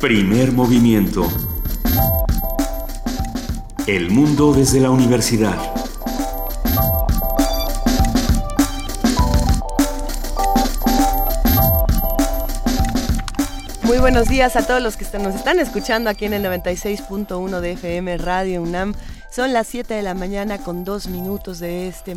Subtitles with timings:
[0.00, 1.26] Primer movimiento.
[3.88, 5.56] El mundo desde la universidad.
[13.82, 17.72] Muy buenos días a todos los que nos están escuchando aquí en el 96.1 de
[17.72, 18.94] FM Radio UNAM.
[19.32, 22.16] Son las 7 de la mañana con dos minutos de este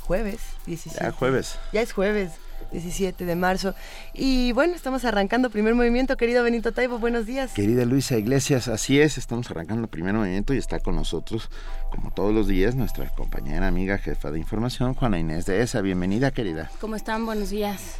[0.00, 1.04] jueves 17.
[1.04, 1.58] Ya jueves.
[1.74, 2.47] Ya es jueves.
[2.72, 3.74] 17 de marzo.
[4.14, 7.52] Y bueno, estamos arrancando primer movimiento, querido Benito Taibo, buenos días.
[7.52, 11.50] Querida Luisa Iglesias, así es, estamos arrancando primer movimiento y está con nosotros,
[11.90, 15.80] como todos los días, nuestra compañera, amiga, jefa de información, Juana Inés de ESA.
[15.80, 16.70] Bienvenida, querida.
[16.80, 17.24] ¿Cómo están?
[17.26, 17.96] Buenos días.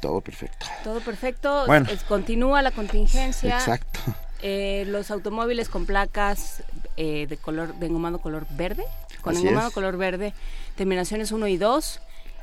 [0.00, 0.66] Todo perfecto.
[0.82, 1.64] Todo perfecto.
[1.66, 3.58] Bueno, continúa la contingencia.
[3.58, 4.00] Exacto.
[4.42, 6.62] Eh, los automóviles con placas
[6.96, 8.84] eh, de color, de engomado color verde,
[9.20, 10.32] con engomado color verde,
[10.76, 12.00] terminaciones 1 y 2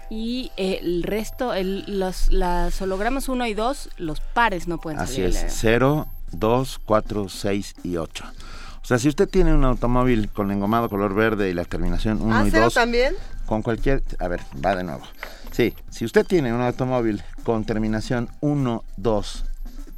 [0.10, 5.00] y eh, el resto, el, los las hologramas 1 y 2, los pares no pueden
[5.00, 8.26] Así es, 0, 2, 4, 6 y 8.
[8.82, 12.36] O sea, si usted tiene un automóvil con engomado color verde y la terminación 1
[12.36, 12.74] ¿Ah, y 2...
[12.74, 13.16] también?
[13.46, 14.02] Con cualquier...
[14.20, 15.04] A ver, va de nuevo.
[15.52, 19.46] Sí, si usted tiene un automóvil con terminación 1, 2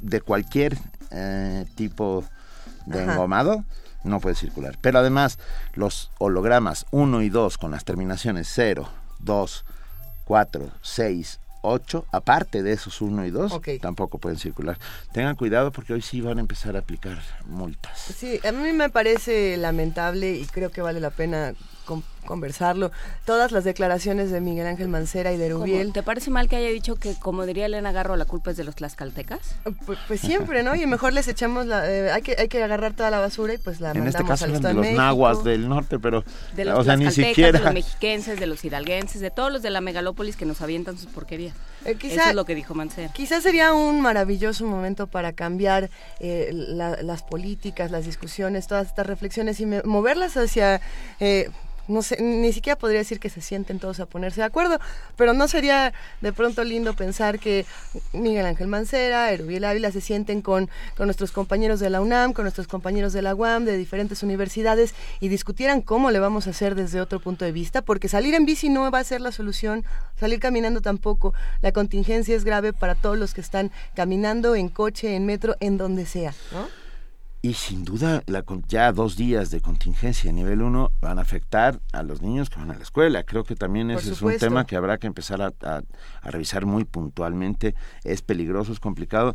[0.00, 0.76] de cualquier
[1.12, 2.24] eh, tipo
[2.86, 3.64] de engomado,
[4.02, 4.76] no puede circular.
[4.80, 5.38] Pero además,
[5.74, 8.88] los hologramas 1 y 2 con las terminaciones 0,
[9.20, 9.64] 2,
[10.30, 14.78] 4, 6, 8, aparte de esos 1 y 2, tampoco pueden circular.
[15.10, 17.98] Tengan cuidado porque hoy sí van a empezar a aplicar multas.
[17.98, 21.54] Sí, a mí me parece lamentable y creo que vale la pena
[22.26, 22.90] conversarlo.
[23.24, 25.92] Todas las declaraciones de Miguel Ángel Mancera y de Rubiel.
[25.92, 28.64] ¿Te parece mal que haya dicho que, como diría Elena Garro, la culpa es de
[28.64, 29.40] los tlaxcaltecas?
[29.86, 30.74] Pues, pues siempre, ¿no?
[30.74, 31.90] Y mejor les echamos la...
[31.90, 34.42] Eh, hay, que, hay que agarrar toda la basura y pues la en este mandamos
[34.42, 36.24] este caso de los nahuas del norte, pero...
[36.54, 37.58] De los o sea, ni siquiera...
[37.58, 40.98] de los mexiquenses, de los hidalguenses, de todos los de la megalópolis que nos avientan
[40.98, 41.54] sus porquerías.
[41.84, 43.12] Eh, Eso es lo que dijo Mancera.
[43.12, 49.60] Quizás sería un maravilloso momento para cambiar eh, las políticas, las discusiones, todas estas reflexiones
[49.60, 50.80] y moverlas hacia
[51.88, 54.78] no sé, ni siquiera podría decir que se sienten todos a ponerse de acuerdo,
[55.16, 57.66] pero no sería de pronto lindo pensar que
[58.12, 62.44] Miguel Ángel Mancera, Erubiel Ávila se sienten con, con nuestros compañeros de la UNAM, con
[62.44, 66.74] nuestros compañeros de la UAM, de diferentes universidades y discutieran cómo le vamos a hacer
[66.74, 69.84] desde otro punto de vista, porque salir en bici no va a ser la solución,
[70.18, 71.34] salir caminando tampoco.
[71.62, 75.76] La contingencia es grave para todos los que están caminando en coche, en metro, en
[75.76, 76.79] donde sea, ¿no?
[77.42, 81.80] Y sin duda, la, ya dos días de contingencia a nivel 1 van a afectar
[81.92, 83.22] a los niños que van a la escuela.
[83.22, 86.84] Creo que también ese es un tema que habrá que empezar a, a revisar muy
[86.84, 87.74] puntualmente.
[88.04, 89.34] Es peligroso, es complicado.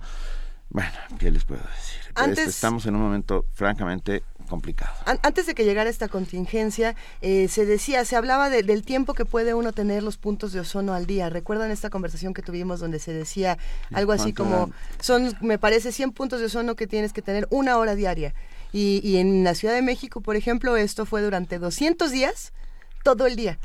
[0.69, 2.29] Bueno, ¿qué les puedo decir?
[2.29, 4.94] Este, estamos en un momento francamente complicado.
[5.23, 9.53] Antes de que llegara esta contingencia, eh, se decía, se hablaba del tiempo que puede
[9.53, 11.29] uno tener los puntos de ozono al día.
[11.29, 13.57] ¿Recuerdan esta conversación que tuvimos donde se decía
[13.94, 17.78] algo así como, son, me parece, 100 puntos de ozono que tienes que tener una
[17.78, 18.34] hora diaria?
[18.72, 22.53] Y, y en la Ciudad de México, por ejemplo, esto fue durante 200 días,
[23.03, 23.59] todo el día.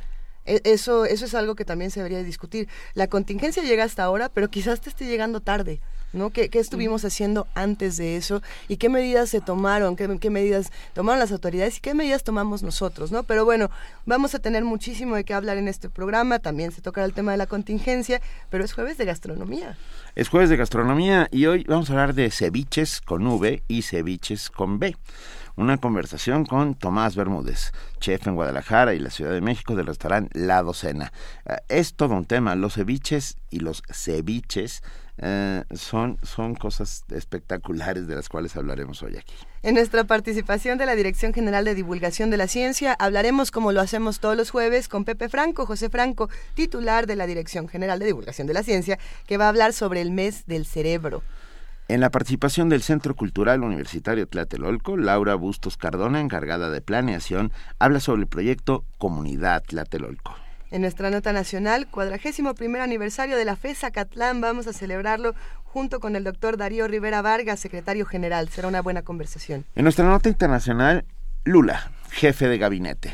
[0.47, 2.69] E, eso, eso es algo que también se debería discutir.
[2.95, 5.81] La contingencia llega hasta ahora, pero quizás te esté llegando tarde.
[6.13, 6.31] ¿No?
[6.31, 8.43] ¿Qué, estuvimos haciendo antes de eso?
[8.69, 9.97] ¿Y qué medidas se tomaron?
[9.97, 11.79] ¿Qué, medidas tomaron las autoridades?
[11.79, 13.13] ¿Y qué medidas tomamos nosotros?
[13.13, 13.23] ¿no?
[13.23, 13.71] Pero bueno,
[14.07, 16.39] vamos a tener muchísimo de qué hablar en este programa.
[16.39, 19.77] También se tocará el tema de la contingencia, pero es jueves de gastronomía.
[20.15, 24.51] Es jueves de gastronomía y hoy vamos a hablar de ceviches con V y ceviches
[24.51, 24.97] con B
[25.61, 30.39] una conversación con Tomás Bermúdez, chef en Guadalajara y la Ciudad de México del restaurante
[30.39, 31.13] La Docena.
[31.45, 34.83] Eh, es todo un tema, los ceviches y los ceviches
[35.23, 39.35] eh, son, son cosas espectaculares de las cuales hablaremos hoy aquí.
[39.63, 43.83] En nuestra participación de la Dirección General de Divulgación de la Ciencia hablaremos como lo
[43.83, 48.07] hacemos todos los jueves con Pepe Franco, José Franco, titular de la Dirección General de
[48.07, 51.23] Divulgación de la Ciencia, que va a hablar sobre el mes del cerebro.
[51.89, 58.01] En la participación del Centro Cultural Universitario Tlatelolco, Laura Bustos Cardona, encargada de planeación, habla
[58.01, 60.40] sobre el proyecto Comunidad Tlatelolco.
[60.73, 65.35] En nuestra nota nacional, cuadragésimo primer aniversario de la FESA Catlán, vamos a celebrarlo
[65.65, 68.49] junto con el doctor Darío Rivera Vargas, secretario general.
[68.51, 69.65] Será una buena conversación.
[69.75, 71.05] En nuestra nota internacional,
[71.43, 73.13] Lula, jefe de gabinete.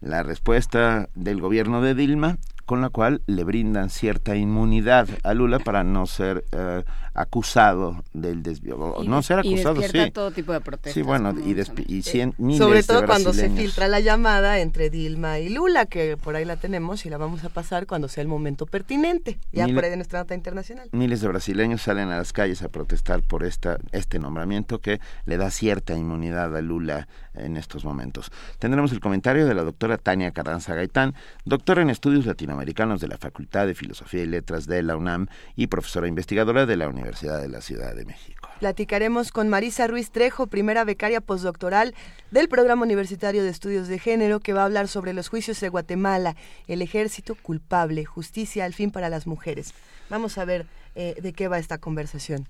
[0.00, 2.36] La respuesta del gobierno de Dilma
[2.68, 6.84] con la cual le brindan cierta inmunidad a Lula para no ser eh,
[7.20, 10.10] acusado del desvío, no ser acusado, y sí.
[10.10, 10.94] todo tipo de protestas.
[10.94, 11.56] Sí, bueno, y,
[11.86, 16.16] y cien, miles Sobre todo cuando se filtra la llamada entre Dilma y Lula, que
[16.16, 19.66] por ahí la tenemos y la vamos a pasar cuando sea el momento pertinente, ya
[19.68, 20.88] por ahí de nuestra nota internacional.
[20.92, 25.36] Miles de brasileños salen a las calles a protestar por esta este nombramiento que le
[25.36, 28.30] da cierta inmunidad a Lula en estos momentos.
[28.58, 33.08] Tendremos el comentario de la doctora Tania Carranza Gaitán, doctora en estudios latinoamericanos latinoamericanos de
[33.08, 35.26] la Facultad de Filosofía y Letras de la UNAM
[35.56, 38.48] y profesora investigadora de la Universidad de la Ciudad de México.
[38.60, 41.94] Platicaremos con Marisa Ruiz Trejo, primera becaria postdoctoral
[42.30, 45.68] del Programa Universitario de Estudios de Género, que va a hablar sobre los juicios de
[45.68, 49.72] Guatemala, el ejército culpable, justicia al fin para las mujeres.
[50.10, 52.46] Vamos a ver eh, de qué va esta conversación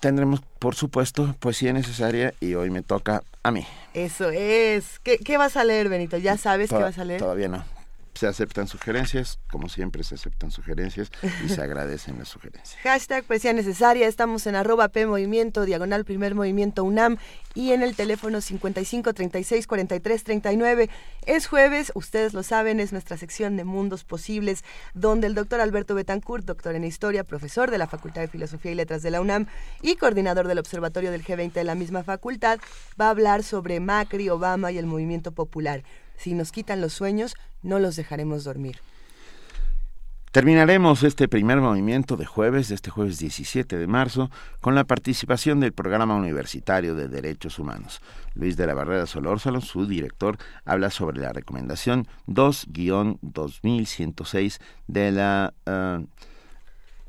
[0.00, 3.66] tendremos, por supuesto, poesía necesaria y hoy me toca a mí.
[3.94, 5.00] Eso es.
[5.00, 6.18] ¿Qué, qué vas a leer, Benito?
[6.18, 7.20] ¿Ya sabes qué vas a leer?
[7.20, 7.77] Todavía no
[8.18, 11.12] se aceptan sugerencias, como siempre se aceptan sugerencias
[11.44, 12.76] y se agradecen las sugerencias.
[12.82, 15.06] Hashtag poesía necesaria, estamos en arroba P
[15.64, 17.18] diagonal primer movimiento UNAM
[17.54, 20.90] y en el teléfono 55 36 43 39.
[21.26, 25.94] Es jueves, ustedes lo saben, es nuestra sección de mundos posibles, donde el doctor Alberto
[25.94, 29.46] Betancourt, doctor en historia, profesor de la Facultad de Filosofía y Letras de la UNAM
[29.80, 32.58] y coordinador del Observatorio del G20 de la misma facultad,
[33.00, 35.84] va a hablar sobre Macri, Obama y el movimiento popular.
[36.18, 38.78] Si nos quitan los sueños, no los dejaremos dormir.
[40.30, 44.30] Terminaremos este primer movimiento de jueves, de este jueves 17 de marzo,
[44.60, 48.02] con la participación del Programa Universitario de Derechos Humanos.
[48.34, 50.36] Luis de la Barrera Solórzalo, su director,
[50.66, 56.04] habla sobre la recomendación 2-2106 de la uh,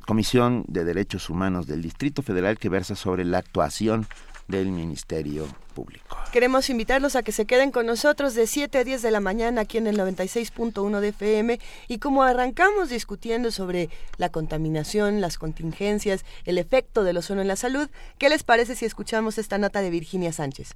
[0.05, 4.07] Comisión de Derechos Humanos del Distrito Federal que versa sobre la actuación
[4.49, 6.17] del Ministerio Público.
[6.33, 9.61] Queremos invitarlos a que se queden con nosotros de 7 a 10 de la mañana
[9.61, 16.25] aquí en el 96.1 de FM y como arrancamos discutiendo sobre la contaminación, las contingencias,
[16.45, 17.87] el efecto del ozono en la salud,
[18.17, 20.75] ¿qué les parece si escuchamos esta nota de Virginia Sánchez?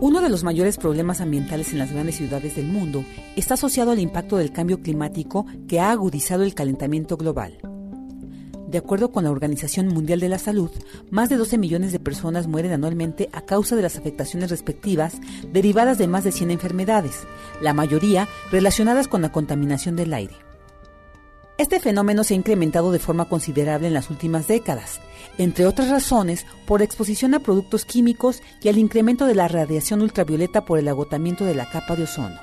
[0.00, 3.04] Uno de los mayores problemas ambientales en las grandes ciudades del mundo
[3.34, 7.58] está asociado al impacto del cambio climático que ha agudizado el calentamiento global.
[8.68, 10.70] De acuerdo con la Organización Mundial de la Salud,
[11.10, 15.20] más de 12 millones de personas mueren anualmente a causa de las afectaciones respectivas
[15.52, 17.26] derivadas de más de 100 enfermedades,
[17.60, 20.47] la mayoría relacionadas con la contaminación del aire.
[21.58, 25.00] Este fenómeno se ha incrementado de forma considerable en las últimas décadas,
[25.38, 30.64] entre otras razones por exposición a productos químicos y al incremento de la radiación ultravioleta
[30.64, 32.38] por el agotamiento de la capa de ozono.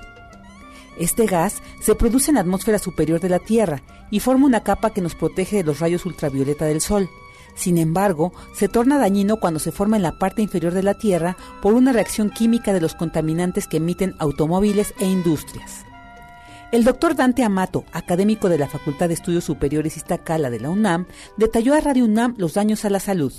[0.99, 3.81] Este gas se produce en la atmósfera superior de la Tierra
[4.11, 7.09] y forma una capa que nos protege de los rayos ultravioleta del Sol.
[7.55, 11.37] Sin embargo, se torna dañino cuando se forma en la parte inferior de la Tierra
[11.61, 15.84] por una reacción química de los contaminantes que emiten automóviles e industrias.
[16.75, 21.05] El doctor Dante Amato, académico de la Facultad de Estudios Superiores Iztacala de la UNAM,
[21.37, 23.31] detalló a Radio UNAM los daños a la salud.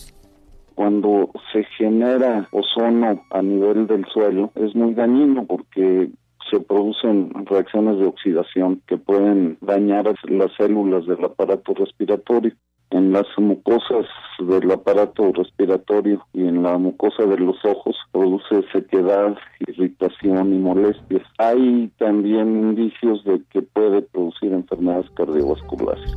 [0.75, 6.09] Cuando se genera ozono a nivel del suelo es muy dañino porque
[6.51, 12.55] se producen reacciones de oxidación que pueden dañar las células del aparato respiratorio
[12.91, 14.07] en las mucosas
[14.39, 19.37] del aparato respiratorio y en la mucosa de los ojos produce sequedad,
[19.67, 21.23] irritación y molestias.
[21.39, 26.13] Hay también indicios de que puede producir enfermedades cardiovasculares.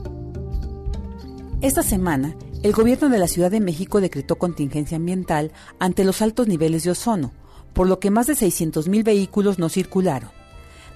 [1.62, 6.48] Esta semana, el gobierno de la Ciudad de México decretó contingencia ambiental ante los altos
[6.48, 7.32] niveles de ozono,
[7.74, 10.30] por lo que más de 600.000 vehículos no circularon.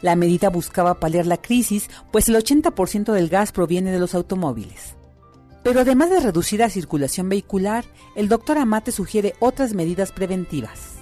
[0.02, 4.98] La medida buscaba paliar la crisis, pues el 80% del gas proviene de los automóviles.
[5.63, 11.00] Pero además de reducir la circulación vehicular, el doctor Amate sugiere otras medidas preventivas.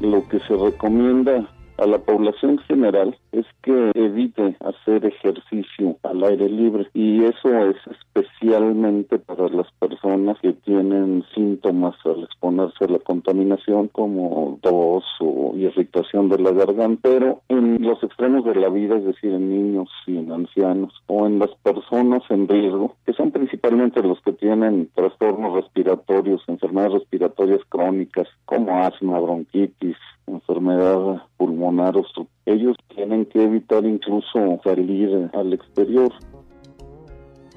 [0.00, 1.48] Lo que se recomienda
[1.80, 7.76] a la población general es que evite hacer ejercicio al aire libre y eso es
[7.86, 15.54] especialmente para las personas que tienen síntomas al exponerse a la contaminación como tos o
[15.56, 19.88] irritación de la garganta, pero en los extremos de la vida, es decir, en niños
[20.06, 24.90] y en ancianos o en las personas en riesgo, que son principalmente los que tienen
[24.94, 29.96] trastornos respiratorios, enfermedades respiratorias crónicas como asma, bronquitis,
[30.34, 32.04] enfermedad pulmonar o
[32.46, 36.12] ellos tienen que evitar incluso salir al exterior.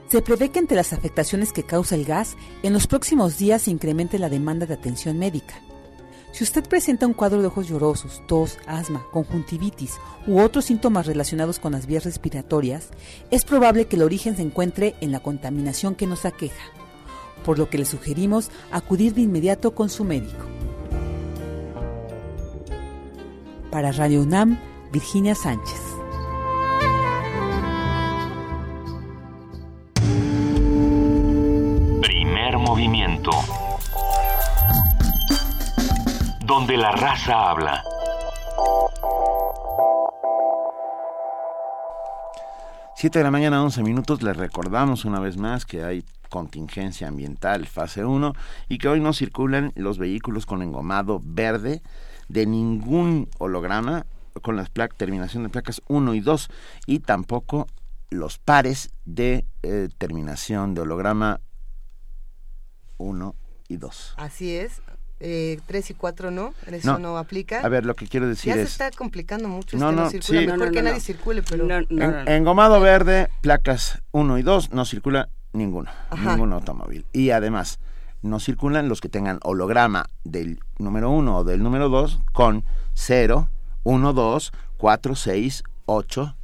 [0.07, 3.71] Se prevé que entre las afectaciones que causa el gas, en los próximos días se
[3.71, 5.55] incremente la demanda de atención médica.
[6.31, 11.59] Si usted presenta un cuadro de ojos llorosos, tos, asma, conjuntivitis u otros síntomas relacionados
[11.59, 12.89] con las vías respiratorias,
[13.29, 16.63] es probable que el origen se encuentre en la contaminación que nos aqueja,
[17.45, 20.45] por lo que le sugerimos acudir de inmediato con su médico.
[23.73, 24.59] Para Radio UNAM,
[24.91, 25.81] Virginia Sánchez.
[32.01, 33.31] Primer movimiento.
[36.45, 37.83] Donde la raza habla.
[42.95, 44.21] Siete de la mañana, 11 minutos.
[44.21, 48.33] Les recordamos una vez más que hay contingencia ambiental fase 1
[48.69, 51.81] y que hoy no circulan los vehículos con engomado verde
[52.27, 54.05] de ningún holograma
[54.41, 56.49] con la terminación de placas 1 y 2
[56.87, 57.67] y tampoco
[58.09, 61.39] los pares de eh, terminación de holograma
[62.97, 63.35] 1
[63.67, 64.15] y 2.
[64.17, 64.81] Así es.
[65.19, 67.61] Eh, 3 y 4 no, eso no, aplica.
[67.61, 68.57] A ver, lo que quiero decir es...
[68.57, 69.77] Ya se está complicando mucho.
[69.77, 70.41] No, no, circula.
[70.41, 71.65] Mejor que nadie circule, pero...
[71.69, 77.05] En, engomado verde, placas 1 y 2, no circula ninguno, ningún automóvil.
[77.13, 77.79] Y además,
[78.23, 83.49] no circulan los que tengan holograma del número 1 o del número 2 con 0,
[83.83, 86.35] 1, 2, 4, 6, 8,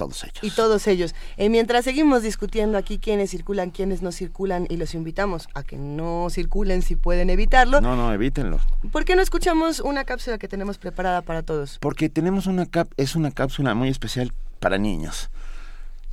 [0.00, 0.38] todos ellos.
[0.42, 1.14] Y todos ellos.
[1.36, 5.76] Eh, mientras seguimos discutiendo aquí quiénes circulan, quiénes no circulan, y los invitamos a que
[5.76, 7.82] no circulen si pueden evitarlo.
[7.82, 8.60] No, no, evítenlo.
[8.92, 11.76] ¿Por qué no escuchamos una cápsula que tenemos preparada para todos?
[11.80, 15.28] Porque tenemos una cap es una cápsula muy especial para niños.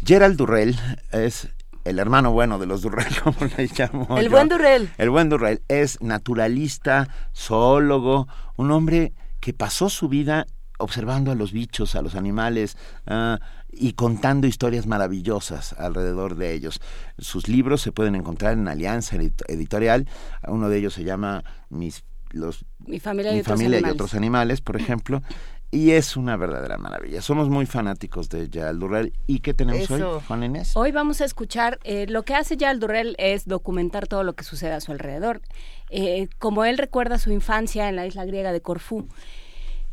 [0.03, 0.77] Gerald Durrell
[1.11, 1.47] es
[1.89, 4.17] el hermano bueno de los Durrell, como le llamo.
[4.17, 4.89] El buen Durrell.
[4.97, 10.45] El buen Durrell es naturalista, zoólogo, un hombre que pasó su vida
[10.79, 12.77] observando a los bichos, a los animales,
[13.09, 13.37] uh,
[13.71, 16.81] y contando historias maravillosas alrededor de ellos.
[17.17, 20.07] Sus libros se pueden encontrar en Alianza Editorial.
[20.47, 25.21] Uno de ellos se llama Mis los mi familia, y, otros animales, por ejemplo.
[25.69, 27.21] Y es una verdadera maravilla.
[27.21, 29.13] Somos muy fanáticos de Yael Durrell.
[29.27, 30.71] ¿Y qué tenemos hoy, Juan Inés?
[30.75, 34.45] Hoy vamos a escuchar, eh, lo que hace Yael Durrell es documentar todo lo que
[34.45, 35.41] sucede a su alrededor.
[35.89, 39.07] Eh, como él recuerda su infancia en la isla griega de Corfú.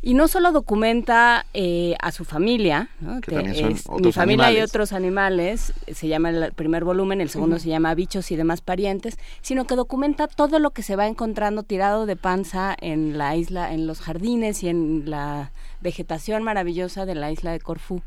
[0.05, 6.29] Y no solo documenta eh, a su familia, mi familia y otros animales, se llama
[6.29, 10.59] el primer volumen, el segundo se llama Bichos y demás parientes, sino que documenta todo
[10.59, 14.69] lo que se va encontrando tirado de panza en la isla, en los jardines y
[14.69, 18.03] en la vegetación maravillosa de la isla de Corfú.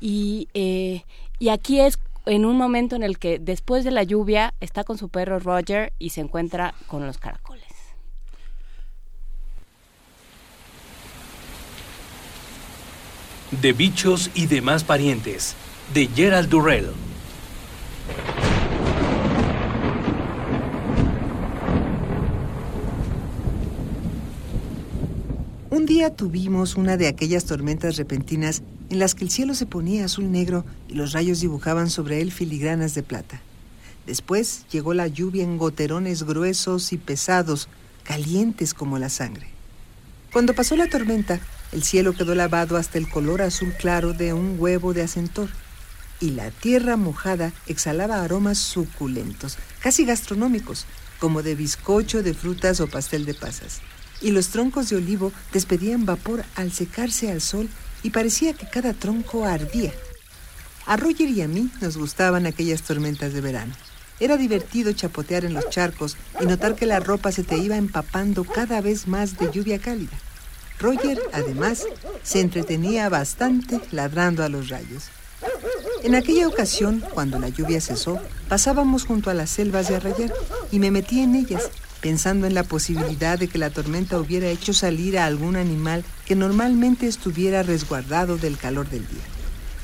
[0.00, 1.02] Y, eh,
[1.38, 4.96] y aquí es en un momento en el que después de la lluvia está con
[4.96, 7.67] su perro Roger y se encuentra con los caracoles.
[13.50, 15.54] De bichos y demás parientes,
[15.94, 16.88] de Gerald Durrell.
[25.70, 30.04] Un día tuvimos una de aquellas tormentas repentinas en las que el cielo se ponía
[30.04, 33.40] azul negro y los rayos dibujaban sobre él filigranas de plata.
[34.06, 37.68] Después llegó la lluvia en goterones gruesos y pesados,
[38.02, 39.48] calientes como la sangre.
[40.32, 41.40] Cuando pasó la tormenta,
[41.72, 45.48] el cielo quedó lavado hasta el color azul claro de un huevo de acentor
[46.20, 50.86] y la tierra mojada exhalaba aromas suculentos, casi gastronómicos,
[51.20, 53.80] como de bizcocho de frutas o pastel de pasas.
[54.20, 57.68] Y los troncos de olivo despedían vapor al secarse al sol
[58.02, 59.92] y parecía que cada tronco ardía.
[60.86, 63.74] A Roger y a mí nos gustaban aquellas tormentas de verano.
[64.20, 68.42] Era divertido chapotear en los charcos y notar que la ropa se te iba empapando
[68.42, 70.18] cada vez más de lluvia cálida.
[70.80, 71.84] Roger, además,
[72.22, 75.04] se entretenía bastante ladrando a los rayos.
[76.04, 80.32] En aquella ocasión, cuando la lluvia cesó, pasábamos junto a las selvas de Arrayar
[80.70, 81.70] y me metí en ellas,
[82.00, 86.36] pensando en la posibilidad de que la tormenta hubiera hecho salir a algún animal que
[86.36, 89.24] normalmente estuviera resguardado del calor del día.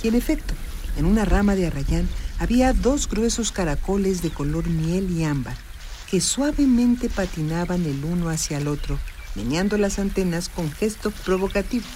[0.03, 0.55] Y en efecto,
[0.97, 2.09] en una rama de arrayán
[2.39, 5.57] había dos gruesos caracoles de color miel y ámbar,
[6.09, 9.01] que suavemente patinaban el uno hacia el otro
[9.35, 11.87] meneando las antenas con gesto provocativo.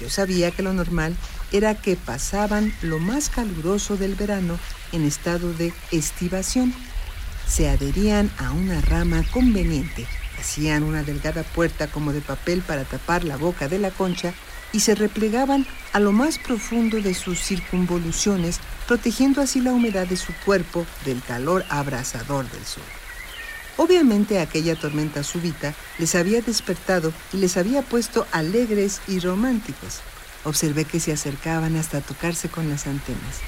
[0.00, 1.16] Yo sabía que lo normal
[1.50, 4.58] era que pasaban lo más caluroso del verano
[4.92, 6.72] en estado de estivación.
[7.46, 10.06] Se adherían a una rama conveniente,
[10.38, 14.34] hacían una delgada puerta como de papel para tapar la boca de la concha
[14.72, 20.16] y se replegaban a lo más profundo de sus circunvoluciones, protegiendo así la humedad de
[20.16, 22.97] su cuerpo del calor abrasador del sol.
[23.78, 30.00] Obviamente aquella tormenta súbita les había despertado y les había puesto alegres y románticos.
[30.42, 33.38] Observé que se acercaban hasta tocarse con las antenas.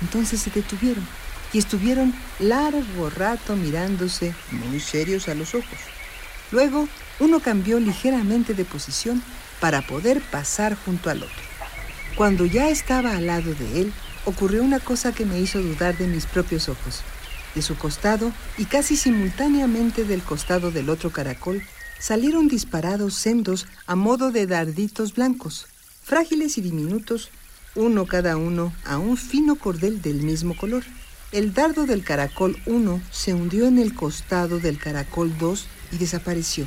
[0.00, 1.04] Entonces se detuvieron
[1.52, 5.78] y estuvieron largo rato mirándose muy serios a los ojos.
[6.52, 9.20] Luego uno cambió ligeramente de posición
[9.58, 11.42] para poder pasar junto al otro.
[12.14, 13.92] Cuando ya estaba al lado de él,
[14.24, 17.02] ocurrió una cosa que me hizo dudar de mis propios ojos.
[17.54, 21.62] De su costado y casi simultáneamente del costado del otro caracol
[21.98, 25.66] salieron disparados sendos a modo de darditos blancos,
[26.02, 27.30] frágiles y diminutos,
[27.74, 30.84] uno cada uno a un fino cordel del mismo color.
[31.32, 36.66] El dardo del caracol 1 se hundió en el costado del caracol 2 y desapareció.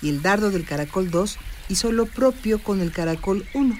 [0.00, 1.36] Y el dardo del caracol 2
[1.68, 3.78] hizo lo propio con el caracol 1.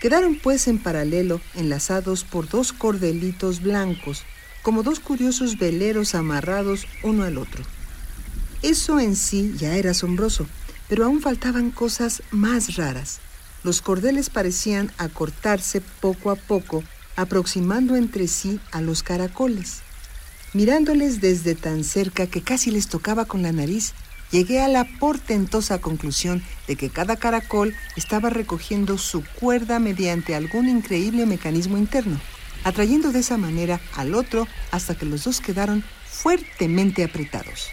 [0.00, 4.24] Quedaron pues en paralelo, enlazados por dos cordelitos blancos,
[4.62, 7.64] como dos curiosos veleros amarrados uno al otro.
[8.62, 10.46] Eso en sí ya era asombroso,
[10.88, 13.20] pero aún faltaban cosas más raras.
[13.64, 16.84] Los cordeles parecían acortarse poco a poco,
[17.16, 19.82] aproximando entre sí a los caracoles.
[20.52, 23.94] Mirándoles desde tan cerca que casi les tocaba con la nariz,
[24.30, 30.68] llegué a la portentosa conclusión de que cada caracol estaba recogiendo su cuerda mediante algún
[30.68, 32.20] increíble mecanismo interno,
[32.64, 37.68] atrayendo de esa manera al otro hasta que los dos quedaron fuertemente apretados.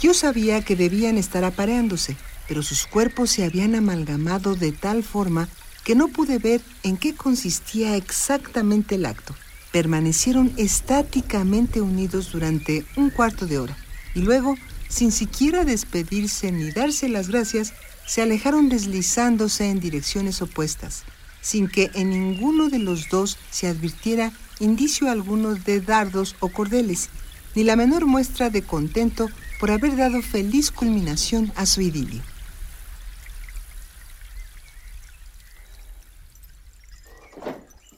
[0.00, 2.16] Yo sabía que debían estar apareándose,
[2.48, 5.48] pero sus cuerpos se habían amalgamado de tal forma
[5.84, 9.34] que no pude ver en qué consistía exactamente el acto.
[9.72, 13.76] Permanecieron estáticamente unidos durante un cuarto de hora
[14.14, 14.56] y luego,
[14.88, 17.74] sin siquiera despedirse ni darse las gracias,
[18.06, 21.04] se alejaron deslizándose en direcciones opuestas,
[21.46, 27.08] sin que en ninguno de los dos se advirtiera indicio alguno de dardos o cordeles,
[27.54, 29.28] ni la menor muestra de contento
[29.60, 32.20] por haber dado feliz culminación a su idilio.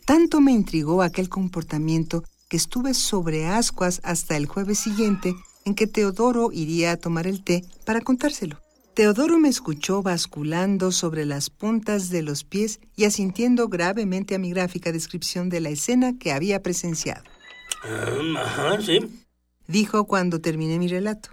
[0.05, 5.87] Tanto me intrigó aquel comportamiento que estuve sobre ascuas hasta el jueves siguiente en que
[5.87, 8.67] Teodoro iría a tomar el té para contárselo.
[8.99, 14.50] Teodoro me escuchó basculando sobre las puntas de los pies y asintiendo gravemente a mi
[14.50, 17.23] gráfica descripción de la escena que había presenciado.
[17.85, 18.99] ajá, sí.
[19.69, 21.28] Dijo cuando terminé mi relato.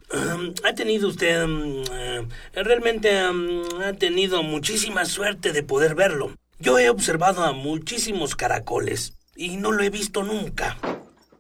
[0.64, 1.44] ha tenido usted...
[1.92, 6.36] Eh, realmente ha tenido muchísima suerte de poder verlo.
[6.60, 10.78] Yo he observado a muchísimos caracoles y no lo he visto nunca.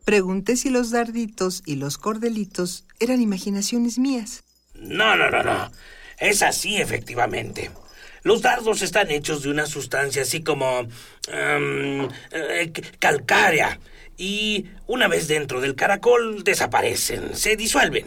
[0.05, 4.43] Pregunté si los darditos y los cordelitos eran imaginaciones mías.
[4.73, 5.69] No, no, no, no.
[6.17, 7.71] Es así, efectivamente.
[8.23, 10.87] Los dardos están hechos de una sustancia así como...
[11.27, 13.79] Em, eh, calcárea.
[14.17, 18.05] Y una vez dentro del caracol desaparecen, se disuelven.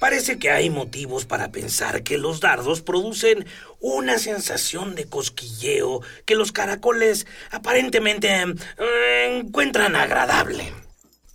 [0.00, 3.44] Parece que hay motivos para pensar que los dardos producen
[3.80, 10.72] una sensación de cosquilleo que los caracoles aparentemente eh, encuentran agradable.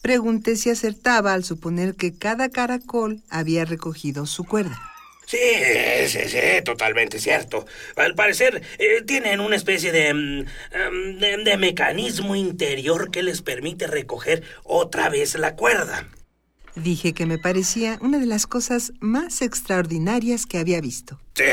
[0.02, 4.80] Pregunté si acertaba al suponer que cada caracol había recogido su cuerda.
[5.26, 5.38] Sí,
[6.08, 7.66] sí, sí, totalmente cierto.
[7.96, 13.42] Al parecer eh, tienen una especie de, mm, em, de, de mecanismo interior que les
[13.42, 16.08] permite recoger otra vez la cuerda.
[16.76, 21.20] Dije que me parecía una de las cosas más extraordinarias que había visto.
[21.34, 21.44] Sí,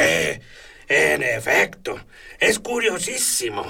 [0.88, 1.98] en efecto,
[2.40, 3.64] es curiosísimo,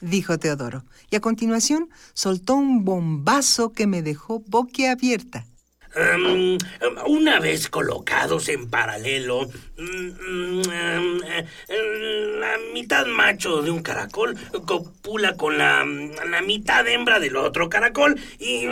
[0.00, 5.46] dijo Teodoro, y a continuación soltó un bombazo que me dejó boquiabierta.
[5.94, 6.58] Em,
[7.06, 9.48] una vez colocados en paralelo,
[9.78, 17.18] mm, mm, em, la mitad macho de un caracol copula con la, la mitad hembra
[17.18, 18.66] del otro caracol y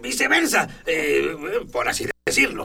[0.00, 1.36] viceversa, eh,
[1.70, 2.64] por así decirlo.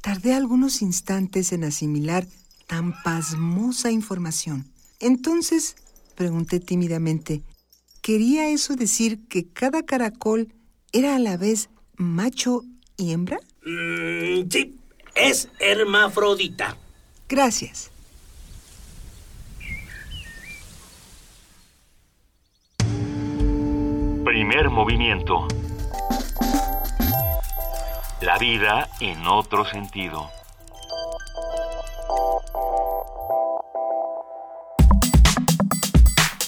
[0.00, 2.26] Tardé algunos instantes en asimilar
[2.66, 4.64] tan pasmosa información.
[4.98, 5.76] Entonces,
[6.14, 7.42] pregunté tímidamente,
[8.00, 10.54] ¿quería eso decir que cada caracol
[10.92, 12.62] era a la vez macho
[13.00, 13.38] y hembra?
[13.64, 14.78] Mm, sí,
[15.14, 16.76] es hermafrodita.
[17.28, 17.90] Gracias.
[24.24, 25.48] Primer movimiento.
[28.20, 30.30] La vida en otro sentido.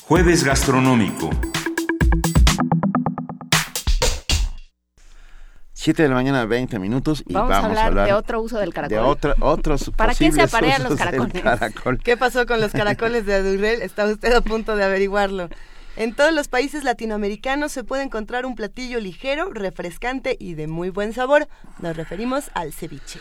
[0.06, 1.30] Jueves gastronómico.
[5.82, 8.96] 7 de la mañana, 20 minutos y vamos, a, hablar de otro uso del caracol.
[8.96, 11.42] De otro, otros ¿Para qué se aparean los caracoles?
[11.42, 11.98] Caracol.
[11.98, 13.82] ¿Qué pasó con los caracoles de Adurel?
[13.82, 15.48] Está usted a punto de averiguarlo.
[15.96, 20.90] En todos los países latinoamericanos se puede encontrar un platillo ligero, refrescante y de muy
[20.90, 21.48] buen sabor.
[21.80, 23.18] Nos referimos al ceviche.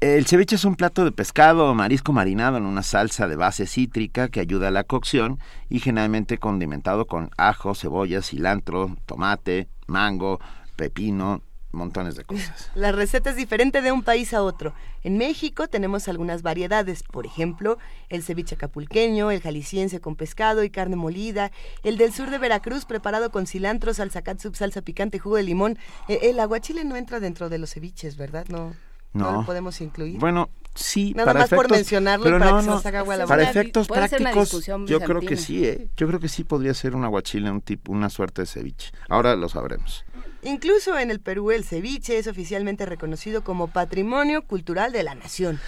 [0.00, 3.66] El ceviche es un plato de pescado o marisco marinado en una salsa de base
[3.66, 10.38] cítrica que ayuda a la cocción y generalmente condimentado con ajo, cebolla, cilantro, tomate, mango,
[10.76, 11.42] pepino,
[11.74, 12.70] montones de cosas.
[12.74, 14.74] La receta es diferente de un país a otro.
[15.02, 20.70] En México tenemos algunas variedades, por ejemplo, el ceviche acapulqueño, el jalisciense con pescado y
[20.70, 21.50] carne molida,
[21.82, 25.78] el del sur de Veracruz preparado con cilantro, salsa catsup, salsa picante, jugo de limón.
[26.08, 28.46] Eh, el aguachile no entra dentro de los ceviches, ¿verdad?
[28.48, 28.72] No.
[29.14, 30.18] No, lo podemos incluir.
[30.18, 33.26] Bueno, sí, Nada más por mencionarlo pero para no, que no, se haga agua la
[33.26, 35.88] Para efectos prácticos, yo creo que sí, ¿eh?
[35.96, 38.90] Yo creo que sí podría ser un aguachile, un tipo, una suerte de ceviche.
[39.08, 40.04] Ahora lo sabremos.
[40.46, 45.58] Incluso en el Perú el ceviche es oficialmente reconocido como Patrimonio Cultural de la Nación.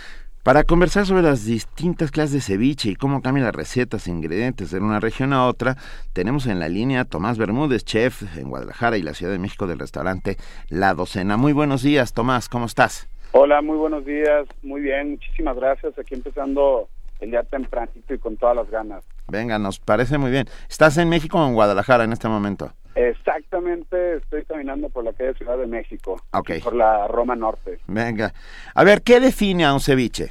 [0.43, 4.71] Para conversar sobre las distintas clases de ceviche y cómo cambian las recetas e ingredientes
[4.71, 5.79] de una región a otra,
[6.12, 9.67] tenemos en la línea a Tomás Bermúdez, chef en Guadalajara y la Ciudad de México
[9.67, 10.37] del restaurante
[10.69, 11.39] La Docena.
[11.39, 13.09] Muy buenos días, Tomás, ¿cómo estás?
[13.33, 15.99] Hola, muy buenos días, muy bien, muchísimas gracias.
[15.99, 19.03] Aquí empezando el día tempranito y con todas las ganas.
[19.27, 20.47] Venga, nos parece muy bien.
[20.69, 22.75] ¿Estás en México o en Guadalajara en este momento?
[22.96, 26.18] Exactamente, estoy caminando por la calle Ciudad de México,
[26.64, 27.78] por la Roma Norte.
[27.87, 28.32] Venga,
[28.74, 30.30] a ver, ¿qué define a un ceviche?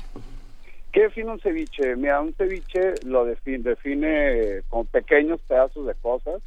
[0.91, 1.95] ¿Qué define un ceviche?
[1.95, 6.41] Mira, un ceviche lo define, define con pequeños pedazos de cosas,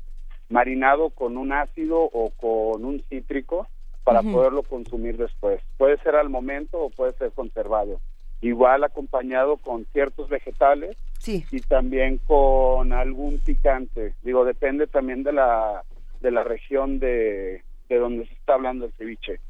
[0.48, 3.68] marinado con un ácido o con un cítrico
[4.02, 5.60] para poderlo consumir después.
[5.76, 8.00] Puede ser al momento o puede ser conservado.
[8.40, 11.44] Igual acompañado con ciertos vegetales sí.
[11.52, 14.14] y también con algún picante.
[14.22, 15.84] Digo, depende también de la
[16.20, 19.40] de la región de, de donde se está hablando el ceviche.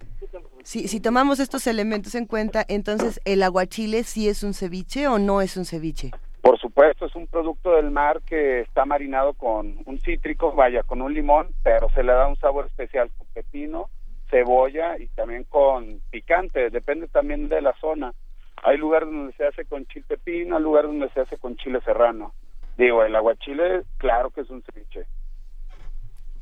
[0.63, 5.19] Si, si tomamos estos elementos en cuenta, entonces, ¿el aguachile sí es un ceviche o
[5.19, 6.11] no es un ceviche?
[6.43, 11.03] Por supuesto, es un producto del mar que está marinado con un cítrico, vaya, con
[11.03, 13.91] un limón, pero se le da un sabor especial con pepino,
[14.31, 18.15] cebolla y también con picante, depende también de la zona.
[18.63, 21.81] Hay lugares donde se hace con chile pepino, hay lugares donde se hace con chile
[21.85, 22.33] serrano.
[22.77, 25.07] Digo, el aguachile, claro que es un ceviche.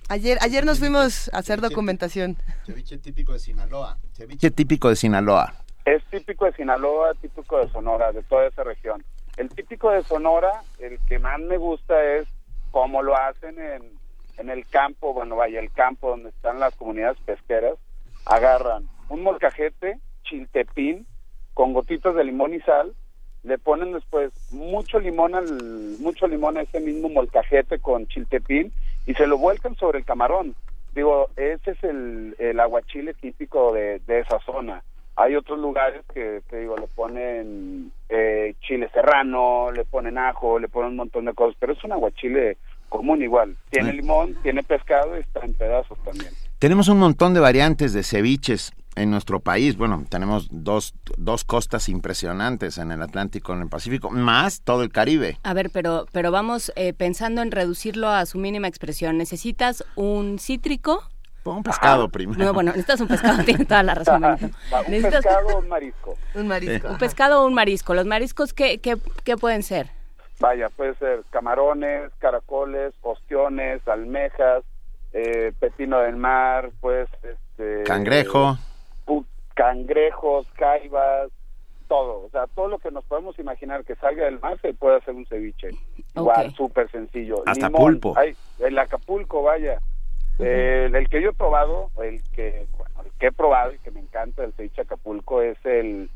[0.09, 2.37] Ayer, ayer nos fuimos a hacer documentación.
[2.64, 3.99] Ceviche típico de Sinaloa.
[4.12, 5.53] Ceviche típico de Sinaloa.
[5.85, 9.05] Es típico de Sinaloa, típico de Sonora, de toda esa región.
[9.37, 12.29] El típico de Sonora, el que más me gusta es
[12.71, 13.83] cómo lo hacen en,
[14.38, 17.77] en el campo, bueno, vaya, el campo donde están las comunidades pesqueras.
[18.27, 21.05] Agarran un molcajete, chiltepín,
[21.53, 22.95] con gotitas de limón y sal,
[23.42, 25.47] le ponen después mucho limón al
[26.01, 28.73] mucho limón a ese mismo molcajete con chiltepín
[29.07, 30.55] y se lo vuelcan sobre el camarón.
[30.95, 34.83] Digo, ese es el, el aguachile típico de, de esa zona.
[35.14, 40.69] Hay otros lugares que, te digo, le ponen eh, chile serrano, le ponen ajo, le
[40.69, 43.57] ponen un montón de cosas, pero es un aguachile común igual.
[43.71, 46.33] Tiene limón, tiene pescado y está en pedazos también.
[46.59, 49.76] Tenemos un montón de variantes de ceviches en nuestro país.
[49.76, 54.90] Bueno, tenemos dos, dos costas impresionantes en el Atlántico, en el Pacífico, más todo el
[54.90, 55.38] Caribe.
[55.44, 59.18] A ver, pero, pero vamos eh, pensando en reducirlo a su mínima expresión.
[59.18, 61.04] ¿Necesitas un cítrico?
[61.44, 62.44] Un pescado primero.
[62.44, 64.24] No, bueno, necesitas un pescado, tiene toda la razón.
[64.24, 66.14] un pescado o un marisco.
[66.35, 66.88] Un marisco.
[66.88, 67.94] Un pescado o un marisco.
[67.94, 69.90] ¿Los mariscos qué, qué, qué pueden ser?
[70.40, 74.64] Vaya, puede ser camarones, caracoles, ostiones, almejas,
[75.12, 77.09] eh, pepino del mar, pues...
[77.22, 78.59] Este, Cangrejo
[79.57, 81.31] cangrejos, caibas,
[81.88, 84.99] todo, o sea, todo lo que nos podemos imaginar que salga del mar se puede
[84.99, 85.71] hacer un ceviche.
[86.14, 87.42] Igual, súper sencillo.
[87.47, 88.14] Hasta pulpo.
[88.59, 89.81] el Acapulco, vaya.
[90.38, 94.01] el, que yo he probado, el que, bueno, el que he probado y que me
[94.01, 96.11] encanta del ceviche Acapulco es el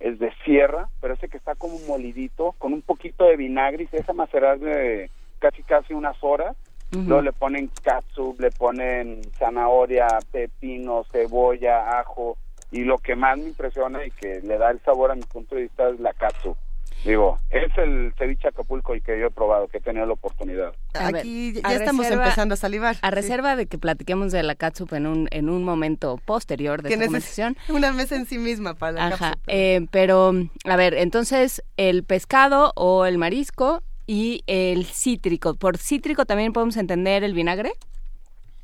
[0.00, 3.86] es de sierra, pero ese que está como molidito, con un poquito de vinagre y
[3.86, 6.56] se deja macerar de casi casi unas horas.
[6.90, 12.36] Luego le ponen katsu, le ponen zanahoria, pepino, cebolla, ajo,
[12.72, 15.54] y lo que más me impresiona y que le da el sabor a mi punto
[15.54, 16.56] de vista es la katsu.
[17.04, 20.72] Digo, es el ceviche Acapulco y que yo he probado, que he tenido la oportunidad.
[20.94, 22.96] Aquí ya estamos empezando a salivar.
[23.02, 26.90] A reserva de que platiquemos de la katsu en un, en un momento posterior de
[26.90, 27.56] esta conversación.
[27.68, 30.32] Una mesa en sí misma para la Ajá, eh, pero,
[30.64, 35.56] a ver, entonces, el pescado o el marisco y el cítrico.
[35.56, 37.72] ¿Por cítrico también podemos entender el vinagre?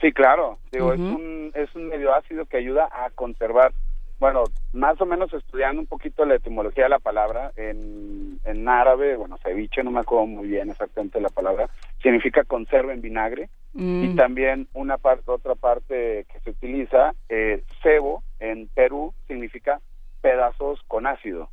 [0.01, 0.59] Sí, claro.
[0.71, 3.73] Digo, es, un, es un medio ácido que ayuda a conservar
[4.19, 9.17] bueno, más o menos estudiando un poquito la etimología de la palabra, en, en árabe,
[9.17, 11.69] bueno, ceviche, no me acuerdo muy bien exactamente la palabra,
[12.03, 14.05] significa conserva en vinagre, Mm.
[14.05, 19.81] y también una parte, otra parte que se utiliza, eh, cebo, en Perú, significa
[20.21, 21.51] pedazos con ácido.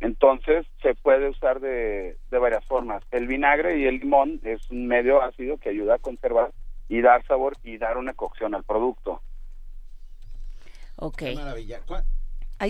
[0.00, 3.04] Entonces, se puede usar de, de varias formas.
[3.12, 6.50] El vinagre y el limón es un medio ácido que ayuda a conservar
[6.88, 9.22] y dar sabor y dar una cocción al producto.
[11.02, 11.22] Ok.
[11.34, 11.80] maravilla.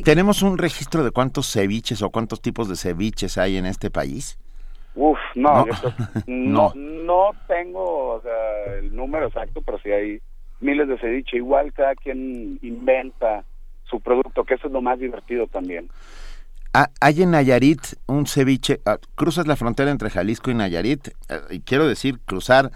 [0.04, 4.38] ¿Tenemos un registro de cuántos ceviches o cuántos tipos de ceviches hay en este país?
[4.94, 5.66] Uf, no, No.
[5.66, 5.72] yo
[6.26, 10.20] no, no tengo o sea, el número exacto, pero sí hay
[10.60, 11.36] miles de ceviche.
[11.36, 13.44] Igual cada quien inventa
[13.84, 15.90] su producto, que eso es lo más divertido también.
[16.72, 21.40] Ah, Hay en Nayarit un ceviche, ah, cruzas la frontera entre Jalisco y Nayarit, eh,
[21.50, 22.70] y quiero decir cruzar,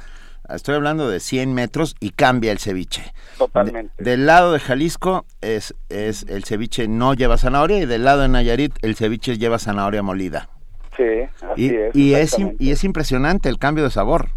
[0.54, 3.12] estoy hablando de 100 metros y cambia el ceviche.
[3.38, 3.92] Totalmente.
[3.98, 8.22] De- del lado de Jalisco es, es el ceviche no lleva zanahoria y del lado
[8.22, 10.48] de Nayarit el ceviche lleva zanahoria molida.
[10.96, 11.02] Sí,
[11.50, 11.96] así Y, es.
[11.96, 14.28] y, es, y es impresionante el cambio de sabor.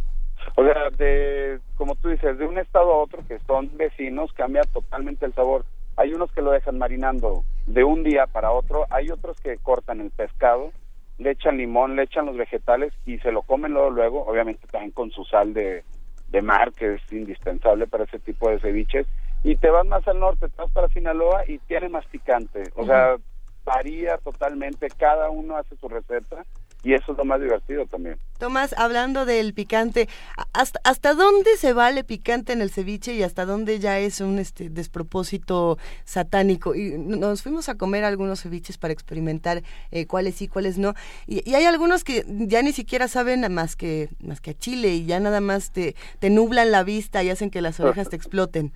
[0.56, 4.64] O sea, de, como tú dices, de un estado a otro que son vecinos cambia
[4.64, 5.64] totalmente el sabor.
[5.96, 8.86] Hay unos que lo dejan marinando de un día para otro.
[8.90, 10.72] Hay otros que cortan el pescado,
[11.18, 14.92] le echan limón, le echan los vegetales y se lo comen luego, luego obviamente también
[14.92, 15.84] con su sal de,
[16.32, 19.08] de mar, que es indispensable para ese tipo de ceviches.
[19.44, 22.72] Y te vas más al norte, te vas para Sinaloa y tiene más picante.
[22.76, 23.16] O sea,
[23.64, 26.46] varía totalmente, cada uno hace su receta
[26.82, 28.18] y eso es lo más divertido también.
[28.38, 30.08] Tomás, hablando del picante,
[30.54, 34.40] ¿hasta, ¿hasta dónde se vale picante en el ceviche y hasta dónde ya es un
[34.40, 36.76] este despropósito satánico?
[36.76, 39.62] Y nos fuimos a comer algunos ceviches para experimentar
[39.92, 40.94] eh, cuáles sí, cuáles no.
[41.28, 45.06] Y, hay algunos que ya ni siquiera saben más que, más que a chile y
[45.06, 48.72] ya nada más te, te nublan la vista y hacen que las orejas te exploten.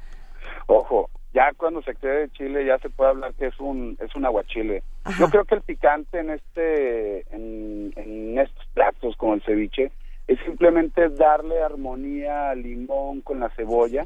[0.68, 4.16] Ojo, ya cuando se cree de chile ya se puede hablar que es un es
[4.16, 4.84] un aguachile.
[5.20, 9.92] Yo creo que el picante en este en, en estos platos como el ceviche
[10.28, 14.06] es simplemente darle armonía al limón con la cebolla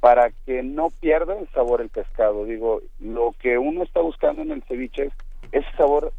[0.00, 2.44] para que no pierda el sabor el pescado.
[2.44, 5.12] Digo, lo que uno está buscando en el ceviche es
[5.50, 6.12] ese sabor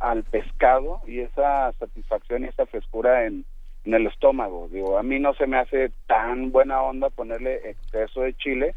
[0.00, 3.44] al pescado y esa satisfacción y esa frescura en,
[3.84, 4.68] en el estómago.
[4.72, 8.74] Digo, a mí no se me hace tan buena onda ponerle exceso de chile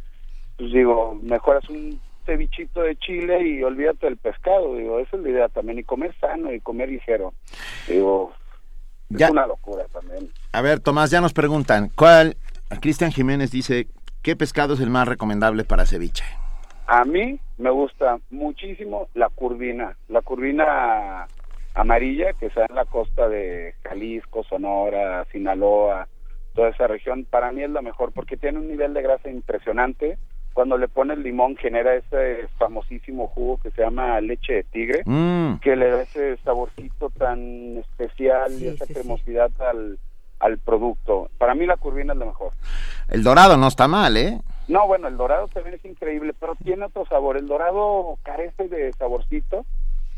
[0.61, 5.29] pues digo, mejoras un cevichito de chile y olvídate del pescado, digo, esa es la
[5.29, 7.33] idea también, y comer sano y comer ligero,
[7.87, 8.31] digo,
[9.09, 10.29] es una locura también.
[10.51, 12.37] A ver, Tomás, ya nos preguntan, ¿cuál,
[12.79, 13.87] Cristian Jiménez dice,
[14.21, 16.25] ¿qué pescado es el más recomendable para ceviche?
[16.85, 21.25] A mí me gusta muchísimo la curvina, la curvina
[21.73, 26.07] amarilla que está en la costa de Jalisco, Sonora, Sinaloa,
[26.53, 30.19] toda esa región, para mí es la mejor porque tiene un nivel de grasa impresionante,
[30.53, 35.55] cuando le pones limón genera ese famosísimo jugo que se llama leche de tigre, mm.
[35.61, 39.97] que le da ese saborcito tan especial y esa cremosidad al,
[40.39, 41.29] al producto.
[41.37, 42.51] Para mí la curvina es la mejor.
[43.09, 44.39] El dorado no está mal, ¿eh?
[44.67, 47.37] No, bueno, el dorado también es increíble, pero tiene otro sabor.
[47.37, 49.65] El dorado carece de saborcito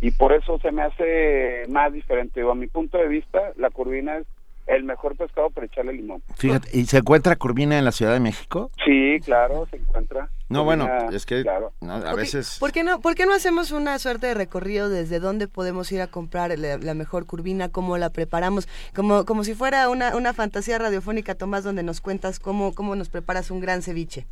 [0.01, 2.41] y por eso se me hace más diferente.
[2.41, 4.27] a mi punto de vista, la curvina es
[4.67, 6.23] el mejor pescado para echarle limón.
[6.35, 8.71] Fíjate, ¿y se encuentra curvina en la Ciudad de México?
[8.85, 10.29] Sí, claro, se encuentra.
[10.49, 11.43] No, bueno, es que
[11.81, 12.57] a veces...
[12.59, 16.01] ¿por qué, no, ¿Por qué no hacemos una suerte de recorrido desde dónde podemos ir
[16.01, 18.67] a comprar la, mejor curvina, cómo la preparamos?
[18.95, 23.09] Como, como si fuera una, una fantasía radiofónica, Tomás, donde nos cuentas cómo, cómo nos
[23.09, 24.25] preparas un gran ceviche.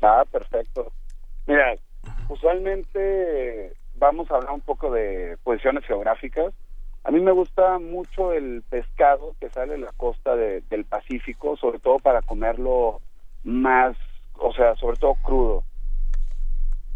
[0.00, 0.92] Ah, perfecto.
[1.46, 1.74] Mira,
[2.28, 6.52] usualmente vamos a hablar un poco de posiciones geográficas
[7.04, 11.78] a mí me gusta mucho el pescado que sale de la costa del Pacífico, sobre
[11.78, 13.02] todo para comerlo
[13.44, 13.94] más,
[14.38, 15.64] o sea, sobre todo crudo.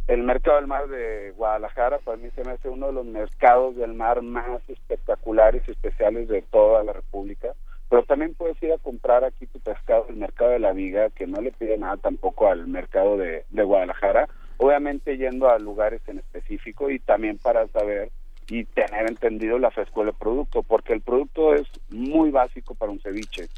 [0.07, 3.77] El mercado del mar de Guadalajara para mí se me hace uno de los mercados
[3.77, 7.53] del mar más espectaculares y especiales de toda la República.
[7.91, 11.27] Pero también puedes ir a comprar aquí tu pescado el mercado de la Viga, que
[11.27, 14.27] no le pide nada tampoco al mercado de, de Guadalajara.
[14.57, 18.11] Obviamente yendo a lugares en específico y también para saber
[18.49, 23.01] y tener entendido la frescura del producto, porque el producto es muy básico para un
[23.01, 23.49] ceviche.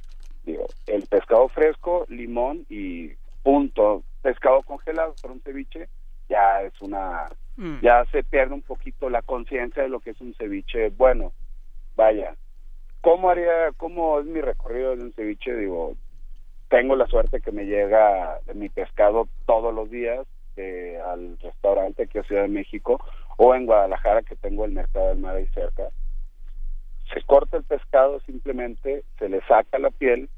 [0.44, 4.02] Digo, el pescado fresco, limón y punto.
[4.22, 5.88] Pescado congelado para un ceviche
[6.28, 7.26] ya es una
[7.56, 7.80] mm.
[7.82, 11.32] ya se pierde un poquito la conciencia de lo que es un ceviche bueno.
[11.96, 12.34] Vaya,
[13.00, 15.54] ¿cómo haría cómo es mi recorrido de un ceviche?
[15.54, 15.94] Digo,
[16.68, 20.26] tengo la suerte que me llega mi pescado todos los días
[21.06, 23.00] al restaurante aquí en Ciudad de México
[23.42, 25.88] o en Guadalajara que tengo el mercado del mar ahí cerca.
[27.14, 30.28] Se corta el pescado simplemente, se le saca la piel,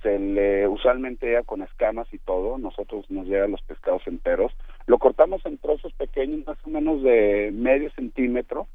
[0.00, 4.52] se le usualmente llega con escamas y todo, nosotros nos llegan los pescados enteros,
[4.86, 8.68] lo cortamos en trozos pequeños, más o menos de medio centímetro,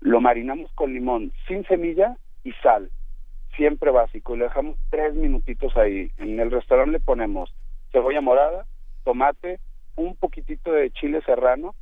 [0.00, 2.90] lo marinamos con limón sin semilla y sal,
[3.56, 6.10] siempre básico, y lo dejamos tres minutitos ahí.
[6.18, 7.50] En el restaurante le ponemos
[7.92, 8.66] cebolla morada,
[9.04, 9.58] tomate,
[9.96, 11.74] un poquitito de chile serrano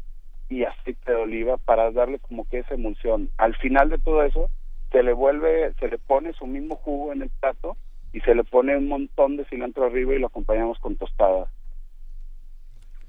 [0.48, 3.30] y aceite de oliva para darle como que esa emulsión.
[3.36, 4.50] Al final de todo eso,
[4.92, 7.76] se le vuelve, se le pone su mismo jugo en el plato
[8.12, 11.50] y se le pone un montón de cilantro arriba y lo acompañamos con tostada.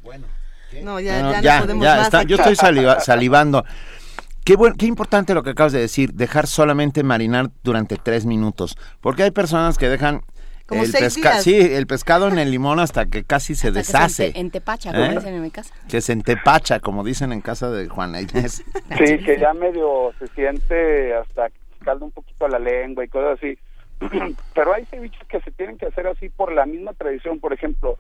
[0.04, 0.28] Bueno.
[0.84, 3.66] No, ya, ya, podemos más yo estoy salivando.
[4.46, 8.78] Qué, bueno, qué importante lo que acabas de decir, dejar solamente marinar durante tres minutos,
[9.02, 10.22] porque hay personas que dejan
[10.76, 14.32] el pescado, Sí, el pescado en el limón hasta que casi se deshace.
[14.32, 15.16] se entepacha, como ¿Eh?
[15.16, 15.74] dicen en mi casa.
[15.90, 18.64] Que se entepacha, como dicen en casa de Juana Inés.
[18.98, 21.50] Sí, que ya medio se siente hasta
[21.84, 23.58] calda un poquito la lengua y cosas así.
[24.54, 27.40] Pero hay ceviches que se tienen que hacer así por la misma tradición.
[27.40, 27.98] Por ejemplo,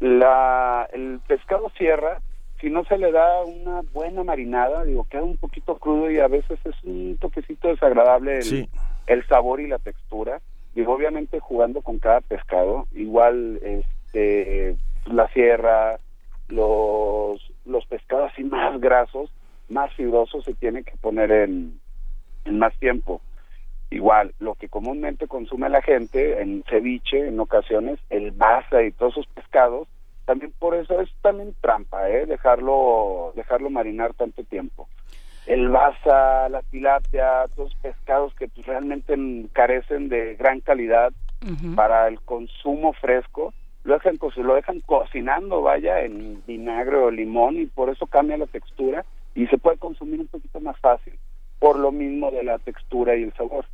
[0.00, 2.20] la el pescado sierra,
[2.60, 6.28] si no se le da una buena marinada, digo, queda un poquito crudo y a
[6.28, 8.68] veces es un toquecito desagradable el,
[9.06, 10.40] el sabor y la textura
[10.76, 15.98] digo obviamente jugando con cada pescado igual este la sierra
[16.48, 19.30] los los pescados así más grasos,
[19.68, 21.78] más fibrosos se tienen que poner en,
[22.44, 23.20] en más tiempo.
[23.90, 29.12] Igual, lo que comúnmente consume la gente en ceviche, en ocasiones, el basa y todos
[29.12, 29.88] esos pescados,
[30.24, 32.26] también por eso es también trampa, ¿eh?
[32.26, 34.88] Dejarlo, dejarlo marinar tanto tiempo.
[35.46, 39.16] El basa, la tilapia, todos los pescados que pues, realmente
[39.52, 41.12] carecen de gran calidad
[41.76, 43.54] para el consumo fresco,
[43.84, 48.46] lo dejan, lo dejan cocinando, vaya, en vinagre o limón y por eso cambia la
[48.46, 49.04] textura
[49.36, 51.16] y se puede consumir un poquito más fácil,
[51.60, 53.64] por lo mismo de la textura y el sabor.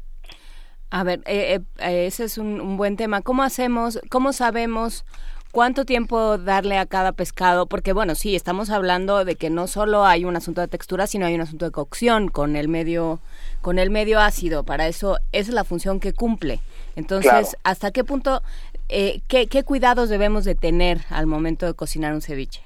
[0.91, 3.23] A ver, eh, eh, ese es un, buen tema.
[3.23, 5.07] ¿Cómo hacemos, cómo sabemos
[5.53, 7.67] cuánto tiempo darle a cada pescado?
[7.67, 11.27] Porque bueno, sí, estamos hablando de que no solo hay un asunto de textura, sino
[11.27, 13.21] hay un asunto de cocción con el medio,
[13.61, 14.65] con el medio ácido.
[14.65, 16.61] Para eso, esa es la función que cumple.
[16.97, 18.43] Entonces, ¿hasta qué punto,
[18.89, 22.63] eh, qué, qué cuidados debemos de tener al momento de cocinar un ceviche?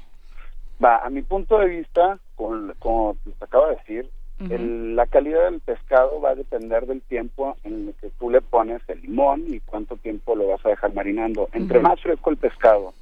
[0.83, 5.61] Va, a mi punto de vista, con, como te acabo de decir, la calidad del
[5.61, 9.61] pescado va a depender del tiempo en el que tú le pones el limón y
[9.61, 11.49] cuánto tiempo lo vas a dejar marinando.
[11.53, 12.93] Entre más fresco el pescado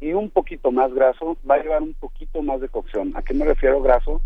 [0.00, 3.12] y un poquito más graso, va a llevar un poquito más de cocción.
[3.16, 4.20] ¿A qué me refiero graso?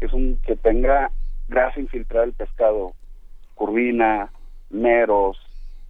[0.00, 1.10] Que es un que tenga
[1.48, 2.92] grasa infiltrada el pescado,
[3.54, 4.30] curvina,
[4.70, 5.38] meros,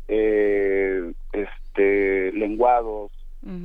[0.09, 3.12] eh, este, lenguados,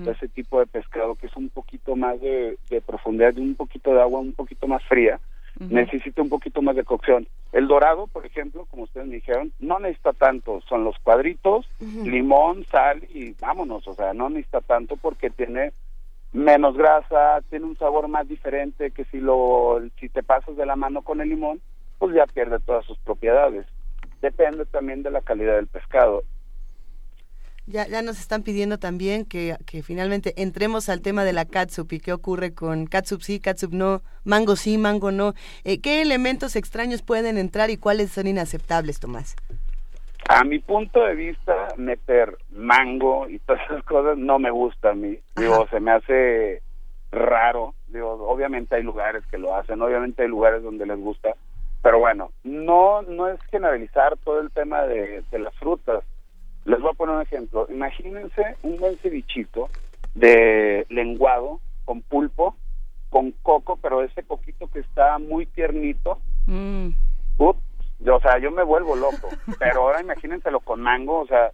[0.05, 3.91] ese tipo de pescado que es un poquito más de, de profundidad, de un poquito
[3.93, 5.19] de agua, un poquito más fría
[5.69, 7.27] necesita un poquito más de cocción.
[7.51, 12.65] El dorado, por ejemplo, como ustedes me dijeron, no necesita tanto, son los cuadritos, limón,
[12.65, 15.73] sal y vámonos, o sea, no necesita tanto porque tiene
[16.33, 20.75] menos grasa, tiene un sabor más diferente que si lo si te pasas de la
[20.75, 21.61] mano con el limón,
[21.99, 23.65] pues ya pierde todas sus propiedades.
[24.21, 26.23] Depende también de la calidad del pescado.
[27.67, 31.93] Ya, ya nos están pidiendo también que, que, finalmente entremos al tema de la catsup
[31.93, 35.33] y qué ocurre con catsup sí, catsup no, mango sí, mango no.
[35.63, 39.35] Eh, ¿Qué elementos extraños pueden entrar y cuáles son inaceptables, Tomás?
[40.27, 44.95] A mi punto de vista, meter mango y todas esas cosas no me gusta a
[44.95, 45.17] mí.
[45.35, 46.61] Digo, se me hace
[47.11, 47.75] raro.
[47.87, 51.35] Digo, obviamente hay lugares que lo hacen, obviamente hay lugares donde les gusta,
[51.83, 56.03] pero bueno, no no es generalizar todo el tema de, de las frutas
[56.65, 57.67] les voy a poner un ejemplo.
[57.69, 59.69] Imagínense un buen cevichito
[60.15, 62.55] de lenguado con pulpo,
[63.09, 66.19] con coco, pero ese coquito que está muy tiernito.
[66.45, 66.89] Mm.
[67.99, 69.29] yo, o sea, yo me vuelvo loco.
[69.59, 71.51] pero ahora imagínenselo con mango, o sea,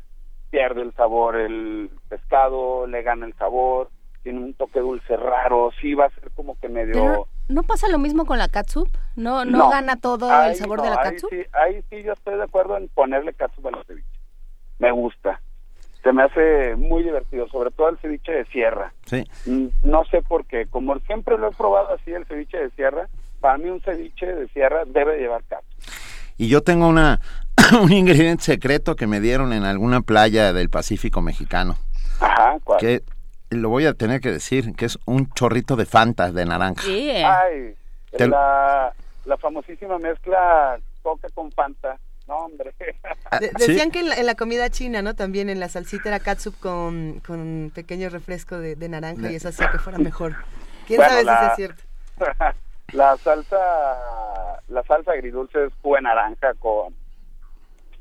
[0.49, 3.89] pierde el sabor el pescado, le gana el sabor,
[4.23, 7.27] tiene un toque dulce raro, sí va a ser como que medio...
[7.47, 8.89] ¿No pasa lo mismo con la catsup?
[9.15, 11.31] ¿No, no, gana todo el sabor de la catsup?
[11.31, 14.16] Ahí sí, ahí sí yo estoy de acuerdo en ponerle catsup a los ceviches
[14.79, 15.41] me gusta.
[16.03, 18.93] Se me hace muy divertido, sobre todo el ceviche de sierra.
[19.05, 19.23] Sí.
[19.45, 23.07] Mm, no sé por qué, como siempre lo he probado así, el ceviche de sierra,
[23.39, 25.67] para mí un ceviche de sierra debe llevar carne.
[26.37, 27.19] Y yo tengo una
[27.81, 31.75] un ingrediente secreto que me dieron en alguna playa del Pacífico mexicano.
[32.19, 32.79] Ajá, ¿cuál?
[32.79, 33.03] Que
[33.49, 36.83] lo voy a tener que decir, que es un chorrito de Fanta de naranja.
[36.83, 37.09] Sí.
[37.09, 37.75] Ay,
[38.19, 38.93] la,
[39.25, 41.97] la famosísima mezcla coca con Fanta.
[42.27, 42.73] No, hombre.
[43.31, 45.15] Ah, decían que en la, comida china, ¿no?
[45.15, 49.49] También en la salsita era katsup con, con un pequeño refresco de, naranja y eso
[49.49, 50.35] hacía que fuera mejor.
[50.87, 51.83] ¿Quién sabe si es cierto?
[52.93, 53.57] la salsa,
[54.67, 56.93] la salsa agridulce es jugo naranja con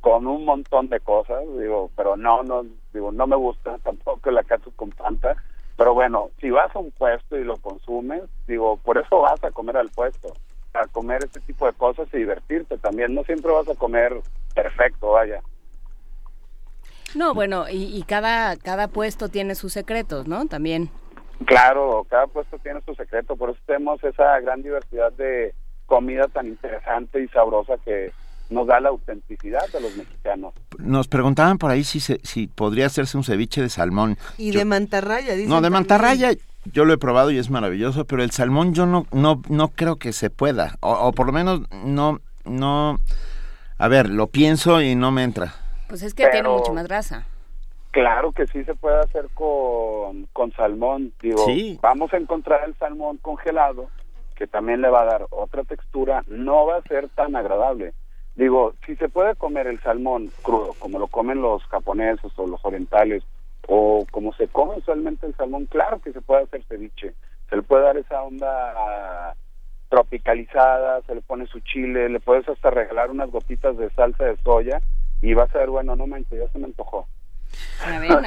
[0.01, 4.45] con un montón de cosas, digo, pero no, no, digo, no me gusta tampoco la
[4.45, 5.35] katsup con Fanta,
[5.77, 9.51] pero bueno, si vas a un puesto y lo consumes, digo, por eso vas a
[9.51, 10.33] comer al puesto
[10.77, 13.15] a comer este tipo de cosas y divertirte también.
[13.15, 14.21] No siempre vas a comer
[14.55, 15.41] perfecto, vaya.
[17.15, 20.47] No, bueno, y, cada, cada puesto tiene sus secretos, ¿no?
[20.47, 20.91] También.
[21.47, 25.55] Claro, cada puesto tiene su secreto, por eso tenemos esa gran diversidad de
[25.87, 28.13] comida tan interesante y sabrosa que
[28.51, 30.55] nos da la autenticidad de los mexicanos.
[30.79, 34.19] Nos preguntaban por ahí si si podría hacerse un ceviche de salmón.
[34.39, 36.33] Y de mantarraya, dicen No, de mantarraya
[36.73, 39.97] yo lo he probado y es maravilloso, pero el salmón yo no, no, no creo
[39.97, 42.99] que se pueda, o, por lo menos no, no,
[43.79, 45.55] a ver, lo pienso y no me entra.
[45.89, 47.27] Pues es que tiene mucho más grasa.
[47.91, 51.47] Claro que sí se puede hacer con, con salmón, digo,
[51.81, 53.89] vamos a encontrar el salmón congelado,
[54.35, 57.95] que también le va a dar otra textura, no va a ser tan agradable.
[58.35, 62.63] Digo, si se puede comer el salmón crudo, como lo comen los japoneses o los
[62.67, 63.23] orientales,
[63.67, 67.15] o como se come usualmente el salmón, claro que se puede hacer ceviche,
[67.51, 69.35] se le puede dar esa onda
[69.89, 74.37] tropicalizada, se le pone su chile, le puedes hasta regalar unas gotitas de salsa de
[74.43, 74.81] soya
[75.23, 77.07] y vas a ver, bueno, no manches, ya se me antojó.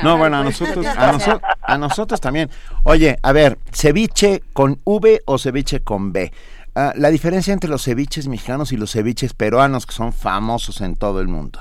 [0.04, 0.86] No, bueno, a nosotros,
[1.62, 2.50] a, nosotros también.
[2.84, 6.32] Oye, a ver, ceviche con V o ceviche con B.
[6.76, 10.96] Ah, la diferencia entre los ceviches mexicanos y los ceviches peruanos, que son famosos en
[10.96, 11.60] todo el mundo.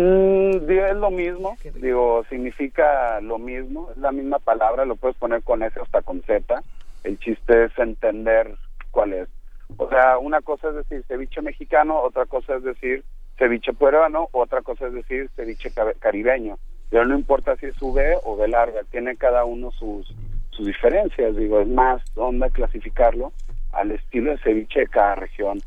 [0.00, 5.42] Mm, es lo mismo, digo, significa lo mismo, es la misma palabra, lo puedes poner
[5.42, 6.62] con S hasta con Z.
[7.02, 8.54] El chiste es entender
[8.92, 9.28] cuál es.
[9.76, 13.02] O sea, una cosa es decir ceviche mexicano, otra cosa es decir
[13.38, 16.58] ceviche peruano, otra cosa es decir ceviche caribeño.
[16.90, 20.14] Pero no importa si es V o V larga, tiene cada uno sus,
[20.50, 21.34] sus diferencias.
[21.34, 23.32] Digo, es más onda clasificarlo
[23.72, 25.58] al estilo de ceviche de cada región.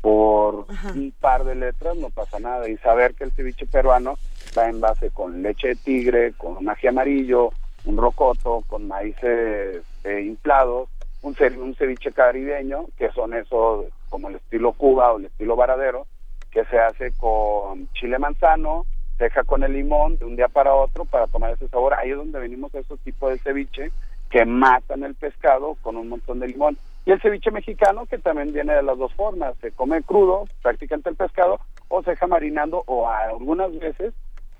[0.00, 2.68] Por un par de letras no pasa nada.
[2.68, 4.16] Y saber que el ceviche peruano
[4.56, 7.50] va en base con leche de tigre, con ají amarillo,
[7.84, 10.88] un rocoto, con maíces eh, inflados,
[11.22, 16.06] un, un ceviche caribeño, que son esos como el estilo Cuba o el estilo Varadero,
[16.50, 18.86] que se hace con chile manzano,
[19.18, 21.94] deja con el limón de un día para otro para tomar ese sabor.
[21.94, 23.90] Ahí es donde venimos a esos tipos de ceviche
[24.30, 26.76] que matan el pescado con un montón de limón.
[27.06, 31.10] Y el ceviche mexicano que también viene de las dos formas, se come crudo, prácticamente
[31.10, 34.14] el pescado, o se deja marinando o algunas veces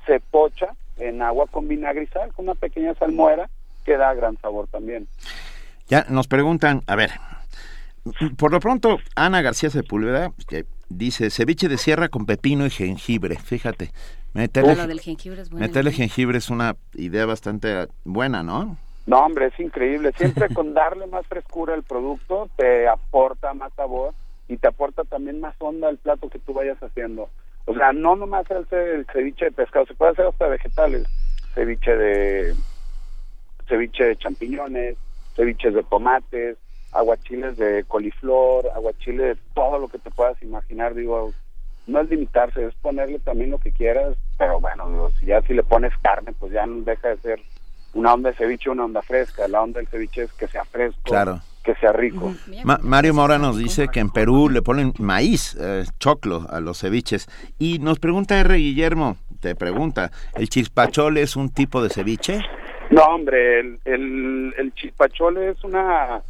[0.06, 3.48] se pocha en agua con vinagre y sal, con una pequeña salmuera
[3.84, 5.08] que da gran sabor también.
[5.88, 7.10] Ya nos preguntan, a ver,
[8.36, 13.36] por lo pronto, Ana García Sepúlveda que dice ceviche de sierra con pepino y jengibre.
[13.38, 13.90] Fíjate,
[14.32, 18.76] meterle, jengibre es meterle jengibre es una idea bastante buena, ¿no?
[19.10, 20.12] No, hombre, es increíble.
[20.16, 24.14] Siempre con darle más frescura al producto te aporta más sabor
[24.46, 27.28] y te aporta también más onda al plato que tú vayas haciendo.
[27.64, 31.08] O sea, no nomás el, el ceviche de pescado, se puede hacer hasta vegetales.
[31.54, 32.54] Ceviche de
[33.68, 34.96] ceviche de champiñones,
[35.34, 36.56] ceviches de tomates,
[36.92, 41.32] aguachiles de coliflor, aguachile de todo lo que te puedas imaginar, digo,
[41.88, 45.64] no es limitarse, es ponerle también lo que quieras, pero bueno, si ya si le
[45.64, 47.40] pones carne, pues ya no deja de ser
[47.94, 51.00] una onda de ceviche, una onda fresca, la onda del ceviche es que sea fresco,
[51.02, 51.40] claro.
[51.64, 52.34] que sea rico.
[52.82, 57.28] Mario Mora nos dice que en Perú le ponen maíz, eh, choclo a los ceviches,
[57.58, 58.56] y nos pregunta R.
[58.56, 62.40] Guillermo, te pregunta, ¿el chispachole es un tipo de ceviche?
[62.90, 66.22] No, hombre, el, el, el chispachole es una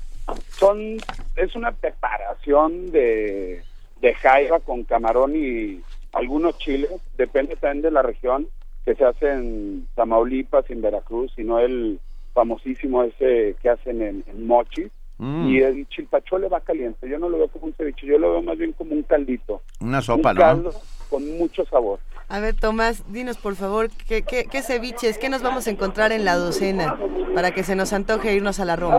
[0.49, 0.97] son
[1.37, 3.63] es una preparación de,
[4.01, 5.81] de jaiba con camarón y
[6.13, 8.49] algunos chiles, depende también de la región,
[8.91, 12.01] que se hace en Tamaulipas, en Veracruz, y no el
[12.35, 14.91] famosísimo ese que hacen en, Mochi.
[15.19, 15.49] Mm.
[15.49, 17.09] Y el chilpachole va caliente.
[17.09, 19.61] Yo no lo veo como un ceviche, yo lo veo más bien como un caldito.
[19.81, 20.73] Una sopa, un caldo
[21.09, 22.01] con mucho sabor.
[22.29, 26.11] A ver, Tomás, dinos por favor, ¿qué, qué, qué ceviches, qué nos vamos a encontrar
[26.11, 26.97] en la docena
[27.35, 28.99] para que se nos antoje irnos a la Roma?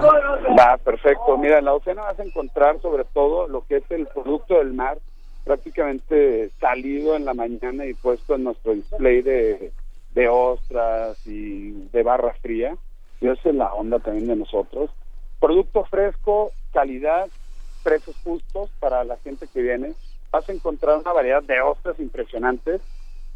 [0.57, 1.37] Va, perfecto.
[1.37, 4.73] Mira, en la docena vas a encontrar sobre todo lo que es el producto del
[4.73, 4.99] mar,
[5.43, 9.71] prácticamente salido en la mañana y puesto en nuestro display de,
[10.13, 12.75] de ostras y de barra fría.
[13.19, 14.89] Y esa es la onda también de nosotros.
[15.39, 17.27] Producto fresco, calidad,
[17.83, 19.93] precios justos para la gente que viene.
[20.31, 22.81] Vas a encontrar una variedad de ostras impresionantes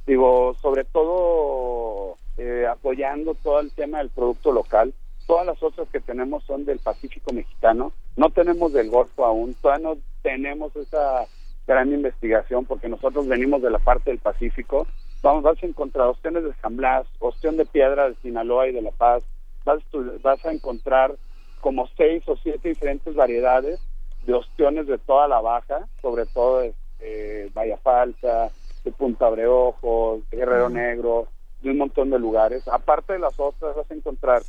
[0.05, 4.93] digo, sobre todo eh, apoyando todo el tema del producto local.
[5.27, 9.89] Todas las otras que tenemos son del Pacífico mexicano, no tenemos del Golfo aún, todavía
[9.89, 11.25] no tenemos esa
[11.65, 14.85] gran investigación porque nosotros venimos de la parte del Pacífico.
[15.21, 18.81] Vamos, vas a encontrar opciones de San Blas, opción de piedra de Sinaloa y de
[18.81, 19.23] La Paz,
[19.63, 19.81] vas,
[20.21, 21.15] vas a encontrar
[21.61, 23.79] como seis o siete diferentes variedades
[24.25, 28.49] de opciones de toda la baja, sobre todo de eh, Vaya Falsa,
[28.83, 31.27] de Punta Breojos, de Guerrero Negro,
[31.61, 32.67] de un montón de lugares.
[32.67, 34.43] Aparte de las otras vas a encontrar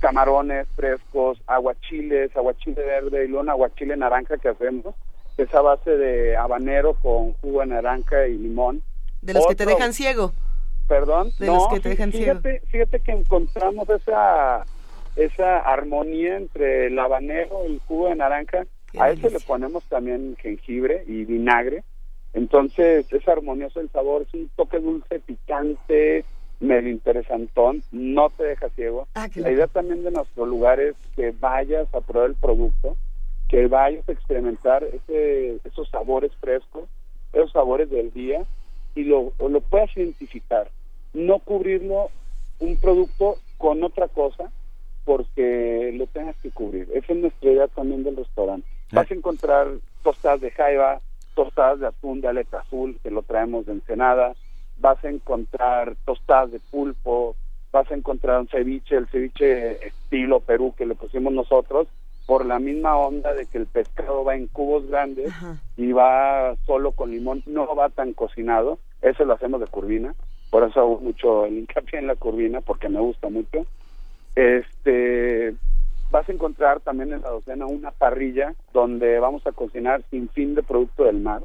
[0.00, 4.94] camarones frescos, aguachiles, aguachile verde y luego un aguachile naranja que hacemos,
[5.36, 8.82] que es a base de habanero con jugo de naranja y limón.
[9.22, 10.32] De los que te dejan ciego.
[10.88, 11.30] Perdón.
[11.38, 12.66] De los que te dejan fíjate, ciego.
[12.70, 14.64] Fíjate que encontramos esa
[15.16, 18.64] esa armonía entre el habanero, y el jugo de naranja.
[18.98, 21.84] a ese le ponemos también jengibre y vinagre
[22.32, 26.24] entonces es armonioso el sabor, es un toque dulce, picante,
[26.60, 29.08] medio interesantón, no te deja ciego.
[29.14, 32.96] Ah, la idea también de nuestro lugar es que vayas a probar el producto,
[33.48, 36.88] que vayas a experimentar ese, esos sabores frescos,
[37.32, 38.44] esos sabores del día
[38.94, 40.70] y lo, lo puedas identificar.
[41.12, 42.10] No cubrirlo
[42.58, 44.50] un producto con otra cosa
[45.04, 46.88] porque lo tengas que cubrir.
[46.94, 48.66] Esa es nuestra idea también del restaurante.
[48.92, 49.68] Vas a encontrar
[50.02, 51.00] tostadas de jaiba,
[51.34, 54.34] tostadas de atún de aleta azul, que lo traemos de Ensenada,
[54.78, 57.36] vas a encontrar tostadas de pulpo,
[57.72, 61.88] vas a encontrar un ceviche, el ceviche estilo Perú que le pusimos nosotros,
[62.30, 65.32] por la misma onda de que el pescado va en cubos grandes
[65.76, 70.14] y va solo con limón, no va tan cocinado, eso lo hacemos de curvina,
[70.48, 73.66] por eso hago mucho el hincapié en la curvina, porque me gusta mucho.
[74.36, 75.56] Este,
[76.12, 80.54] vas a encontrar también en la docena una parrilla donde vamos a cocinar sin fin
[80.54, 81.42] de producto del mar.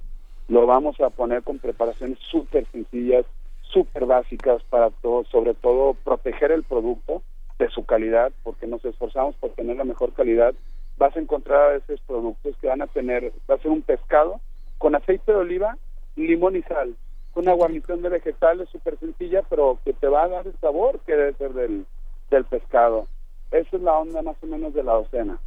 [0.49, 3.25] Lo vamos a poner con preparaciones súper sencillas,
[3.63, 7.23] súper básicas para todo, sobre todo proteger el producto
[7.57, 10.53] de su calidad, porque nos esforzamos por tener la mejor calidad.
[10.97, 14.39] Vas a encontrar esos productos que van a tener, va a ser un pescado
[14.77, 15.77] con aceite de oliva,
[16.15, 16.95] limón y sal,
[17.35, 21.15] una guarnición de vegetales súper sencilla, pero que te va a dar el sabor que
[21.15, 21.85] debe ser del,
[22.29, 23.07] del pescado.
[23.51, 25.37] Esa es la onda más o menos de la docena.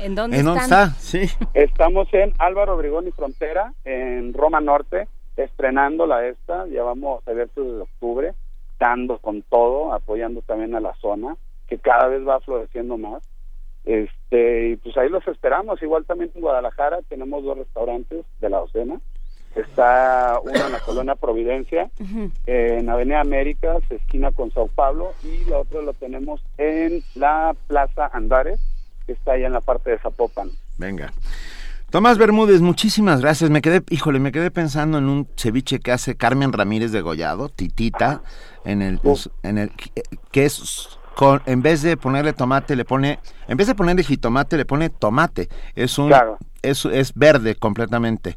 [0.00, 0.90] ¿En dónde, ¿En dónde está?
[0.90, 1.28] Sí.
[1.54, 7.32] Estamos en Álvaro Obregón y Frontera, en Roma Norte, estrenando la esta, ya vamos a
[7.32, 8.34] ver desde octubre,
[8.78, 11.36] dando con todo, apoyando también a la zona,
[11.68, 13.22] que cada vez va floreciendo más.
[13.84, 18.58] Este, y pues ahí los esperamos, igual también en Guadalajara tenemos dos restaurantes de la
[18.58, 19.00] docena,
[19.56, 21.90] está uno en la colonia Providencia,
[22.46, 28.08] en Avenida Américas, esquina con Sao Paulo, y la otra lo tenemos en la Plaza
[28.12, 28.60] Andares,
[29.06, 30.50] que está allá en la parte de Zapopan.
[30.78, 31.12] Venga.
[31.90, 33.50] Tomás Bermúdez, muchísimas gracias.
[33.50, 37.50] Me quedé, híjole, me quedé pensando en un ceviche que hace Carmen Ramírez de Gollado,
[37.50, 38.22] Titita,
[38.64, 38.98] en el,
[39.42, 39.72] en el
[40.30, 44.56] que es con, en vez de ponerle tomate, le pone, en vez de ponerle jitomate,
[44.56, 45.48] le pone tomate.
[45.74, 46.12] Es un,
[46.62, 48.36] es, es verde completamente.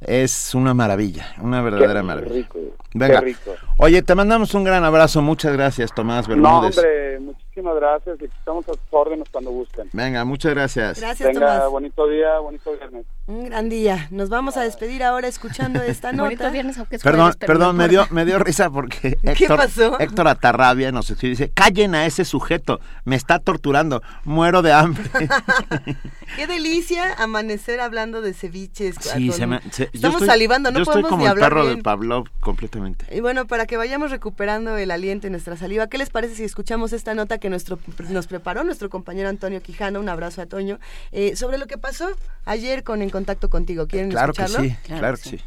[0.00, 2.32] Es una maravilla, una verdadera maravilla.
[2.32, 2.58] Rico,
[2.94, 3.18] Venga.
[3.18, 3.54] Qué rico.
[3.78, 5.20] Oye, te mandamos un gran abrazo.
[5.22, 6.78] Muchas gracias, Tomás No, Bermúdez.
[6.78, 8.16] hombre, muchísimas gracias.
[8.20, 9.90] y Estamos a sus órdenes cuando gusten.
[9.92, 11.00] Venga, muchas gracias.
[11.00, 11.70] Gracias, Venga, Tomás.
[11.70, 13.06] bonito día, bonito viernes.
[13.28, 14.08] Un gran día.
[14.10, 16.48] Nos vamos a despedir ahora escuchando esta nota.
[16.48, 20.00] Viernes, aunque es Perdón, jueves, perdón, me dio, me dio risa porque Héctor, pasó?
[20.00, 24.72] Héctor Atarrabia nos escribe y dice, callen a ese sujeto, me está torturando, muero de
[24.72, 25.04] hambre.
[26.36, 28.96] Qué delicia amanecer hablando de ceviches.
[28.98, 31.30] Sí, con- se me, se- Estamos estoy- salivando, no yo podemos estoy como ni el
[31.32, 31.76] hablar perro bien.
[31.76, 33.04] de Pavlov completamente.
[33.14, 36.44] Y bueno, para que vayamos recuperando el aliento y nuestra saliva, ¿qué les parece si
[36.44, 40.00] escuchamos esta nota que nuestro, nos preparó nuestro compañero Antonio Quijano?
[40.00, 40.78] Un abrazo a Toño.
[41.12, 42.08] eh, sobre lo que pasó
[42.46, 43.88] ayer con En Contacto Contigo.
[43.88, 45.38] ¿Quieren Claro que sí, claro, que sí.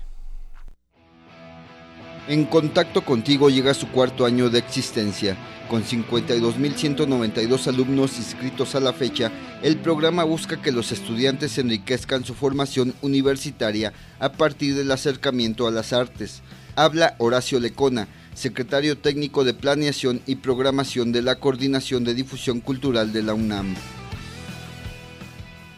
[2.28, 5.38] En contacto contigo llega su cuarto año de existencia.
[5.70, 9.32] Con 52.192 alumnos inscritos a la fecha,
[9.64, 15.72] el programa busca que los estudiantes enriquezcan su formación universitaria a partir del acercamiento a
[15.72, 16.42] las artes.
[16.76, 23.14] Habla Horacio Lecona, secretario técnico de Planeación y Programación de la Coordinación de Difusión Cultural
[23.14, 23.76] de la UNAM.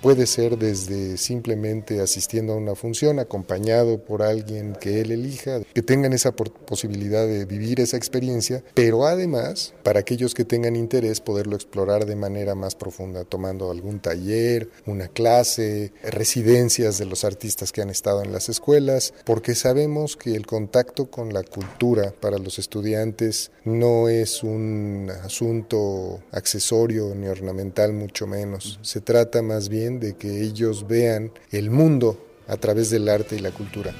[0.03, 5.81] Puede ser desde simplemente asistiendo a una función, acompañado por alguien que él elija, que
[5.81, 11.55] tengan esa posibilidad de vivir esa experiencia, pero además, para aquellos que tengan interés, poderlo
[11.55, 17.81] explorar de manera más profunda, tomando algún taller, una clase, residencias de los artistas que
[17.81, 22.59] han estado en las escuelas, porque sabemos que el contacto con la cultura para los
[22.59, 28.79] estudiantes no es un asunto accesorio ni ornamental, mucho menos.
[28.81, 32.17] Se trata más bien de que ellos vean el mundo
[32.47, 33.93] a través del arte y la cultura.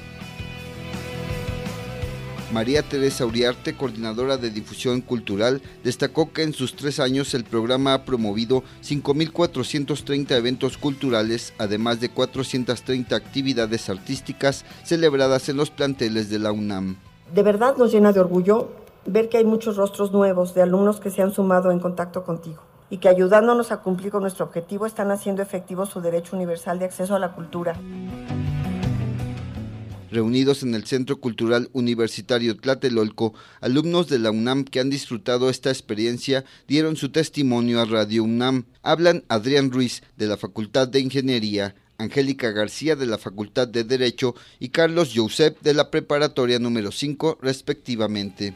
[2.54, 7.96] María Teresa Uriarte, coordinadora de difusión cultural, destacó que en sus tres años el programa
[7.96, 16.38] ha promovido 5.430 eventos culturales, además de 430 actividades artísticas celebradas en los planteles de
[16.38, 16.98] la UNAM.
[17.34, 18.70] De verdad nos llena de orgullo
[19.08, 22.62] ver que hay muchos rostros nuevos de alumnos que se han sumado en contacto contigo
[22.94, 26.86] y que ayudándonos a cumplir con nuestro objetivo están haciendo efectivo su derecho universal de
[26.86, 27.76] acceso a la cultura.
[30.12, 35.72] Reunidos en el Centro Cultural Universitario Tlatelolco, alumnos de la UNAM que han disfrutado esta
[35.72, 38.66] experiencia dieron su testimonio a Radio UNAM.
[38.84, 44.36] Hablan Adrián Ruiz, de la Facultad de Ingeniería, Angélica García, de la Facultad de Derecho,
[44.60, 48.54] y Carlos Josep, de la Preparatoria número 5, respectivamente.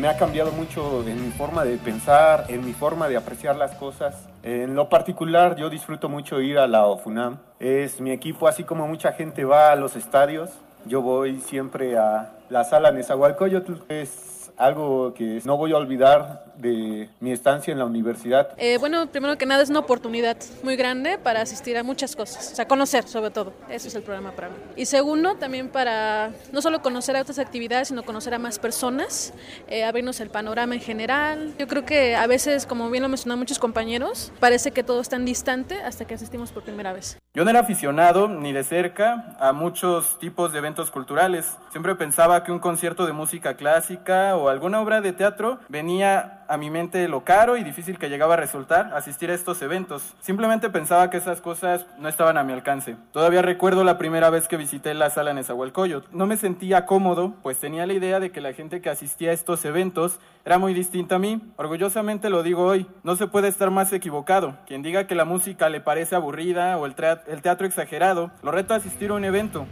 [0.00, 3.72] Me ha cambiado mucho en mi forma de pensar, en mi forma de apreciar las
[3.72, 4.14] cosas.
[4.42, 7.36] En lo particular, yo disfruto mucho ir a la OFUNAM.
[7.58, 10.48] Es mi equipo, así como mucha gente va a los estadios.
[10.86, 13.74] Yo voy siempre a la sala Nezahualcóyotl.
[13.90, 18.50] Es algo que no voy a olvidar de mi estancia en la universidad.
[18.56, 22.52] Eh, bueno, primero que nada es una oportunidad muy grande para asistir a muchas cosas,
[22.52, 24.56] o sea, conocer sobre todo, eso es el programa para mí.
[24.76, 29.32] Y segundo, también para no solo conocer a otras actividades, sino conocer a más personas,
[29.68, 31.54] eh, abrirnos el panorama en general.
[31.58, 35.08] Yo creo que a veces, como bien lo mencionaron muchos compañeros, parece que todo es
[35.08, 37.18] tan distante hasta que asistimos por primera vez.
[37.34, 41.56] Yo no era aficionado ni de cerca a muchos tipos de eventos culturales.
[41.70, 46.56] Siempre pensaba que un concierto de música clásica o alguna obra de teatro venía a
[46.56, 50.14] mi mente lo caro y difícil que llegaba a resultar asistir a estos eventos.
[50.20, 52.96] Simplemente pensaba que esas cosas no estaban a mi alcance.
[53.12, 56.08] Todavía recuerdo la primera vez que visité la sala en Nezahualcóyotl.
[56.12, 59.32] No me sentía cómodo, pues tenía la idea de que la gente que asistía a
[59.32, 61.40] estos eventos era muy distinta a mí.
[61.56, 64.56] Orgullosamente lo digo hoy, no se puede estar más equivocado.
[64.66, 68.78] Quien diga que la música le parece aburrida o el, teatro exagerado, lo reto a
[68.78, 69.66] asistir a un evento.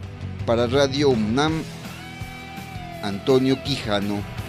[0.45, 1.61] Para Radio UNAM,
[3.03, 4.48] Antonio Quijano.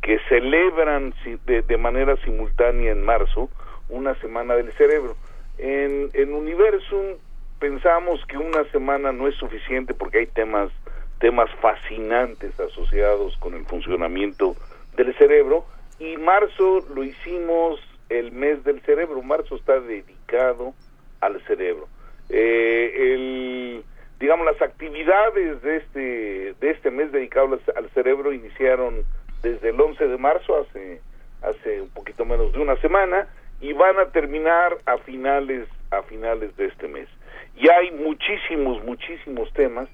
[0.01, 1.13] que celebran
[1.45, 3.49] de, de, manera simultánea en marzo
[3.89, 5.17] una semana del cerebro.
[5.57, 7.17] En, en Universum
[7.59, 10.71] pensamos que una semana no es suficiente porque hay temas
[11.19, 14.55] temas fascinantes asociados con el funcionamiento
[14.95, 15.65] del cerebro
[15.99, 19.21] y marzo lo hicimos el mes del cerebro.
[19.21, 20.73] Marzo está dedicado
[21.21, 21.87] al cerebro.
[22.29, 23.83] Eh, el,
[24.19, 29.03] digamos, las actividades de este, de este mes dedicado al, cerebro iniciaron
[29.41, 31.01] desde el 11 de marzo, hace,
[31.41, 33.27] hace un poquito menos de una semana,
[33.61, 37.07] y van a terminar a finales, a finales de este mes.
[37.55, 39.89] Y hay muchísimos, muchísimos temas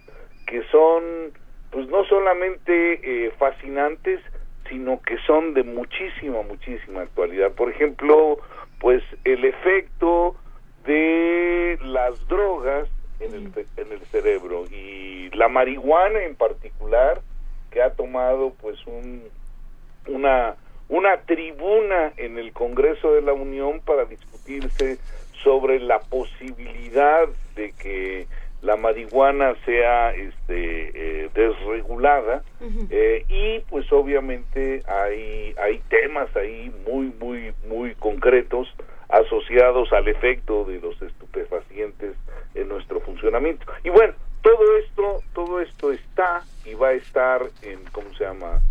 [0.47, 1.31] que son,
[1.71, 4.19] pues no solamente eh, fascinantes,
[4.69, 7.51] sino que son de muchísima, muchísima actualidad.
[7.51, 8.37] Por ejemplo,
[8.79, 10.35] pues el efecto
[10.85, 12.87] de las drogas
[13.19, 17.21] en el, en el cerebro y la marihuana en particular
[17.71, 19.23] que ha tomado pues un
[20.07, 20.55] una
[20.87, 24.99] una tribuna en el Congreso de la Unión para discutirse
[25.43, 28.27] sobre la posibilidad de que
[28.65, 32.43] la marihuana sea este eh, desregulada
[32.89, 38.67] eh, y pues obviamente hay hay temas ahí muy muy muy concretos
[39.09, 42.15] asociados al efecto de los estupefacientes
[42.55, 43.65] en nuestro funcionamiento.
[43.83, 48.61] Y bueno todo esto todo esto está y va a estar en cómo se llama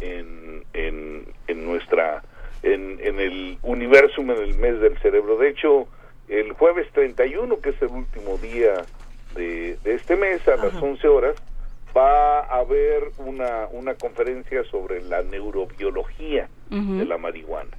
[0.00, 2.22] en en, en nuestra
[2.62, 5.36] en, en el universo en el mes del cerebro.
[5.36, 5.88] De hecho
[6.28, 8.82] el jueves 31 que es el último día
[9.34, 11.34] de, este mes a las 11 horas
[11.96, 17.76] va a haber una, una conferencia sobre la neurobiología de la marihuana.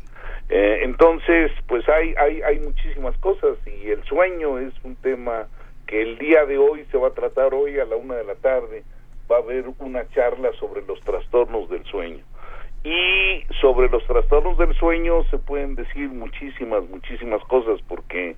[0.49, 5.47] Eh, entonces, pues hay, hay, hay muchísimas cosas y el sueño es un tema
[5.87, 8.35] que el día de hoy se va a tratar hoy a la una de la
[8.35, 8.83] tarde.
[9.31, 12.23] Va a haber una charla sobre los trastornos del sueño.
[12.83, 18.35] Y sobre los trastornos del sueño se pueden decir muchísimas, muchísimas cosas porque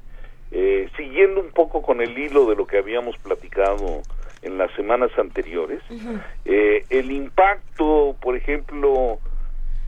[0.52, 4.02] eh, siguiendo un poco con el hilo de lo que habíamos platicado
[4.41, 5.82] en las semanas anteriores,
[6.46, 9.20] eh, el impacto, por ejemplo,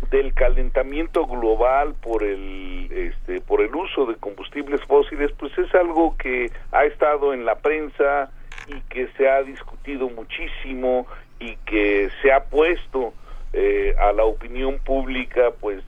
[0.10, 6.16] del calentamiento global por el este, por el uso de combustibles fósiles, pues es algo
[6.18, 8.32] que ha estado en la prensa
[8.68, 11.08] y que se ha discutido muchísimo
[11.40, 13.14] y que se ha puesto
[13.54, 15.84] eh, a la opinión pública pues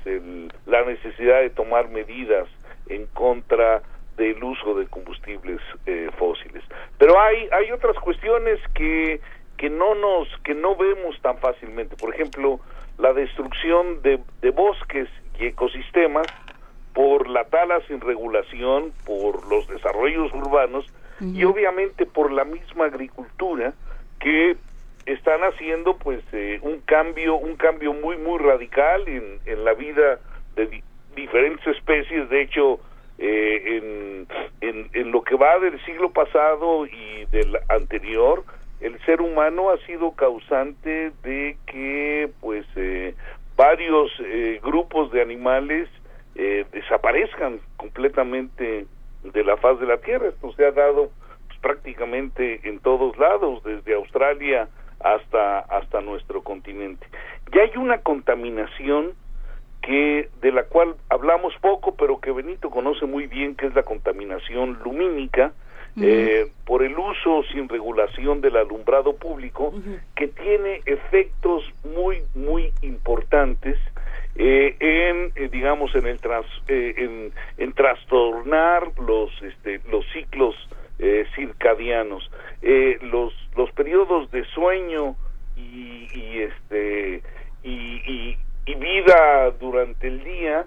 [0.65, 2.47] la necesidad de tomar medidas
[2.87, 3.81] en contra
[4.19, 6.63] del uso de combustibles eh, fósiles.
[6.97, 9.21] Pero hay hay otras cuestiones que
[9.57, 11.95] que no nos que no vemos tan fácilmente.
[11.95, 12.59] Por ejemplo,
[12.97, 15.07] la destrucción de, de bosques
[15.39, 16.27] y ecosistemas
[16.93, 20.85] por la tala sin regulación, por los desarrollos urbanos
[21.21, 23.73] y obviamente por la misma agricultura
[24.19, 24.55] que
[25.05, 30.19] están haciendo pues eh, un cambio un cambio muy muy radical en, en la vida
[30.55, 30.81] de
[31.15, 32.79] diferentes especies de hecho
[33.19, 34.27] eh, en,
[34.61, 38.43] en, en lo que va del siglo pasado y del anterior
[38.81, 43.13] el ser humano ha sido causante de que pues eh,
[43.57, 45.89] varios eh, grupos de animales
[46.35, 48.85] eh, desaparezcan completamente
[49.23, 50.29] de la faz de la tierra.
[50.29, 51.11] Esto se ha dado
[51.47, 54.69] pues, prácticamente en todos lados desde Australia
[55.01, 57.05] hasta hasta nuestro continente.
[57.53, 59.13] Ya hay una contaminación
[59.89, 63.81] que de la cual hablamos poco pero que Benito conoce muy bien que es la
[63.81, 65.51] contaminación lumínica
[65.99, 69.73] eh, por el uso sin regulación del alumbrado público
[70.15, 71.63] que tiene efectos
[71.95, 73.79] muy muy importantes
[74.35, 80.55] eh, en eh, digamos en el trans, eh, en, en trastornar los este, los ciclos
[80.99, 82.29] eh, circadianos.
[82.61, 85.15] Eh, los los periodos de sueño
[85.57, 87.23] y, y este
[87.63, 90.65] y, y, y vida durante el día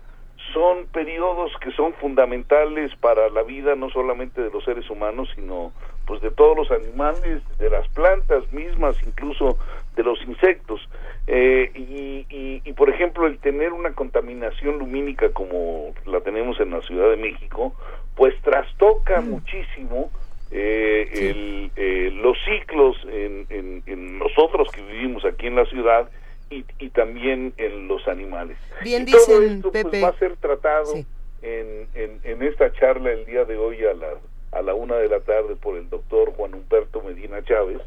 [0.53, 5.72] son periodos que son fundamentales para la vida no solamente de los seres humanos sino
[6.07, 9.57] pues de todos los animales de las plantas mismas incluso
[9.95, 10.80] de los insectos.
[11.28, 16.70] Eh, y, y, y, por ejemplo el tener una contaminación lumínica como la tenemos en
[16.72, 17.74] la Ciudad de México
[18.16, 20.11] pues trastoca muchísimo
[20.51, 26.11] eh, el, eh, los ciclos en, en, en nosotros que vivimos aquí en la ciudad
[26.53, 28.57] y, y también en los animales.
[28.82, 30.94] Bien y todo dicen, esto, pues, va a ser tratado
[31.42, 34.09] en, en, en esta charla el día de hoy a la,
[34.53, 37.80] a la una de la tarde por el doctor Juan Humberto Medina Chávez,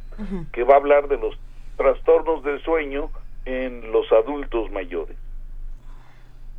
[0.51, 1.37] que va a hablar de los
[1.77, 3.11] trastornos del sueño
[3.45, 5.15] en los adultos mayores.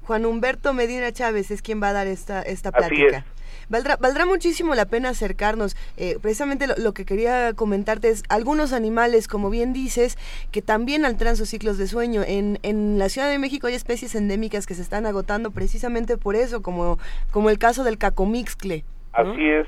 [0.04, 3.18] Juan Humberto Medina Chávez es quien va a dar esta, esta Así plática.
[3.18, 3.24] es.
[3.68, 5.76] Valdrá, valdrá muchísimo la pena acercarnos.
[5.96, 10.16] Eh, precisamente lo, que quería comentarte es algunos animales, como bien dices,
[10.52, 12.22] que también alteran sus ciclos de sueño.
[12.26, 16.36] En, en la Ciudad de México hay especies endémicas que se están agotando precisamente por
[16.36, 16.98] eso, como,
[17.30, 18.84] como el caso del cacomixcle.
[19.12, 19.66] Así es.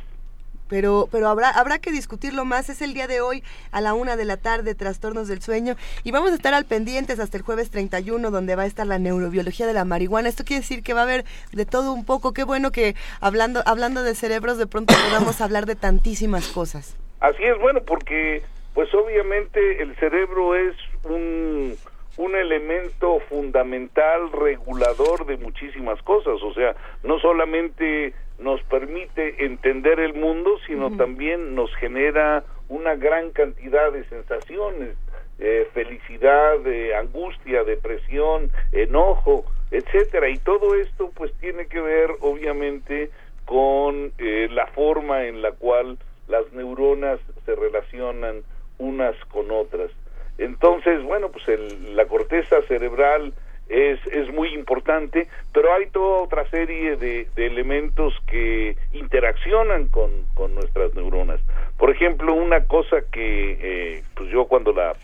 [0.69, 2.69] Pero, pero habrá, habrá que discutirlo más.
[2.69, 3.43] Es el día de hoy
[3.73, 5.77] a la una de la tarde, trastornos del sueño.
[6.05, 8.99] Y vamos a estar al pendientes hasta el jueves 31, donde va a estar la
[8.99, 10.29] neurobiología de la marihuana.
[10.29, 12.33] Esto quiere decir que va a haber de todo un poco.
[12.33, 16.97] Qué bueno que hablando, hablando de cerebros, de pronto podamos hablar de tantísimas cosas.
[17.21, 18.43] Así es, bueno, porque
[18.75, 21.77] pues obviamente el cerebro es un,
[22.17, 30.15] un elemento fundamental regulador de muchísimas cosas, o sea, no solamente nos permite entender el
[30.15, 34.97] mundo, sino también nos genera una gran cantidad de sensaciones,
[35.41, 43.11] eh, felicidad, de angustia, depresión, enojo, etcétera, y todo esto pues tiene que ver obviamente
[43.45, 48.43] con eh, la forma en la cual las neuronas se relacionan
[48.79, 49.91] unas con otras.
[50.37, 53.33] Entonces, bueno, pues el- la corteza cerebral
[53.69, 60.11] es, es muy importante, pero hay toda otra serie de, de elementos que interaccionan con,
[60.35, 61.41] con nuestras neuronas.
[61.77, 64.95] Por ejemplo, una cosa que eh, pues yo cuando la,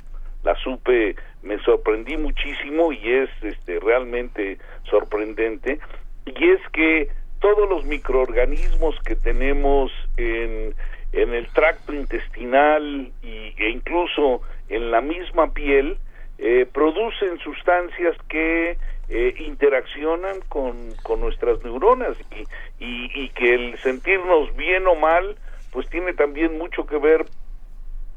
[0.42, 5.78] la supe me sorprendí muchísimo y es este, realmente sorprendente,
[6.24, 7.08] y es que
[7.40, 10.74] todos los microorganismos que tenemos en,
[11.12, 14.40] en el tracto intestinal y, e incluso
[14.70, 15.98] en la misma piel
[16.38, 18.76] eh, producen sustancias que
[19.08, 25.36] eh, interaccionan con, con nuestras neuronas y, y, y que el sentirnos bien o mal
[25.72, 27.26] pues tiene también mucho que ver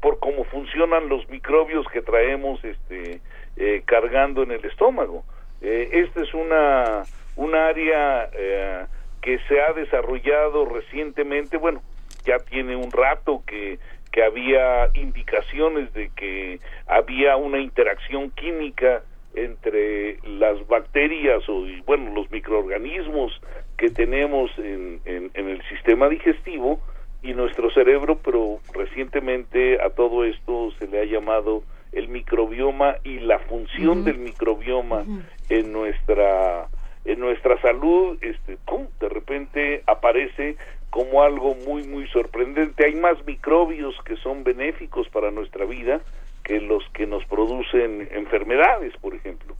[0.00, 3.20] por cómo funcionan los microbios que traemos este
[3.56, 5.24] eh, cargando en el estómago.
[5.60, 7.02] Eh, esta es una
[7.36, 8.86] un área eh,
[9.20, 11.82] que se ha desarrollado recientemente, bueno,
[12.24, 13.78] ya tiene un rato que
[14.18, 16.58] que había indicaciones de que
[16.88, 23.40] había una interacción química entre las bacterias o y, bueno los microorganismos
[23.76, 26.80] que tenemos en, en, en el sistema digestivo
[27.22, 31.62] y nuestro cerebro, pero recientemente a todo esto se le ha llamado
[31.92, 35.04] el microbioma y la función del microbioma
[35.48, 36.66] en nuestra
[37.04, 38.88] en nuestra salud, este, ¡pum!
[38.98, 40.56] de repente aparece
[40.90, 42.84] como algo muy muy sorprendente.
[42.86, 46.00] Hay más microbios que son benéficos para nuestra vida
[46.44, 49.54] que los que nos producen enfermedades, por ejemplo.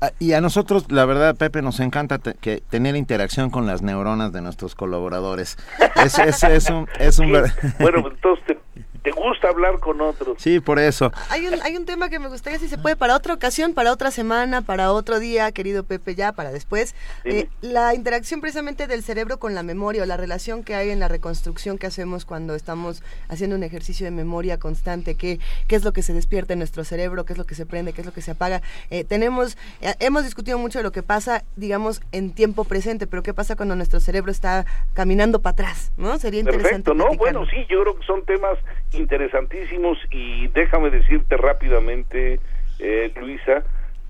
[0.00, 3.82] Ah, Y a nosotros, la verdad, Pepe, nos encanta te- que tener interacción con las
[3.82, 5.58] neuronas de nuestros colaboradores.
[6.02, 6.88] Es, es, es un...
[6.98, 7.30] Es un
[7.78, 8.58] Bueno, entonces te,
[9.02, 10.36] te gusta hablar con otros.
[10.38, 11.12] Sí, por eso.
[11.30, 13.92] Hay un, hay un tema que me gustaría, si se puede, para otra ocasión, para
[13.92, 16.94] otra semana, para otro día, querido Pepe, ya, para después.
[17.24, 21.00] Eh, la interacción precisamente del cerebro con la memoria o la relación que hay en
[21.00, 25.84] la reconstrucción que hacemos cuando estamos haciendo un ejercicio de memoria constante, qué, qué es
[25.84, 28.06] lo que se despierta en nuestro cerebro, qué es lo que se prende, qué es
[28.06, 28.60] lo que se apaga.
[28.90, 33.22] Eh, tenemos, eh, hemos discutido mucho de lo que pasa, digamos, en tiempo presente, pero
[33.22, 36.18] qué pasa cuando nuestro cerebro está caminando para atrás, ¿no?
[36.18, 36.68] Sería interesante.
[36.68, 37.16] Perfecto, ¿no?
[37.16, 38.58] Bueno, sí, yo creo que son temas
[38.92, 42.40] interesantísimos y déjame decirte rápidamente,
[42.78, 43.62] eh, Luisa,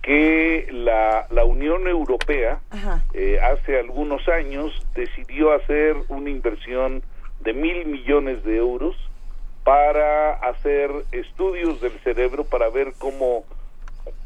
[0.03, 2.61] que la, la Unión Europea
[3.13, 7.03] eh, hace algunos años decidió hacer una inversión
[7.41, 8.97] de mil millones de euros
[9.65, 13.45] para hacer estudios del cerebro para ver cómo,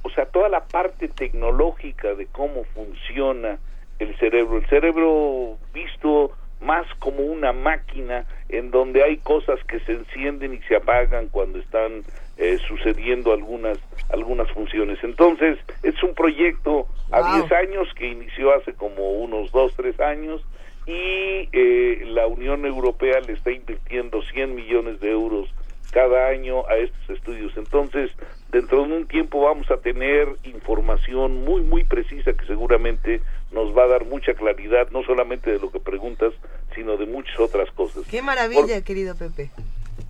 [0.03, 3.59] o sea, toda la parte tecnológica de cómo funciona
[3.99, 4.59] el cerebro.
[4.59, 6.33] El cerebro visto
[6.65, 11.59] más como una máquina en donde hay cosas que se encienden y se apagan cuando
[11.59, 12.03] están
[12.37, 13.79] eh, sucediendo algunas
[14.11, 14.99] algunas funciones.
[15.03, 20.43] Entonces, es un proyecto a 10 años que inició hace como unos 2, 3 años
[20.87, 25.49] y eh, la Unión Europea le está invirtiendo 100 millones de euros
[25.95, 27.53] cada año a estos estudios.
[27.57, 28.11] Entonces,
[28.51, 33.23] dentro de un tiempo vamos a tener información muy, muy precisa que seguramente
[33.53, 36.33] nos va a dar mucha claridad, no solamente de lo que preguntas,
[36.75, 38.03] sino de muchas otras cosas.
[38.11, 39.51] Qué maravilla, querido Pepe.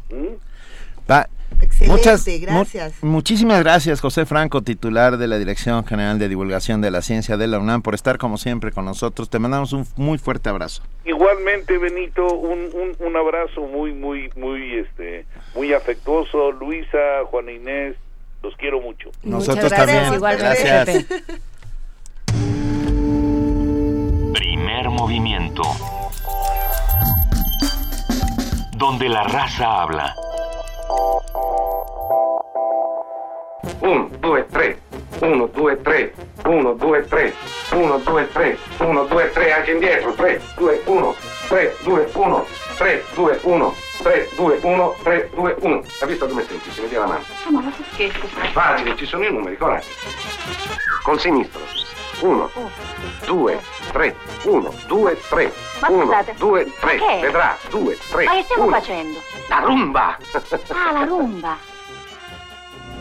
[0.09, 0.37] ¿Mm?
[1.87, 3.03] muchas, gracias.
[3.03, 7.47] muchísimas gracias, José Franco, titular de la Dirección General de Divulgación de la Ciencia de
[7.47, 9.29] la UNAM, por estar como siempre con nosotros.
[9.29, 10.83] Te mandamos un muy fuerte abrazo.
[11.05, 16.53] Igualmente, Benito, un, un, abrazo muy, muy, muy, este, muy afectuoso.
[16.53, 17.97] Luisa, Juana Inés,
[18.43, 19.11] los quiero mucho.
[19.23, 20.21] Nosotros también.
[20.21, 21.07] Gracias.
[24.33, 25.63] Primer movimiento.
[28.77, 30.15] Donde la raza habla.
[33.81, 34.77] 1, 2, 3,
[35.23, 36.13] 1, 2, 3,
[36.45, 37.35] 1, 2, 3,
[37.73, 41.15] 1, 2, 3, 1, 2, 3, anche indietro, 3, 2, 1,
[41.49, 42.45] 3, 2, 1,
[42.79, 43.75] 3, 2, 1,
[44.05, 45.83] 3, 2, 1, 3, 2, 1.
[46.01, 46.71] Hai visto come senti?
[46.71, 47.25] Si metti la mano.
[47.49, 48.53] Ma che scherzo fai?
[48.53, 49.87] Facile, ci sono i numeri, coraggio.
[51.03, 51.63] Col sinistro.
[52.21, 52.51] 1,
[53.25, 53.61] 2,
[53.93, 55.53] 3, 1, 2, 3,
[55.89, 59.19] 1, 2, 3, vedrà, 2, 3, Ma che stiamo facendo?
[59.49, 60.19] La rumba!
[60.69, 61.57] Ah, la rumba.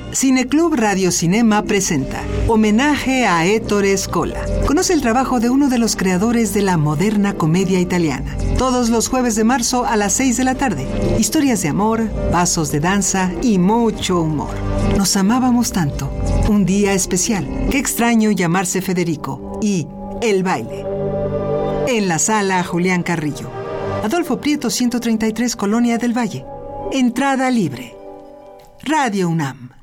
[0.09, 4.62] Cineclub Radio Cinema presenta Homenaje a Ettore Scola.
[4.73, 8.35] Conoce el trabajo de uno de los creadores de la moderna comedia italiana.
[8.57, 10.87] Todos los jueves de marzo a las 6 de la tarde.
[11.19, 14.55] Historias de amor, pasos de danza y mucho humor.
[14.97, 16.09] Nos amábamos tanto.
[16.49, 17.47] Un día especial.
[17.69, 19.59] Qué extraño llamarse Federico.
[19.61, 19.87] Y
[20.23, 20.83] El baile.
[21.87, 23.51] En la sala Julián Carrillo.
[24.03, 26.47] Adolfo Prieto 133 Colonia del Valle.
[26.91, 27.95] Entrada libre.
[28.81, 29.82] Radio UNAM.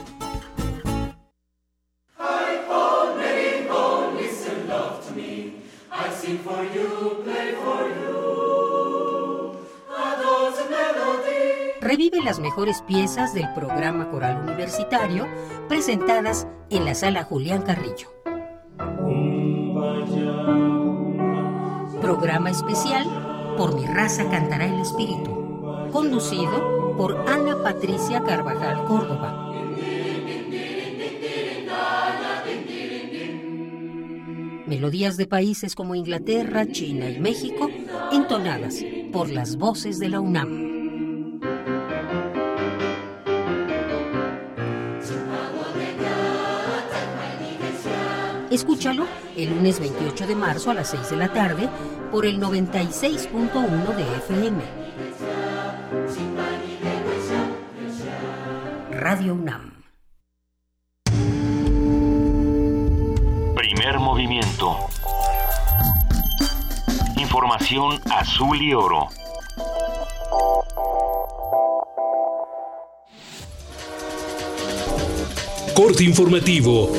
[12.11, 15.27] Las mejores piezas del programa coral universitario
[15.67, 18.09] presentadas en la sala Julián Carrillo.
[22.01, 29.47] Programa especial Por mi raza cantará el espíritu, conducido por Ana Patricia Carvajal Córdoba.
[34.67, 37.69] melodías de países como Inglaterra, China y México,
[38.13, 38.81] entonadas
[39.11, 40.70] por las voces de la UNAM.
[48.51, 49.05] Escúchalo
[49.37, 51.69] el lunes 28 de marzo a las 6 de la tarde
[52.11, 54.61] por el 96.1 de FM.
[58.91, 59.71] Radio UNAM.
[63.55, 64.79] Primer movimiento.
[67.15, 69.07] Información azul y oro.
[75.73, 76.91] Corte informativo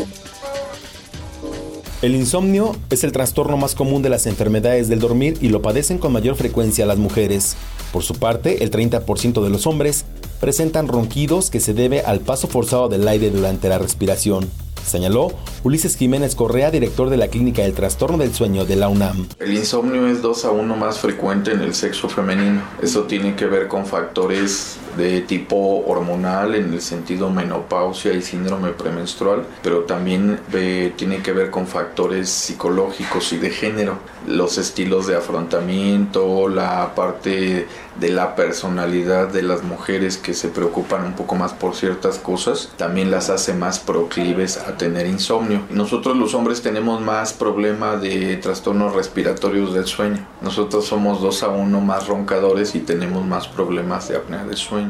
[2.02, 5.98] El insomnio es el trastorno más común de las enfermedades del dormir y lo padecen
[5.98, 7.56] con mayor frecuencia las mujeres.
[7.92, 10.04] Por su parte, el 30% de los hombres
[10.40, 14.50] presentan ronquidos que se debe al paso forzado del aire durante la respiración
[14.84, 15.32] señaló
[15.64, 19.28] Ulises Jiménez Correa, director de la Clínica del Trastorno del Sueño de la UNAM.
[19.38, 22.62] El insomnio es 2 a 1 más frecuente en el sexo femenino.
[22.82, 28.70] Eso tiene que ver con factores de tipo hormonal en el sentido menopausia y síndrome
[28.70, 35.06] premenstrual, pero también eh, tiene que ver con factores psicológicos y de género, los estilos
[35.06, 37.66] de afrontamiento, la parte
[37.96, 42.72] de la personalidad de las mujeres que se preocupan un poco más por ciertas cosas,
[42.76, 45.62] también las hace más proclives a tener insomnio.
[45.70, 50.26] Nosotros los hombres tenemos más problema de trastornos respiratorios del sueño.
[50.40, 54.81] Nosotros somos dos a uno más roncadores y tenemos más problemas de apnea del sueño.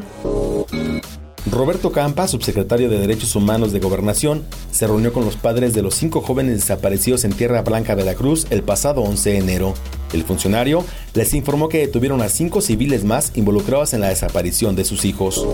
[1.51, 5.95] Roberto Campa, subsecretario de Derechos Humanos de Gobernación, se reunió con los padres de los
[5.95, 9.75] cinco jóvenes desaparecidos en Tierra Blanca, de la Cruz el pasado 11 de enero.
[10.13, 10.85] El funcionario
[11.15, 15.47] les informó que detuvieron a cinco civiles más involucrados en la desaparición de sus hijos.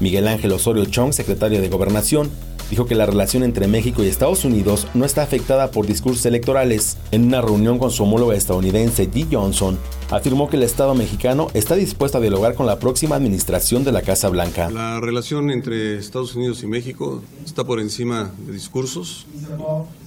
[0.00, 2.30] Miguel Ángel Osorio Chong, secretario de Gobernación,
[2.70, 6.96] dijo que la relación entre México y Estados Unidos no está afectada por discursos electorales.
[7.10, 9.78] En una reunión con su homóloga estadounidense Dee Johnson,
[10.10, 14.02] afirmó que el Estado mexicano está dispuesto a dialogar con la próxima administración de la
[14.02, 14.70] Casa Blanca.
[14.70, 19.26] La relación entre Estados Unidos y México está por encima de discursos,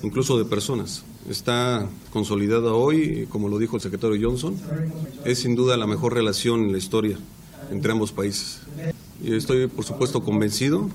[0.04, 1.04] incluso de personas.
[1.30, 4.56] Está consolidada hoy, como lo dijo el secretario Johnson,
[5.26, 7.18] es sin duda la mejor relación en la historia
[7.72, 8.62] entre ambos países.
[9.22, 10.90] Y estoy, por supuesto, convencido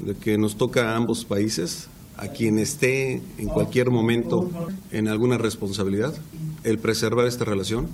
[0.00, 4.50] de que nos toca a ambos países, a quien esté en cualquier momento
[4.90, 6.14] en alguna responsabilidad,
[6.64, 7.88] el preservar esta relación,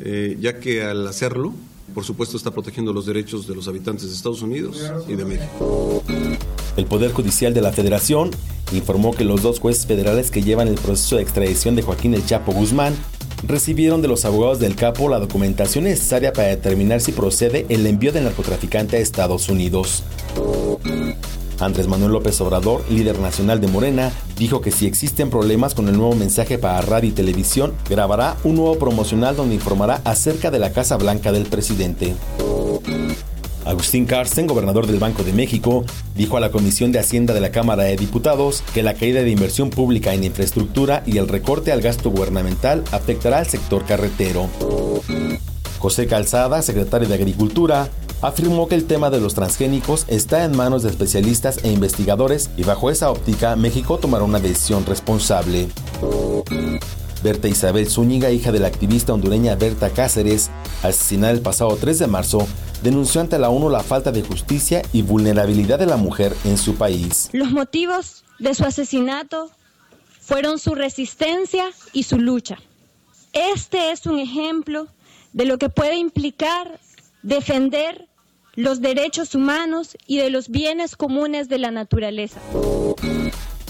[0.00, 1.54] eh, ya que al hacerlo,
[1.94, 6.02] por supuesto, está protegiendo los derechos de los habitantes de Estados Unidos y de México.
[6.76, 8.30] El Poder Judicial de la Federación
[8.72, 12.24] informó que los dos jueces federales que llevan el proceso de extradición de Joaquín El
[12.24, 12.94] Chapo Guzmán
[13.46, 18.12] recibieron de los abogados del capo la documentación necesaria para determinar si procede el envío
[18.12, 20.02] del narcotraficante a Estados Unidos.
[21.60, 25.96] Andrés Manuel López Obrador, líder nacional de Morena, dijo que si existen problemas con el
[25.96, 30.72] nuevo mensaje para radio y televisión, grabará un nuevo promocional donde informará acerca de la
[30.72, 32.14] Casa Blanca del presidente.
[33.68, 35.84] Agustín Carsten, gobernador del Banco de México,
[36.16, 39.30] dijo a la Comisión de Hacienda de la Cámara de Diputados que la caída de
[39.30, 44.48] inversión pública en infraestructura y el recorte al gasto gubernamental afectará al sector carretero.
[45.78, 47.90] José Calzada, secretario de Agricultura,
[48.22, 52.62] afirmó que el tema de los transgénicos está en manos de especialistas e investigadores y
[52.62, 55.68] bajo esa óptica México tomará una decisión responsable.
[57.22, 60.50] Berta Isabel Zúñiga, hija de la activista hondureña Berta Cáceres,
[60.82, 62.46] asesinada el pasado 3 de marzo,
[62.82, 66.74] denunció ante la ONU la falta de justicia y vulnerabilidad de la mujer en su
[66.76, 67.28] país.
[67.32, 69.50] Los motivos de su asesinato
[70.20, 72.58] fueron su resistencia y su lucha.
[73.32, 74.88] Este es un ejemplo
[75.32, 76.80] de lo que puede implicar
[77.22, 78.08] defender
[78.54, 82.40] los derechos humanos y de los bienes comunes de la naturaleza.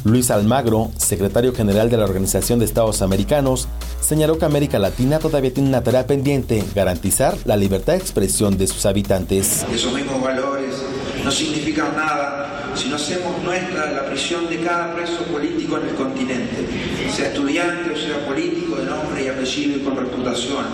[0.08, 3.68] Luis Almagro, secretario general de la Organización de Estados Americanos,
[4.00, 8.66] señaló que América Latina todavía tiene una tarea pendiente, garantizar la libertad de expresión de
[8.66, 9.66] sus habitantes.
[9.72, 10.74] Esos mismos valores
[11.22, 15.94] no significan nada si no hacemos nuestra la prisión de cada preso político en el
[15.94, 16.66] continente,
[17.14, 20.64] sea estudiante o sea político de nombre y apellido y con reputación,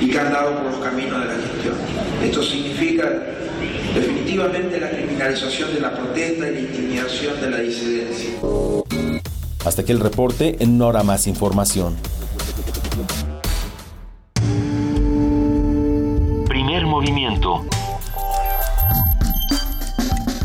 [0.00, 1.74] y que han dado por los caminos de la gestión.
[2.24, 3.04] Esto significa
[3.94, 8.79] definitivamente la criminalización de la protesta y la intimidación de la disidencia.
[9.64, 11.94] Hasta aquí el reporte, en hora más información.
[16.48, 17.66] Primer movimiento.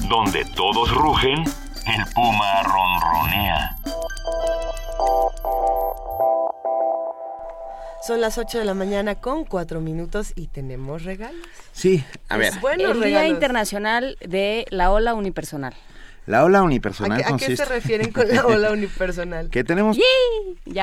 [0.09, 3.75] Donde todos rugen, el puma ronronea.
[8.05, 11.41] Son las 8 de la mañana con 4 minutos y tenemos regalos.
[11.71, 12.53] Sí, a ver.
[12.59, 15.73] Bueno, el Día Internacional de la Ola Unipersonal.
[16.25, 17.53] La ola unipersonal ¿A qué, consiste...
[17.53, 19.49] ¿A qué se refieren con la ola unipersonal?
[19.51, 19.97] que tenemos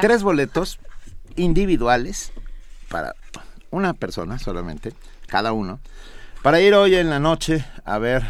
[0.01, 0.79] tres boletos
[1.37, 2.33] individuales
[2.89, 3.15] para
[3.71, 4.93] una persona solamente,
[5.27, 5.81] cada uno,
[6.43, 8.23] para ir hoy en la noche a ver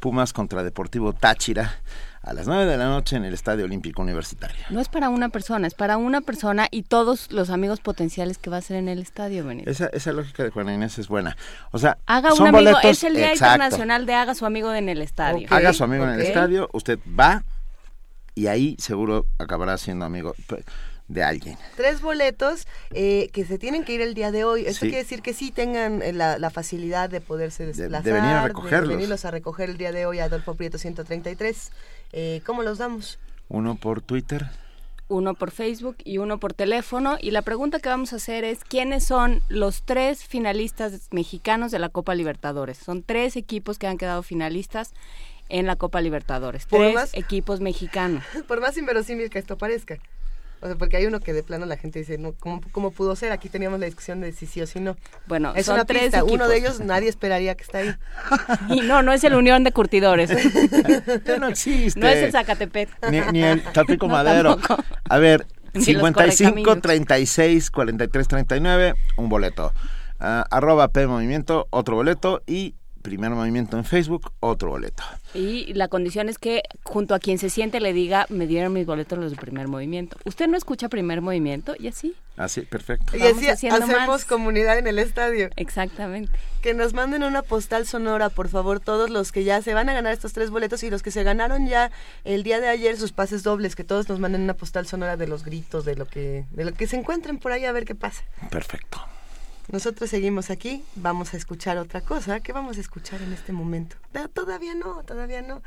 [0.00, 1.80] Pumas contra Deportivo Táchira
[2.22, 4.62] a las 9 de la noche en el Estadio Olímpico Universitario.
[4.68, 8.50] No es para una persona, es para una persona y todos los amigos potenciales que
[8.50, 9.70] va a ser en el estadio, Benito.
[9.70, 11.36] Esa, esa lógica de Juana Inés es buena.
[11.70, 13.54] O sea, Haga un son amigo, boletos- es el Día exacto.
[13.54, 15.48] Internacional de Haga su amigo en el estadio.
[15.50, 17.42] Haga su amigo en el estadio, usted va
[18.34, 20.34] y ahí seguro acabará siendo amigo
[21.10, 21.58] de alguien.
[21.76, 24.62] Tres boletos eh, que se tienen que ir el día de hoy.
[24.62, 24.88] Esto Sí.
[24.88, 28.02] quiere decir que sí tengan eh, la, la facilidad de poderse desplazar.
[28.04, 28.88] de venir a recogerlos.
[28.88, 31.72] De venirlos a recoger el día de hoy a Adolfo Prieto 133.
[32.12, 33.18] Eh, ¿Cómo los damos?
[33.48, 34.46] Uno por Twitter.
[35.08, 37.18] Uno por Facebook y uno por teléfono.
[37.20, 41.80] Y la pregunta que vamos a hacer es, ¿quiénes son los tres finalistas mexicanos de
[41.80, 42.78] la Copa Libertadores?
[42.78, 44.92] Son tres equipos que han quedado finalistas
[45.48, 46.68] en la Copa Libertadores.
[46.68, 48.22] Tres equipos mexicanos.
[48.46, 49.98] Por más inverosímil que esto parezca.
[50.62, 53.16] O sea, porque hay uno que de plano la gente dice, no, ¿cómo, cómo pudo
[53.16, 53.32] ser?
[53.32, 54.96] Aquí teníamos la discusión de si sí o si no.
[55.26, 56.24] Bueno, es son una tres pista.
[56.24, 57.94] Uno de ellos nadie esperaría que está ahí.
[58.68, 60.30] Y no, no es el Unión de Curtidores.
[61.24, 61.98] Ya no existe.
[61.98, 62.88] No es el Zacatepec.
[63.10, 64.56] Ni, ni el Tampico No, Madero.
[64.56, 64.84] tampoco.
[65.08, 66.82] A ver, Ni los 55 Correcaminos.
[66.82, 69.72] 36 43 39, un boleto.
[70.18, 72.42] Ah, arroba P Movimiento, otro boleto.
[72.46, 75.02] Y Primer Movimiento en Facebook, otro boleto.
[75.34, 78.86] Y la condición es que junto a quien se siente le diga, me dieron mis
[78.86, 80.16] boletos los de primer movimiento.
[80.24, 81.74] ¿Usted no escucha primer movimiento?
[81.78, 82.14] Y así.
[82.36, 83.16] Así, perfecto.
[83.16, 84.24] Y así hacemos más.
[84.24, 85.50] comunidad en el estadio.
[85.56, 86.32] Exactamente.
[86.62, 89.94] Que nos manden una postal sonora, por favor, todos los que ya se van a
[89.94, 91.90] ganar estos tres boletos y los que se ganaron ya
[92.24, 95.26] el día de ayer sus pases dobles, que todos nos manden una postal sonora de
[95.26, 97.94] los gritos, de lo que, de lo que se encuentren por ahí a ver qué
[97.94, 98.22] pasa.
[98.50, 99.00] Perfecto.
[99.72, 102.40] Nosotros seguimos aquí, vamos a escuchar otra cosa.
[102.40, 103.94] ¿Qué vamos a escuchar en este momento?
[104.12, 105.62] No, todavía no, todavía no.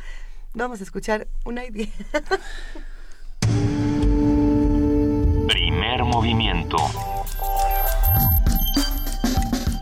[0.54, 1.88] Vamos a escuchar una idea.
[5.48, 6.78] Primer movimiento.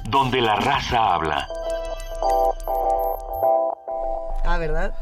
[0.07, 1.47] Donde la raza habla.
[4.45, 4.93] ah, ¿verdad?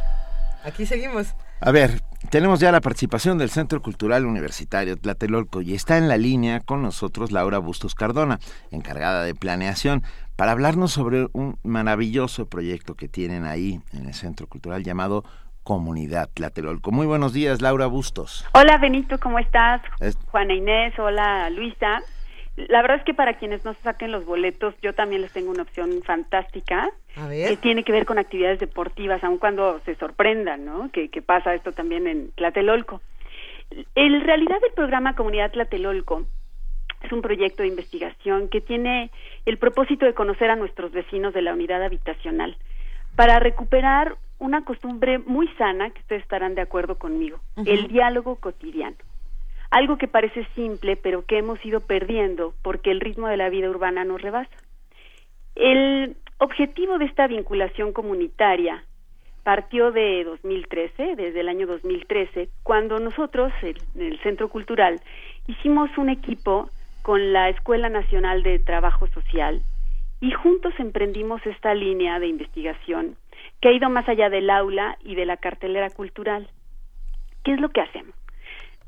[0.63, 1.33] Aquí seguimos.
[1.59, 6.17] A ver, tenemos ya la participación del Centro Cultural Universitario Tlatelolco y está en la
[6.17, 8.39] línea con nosotros Laura Bustos Cardona,
[8.71, 10.03] encargada de planeación,
[10.35, 15.23] para hablarnos sobre un maravilloso proyecto que tienen ahí en el Centro Cultural llamado
[15.63, 16.91] Comunidad Tlatelolco.
[16.91, 18.45] Muy buenos días, Laura Bustos.
[18.53, 19.81] Hola Benito, ¿cómo estás?
[19.99, 21.99] Es- Juana Inés, hola Luisa.
[22.67, 25.51] La verdad es que para quienes no se saquen los boletos, yo también les tengo
[25.51, 30.65] una opción fantástica A que tiene que ver con actividades deportivas, aun cuando se sorprendan,
[30.65, 30.91] ¿no?
[30.91, 33.01] Que, que pasa esto también en Tlatelolco.
[33.95, 36.25] En realidad el programa Comunidad Tlatelolco
[37.01, 39.11] es un proyecto de investigación que tiene
[39.45, 42.57] el propósito de conocer a nuestros vecinos de la unidad habitacional
[43.15, 48.95] para recuperar una costumbre muy sana, que ustedes estarán de acuerdo conmigo, el diálogo cotidiano.
[49.71, 53.69] Algo que parece simple, pero que hemos ido perdiendo porque el ritmo de la vida
[53.69, 54.55] urbana nos rebasa.
[55.55, 58.83] El objetivo de esta vinculación comunitaria
[59.43, 65.01] partió de 2013, desde el año 2013, cuando nosotros, en el Centro Cultural,
[65.47, 66.69] hicimos un equipo
[67.01, 69.61] con la Escuela Nacional de Trabajo Social
[70.21, 73.15] y juntos emprendimos esta línea de investigación
[73.61, 76.49] que ha ido más allá del aula y de la cartelera cultural.
[77.43, 78.18] ¿Qué es lo que hacemos?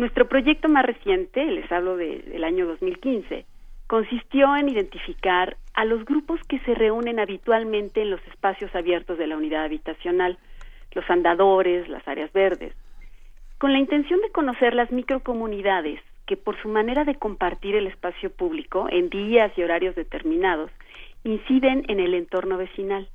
[0.01, 3.45] Nuestro proyecto más reciente, les hablo de- del año 2015,
[3.85, 9.27] consistió en identificar a los grupos que se reúnen habitualmente en los espacios abiertos de
[9.27, 10.39] la unidad habitacional,
[10.93, 12.73] los andadores, las áreas verdes,
[13.59, 18.31] con la intención de conocer las microcomunidades que por su manera de compartir el espacio
[18.31, 20.71] público en días y horarios determinados
[21.23, 23.07] inciden en el entorno vecinal.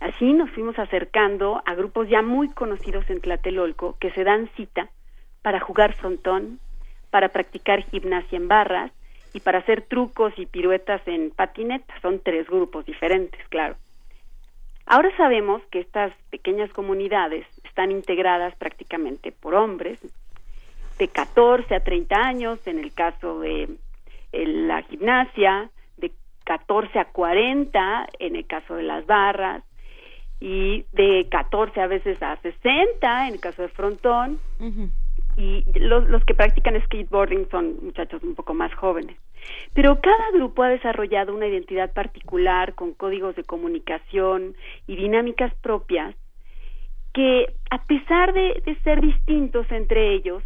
[0.00, 4.90] Así nos fuimos acercando a grupos ya muy conocidos en Tlatelolco que se dan cita
[5.46, 6.58] para jugar frontón,
[7.12, 8.90] para practicar gimnasia en barras
[9.32, 11.94] y para hacer trucos y piruetas en patineta.
[12.02, 13.76] Son tres grupos diferentes, claro.
[14.86, 20.00] Ahora sabemos que estas pequeñas comunidades están integradas prácticamente por hombres
[20.98, 23.68] de 14 a 30 años, en el caso de
[24.32, 26.10] eh, la gimnasia, de
[26.42, 29.62] 14 a 40 en el caso de las barras
[30.40, 34.40] y de 14 a veces a 60 en el caso de frontón
[35.36, 39.16] y los, los que practican skateboarding son muchachos un poco más jóvenes.
[39.74, 44.54] Pero cada grupo ha desarrollado una identidad particular con códigos de comunicación
[44.86, 46.14] y dinámicas propias
[47.12, 50.42] que a pesar de, de ser distintos entre ellos,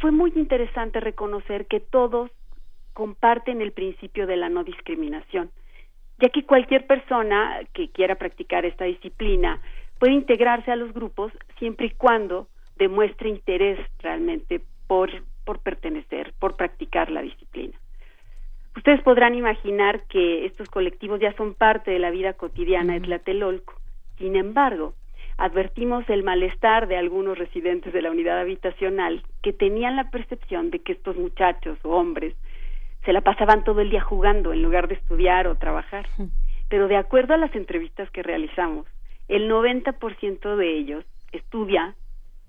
[0.00, 2.30] fue muy interesante reconocer que todos
[2.92, 5.50] comparten el principio de la no discriminación,
[6.18, 9.60] ya que cualquier persona que quiera practicar esta disciplina
[9.98, 12.48] puede integrarse a los grupos siempre y cuando
[12.80, 15.10] demuestre interés realmente por,
[15.44, 17.78] por pertenecer, por practicar la disciplina.
[18.74, 23.74] Ustedes podrán imaginar que estos colectivos ya son parte de la vida cotidiana de Tlatelolco.
[24.18, 24.94] Sin embargo,
[25.36, 30.80] advertimos el malestar de algunos residentes de la unidad habitacional que tenían la percepción de
[30.80, 32.34] que estos muchachos o hombres
[33.04, 36.06] se la pasaban todo el día jugando en lugar de estudiar o trabajar.
[36.68, 38.86] Pero de acuerdo a las entrevistas que realizamos,
[39.28, 41.94] el 90% de ellos estudia,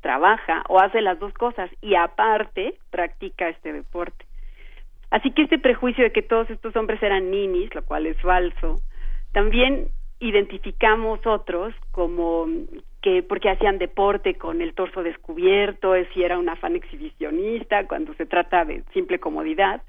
[0.02, 4.26] trabaja o hace las dos cosas y aparte practica este deporte.
[5.12, 8.78] Así que este prejuicio de que todos estos hombres eran ninis, lo cual es falso,
[9.34, 9.88] también
[10.20, 12.48] identificamos otros como
[13.02, 18.26] que porque hacían deporte con el torso descubierto, si era un afán exhibicionista, cuando se
[18.26, 19.82] trata de simple comodidad.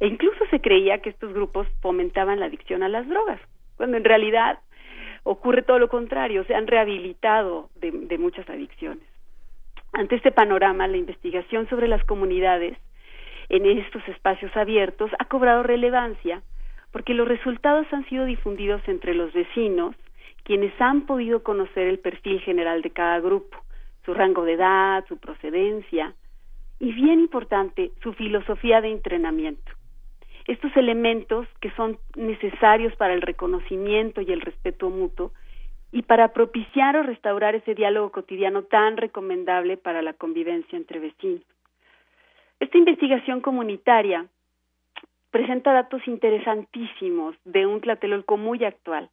[0.00, 3.40] E incluso se creía que estos grupos fomentaban la adicción a las drogas,
[3.76, 4.58] cuando en realidad
[5.22, 9.13] ocurre todo lo contrario, se han rehabilitado de muchas adicciones.
[9.94, 12.76] Ante este panorama, la investigación sobre las comunidades
[13.48, 16.42] en estos espacios abiertos ha cobrado relevancia
[16.90, 19.94] porque los resultados han sido difundidos entre los vecinos,
[20.42, 23.56] quienes han podido conocer el perfil general de cada grupo,
[24.04, 26.12] su rango de edad, su procedencia
[26.80, 29.72] y, bien importante, su filosofía de entrenamiento.
[30.46, 35.32] Estos elementos que son necesarios para el reconocimiento y el respeto mutuo
[35.94, 41.42] y para propiciar o restaurar ese diálogo cotidiano tan recomendable para la convivencia entre vecinos.
[42.58, 44.26] Esta investigación comunitaria
[45.30, 49.08] presenta datos interesantísimos de un Tlatelolco muy actual,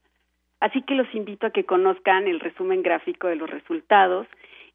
[0.59, 4.25] así que los invito a que conozcan el resumen gráfico de los resultados,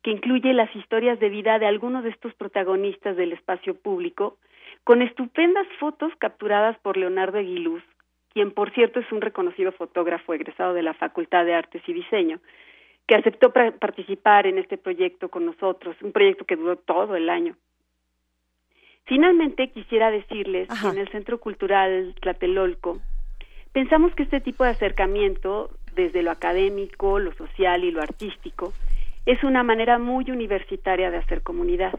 [0.04, 4.38] que incluye las historias de vida de algunos de estos protagonistas del espacio público,
[4.84, 7.82] con estupendas fotos capturadas por Leonardo Aguiluz,
[8.36, 12.38] quien por cierto es un reconocido fotógrafo egresado de la Facultad de Artes y Diseño,
[13.06, 17.56] que aceptó participar en este proyecto con nosotros, un proyecto que duró todo el año.
[19.06, 22.98] Finalmente, quisiera decirles que en el Centro Cultural Tlatelolco
[23.72, 28.74] pensamos que este tipo de acercamiento, desde lo académico, lo social y lo artístico,
[29.24, 31.98] es una manera muy universitaria de hacer comunidad.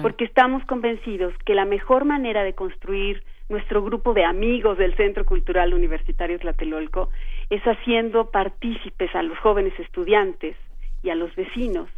[0.00, 5.26] Porque estamos convencidos que la mejor manera de construir nuestro grupo de amigos del Centro
[5.26, 7.10] Cultural Universitario Tlatelolco
[7.50, 10.56] es haciendo partícipes a los jóvenes estudiantes
[11.02, 11.90] y a los vecinos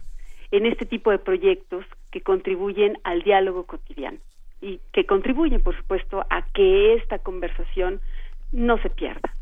[0.51, 4.19] en este tipo de proyectos que contribuyen al diálogo cotidiano
[4.63, 8.01] y que contribuyen, por supuesto, a que esta conversación
[8.53, 9.35] no se pierda.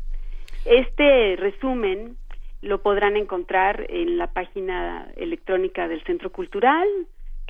[0.65, 2.17] Este resumen
[2.61, 6.87] lo podrán encontrar en la página electrónica del Centro Cultural,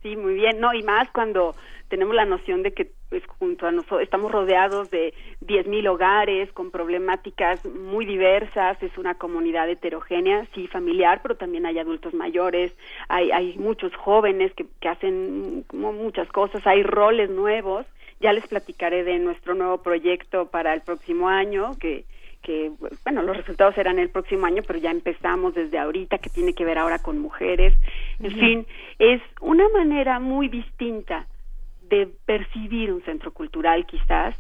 [0.02, 1.56] Sí, muy bien, no y más cuando
[1.90, 6.72] tenemos la noción de que pues, junto a nosotros estamos rodeados de 10.000 hogares con
[6.72, 12.76] problemáticas muy diversas, es una comunidad heterogénea, sí familiar, pero también hay adultos mayores,
[13.08, 17.86] hay, hay muchos jóvenes que, que hacen muchas cosas, hay roles nuevos,
[18.20, 22.06] ya les platicaré de nuestro nuevo proyecto para el próximo año, que
[22.46, 22.72] que,
[23.04, 26.64] bueno, los resultados serán el próximo año, pero ya empezamos desde ahorita, que tiene que
[26.64, 27.74] ver ahora con mujeres.
[28.20, 28.68] En fin,
[29.00, 31.26] es una manera muy distinta
[31.90, 34.36] de percibir un centro cultural quizás,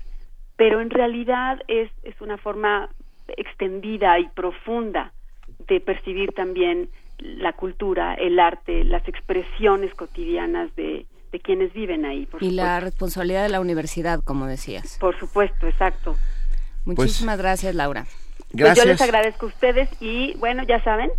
[0.55, 2.89] pero en realidad es, es una forma
[3.27, 5.13] extendida y profunda
[5.67, 12.27] de percibir también la cultura, el arte, las expresiones cotidianas de, de quienes viven ahí.
[12.39, 14.97] y la responsabilidad de la universidad, como decías.
[14.99, 16.15] Por supuesto, exacto.
[16.85, 18.05] Muchísimas gracias, Laura.
[18.51, 21.09] Pues yo les agradezco a ustedes y bueno, ya saben,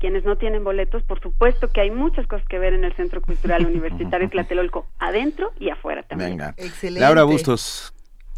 [0.00, 3.20] quienes no tienen boletos, por supuesto que hay muchas cosas que ver en el Centro
[3.20, 6.30] Cultural Universitario Tlatelolco, adentro y afuera también.
[6.30, 6.54] Venga.
[6.56, 7.00] Excelente.
[7.00, 7.92] Laura Bustos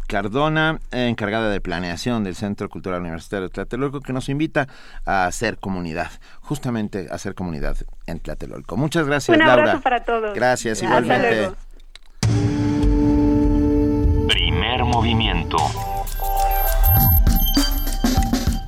[0.07, 4.67] Cardona, encargada de planeación del Centro Cultural Universitario de Tlatelolco, que nos invita
[5.05, 6.11] a hacer comunidad,
[6.41, 8.75] justamente a hacer comunidad en Tlatelolco.
[8.77, 9.81] Muchas gracias, Un abrazo Laura.
[9.81, 10.35] para todos.
[10.35, 11.51] Gracias, igualmente.
[14.27, 15.57] Primer movimiento.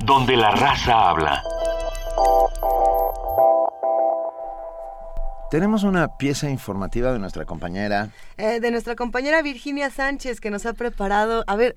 [0.04, 1.42] Donde la raza habla.
[5.50, 8.10] Tenemos una pieza informativa de nuestra compañera.
[8.36, 11.44] Eh, de nuestra compañera Virginia Sánchez, que nos ha preparado.
[11.46, 11.76] A ver,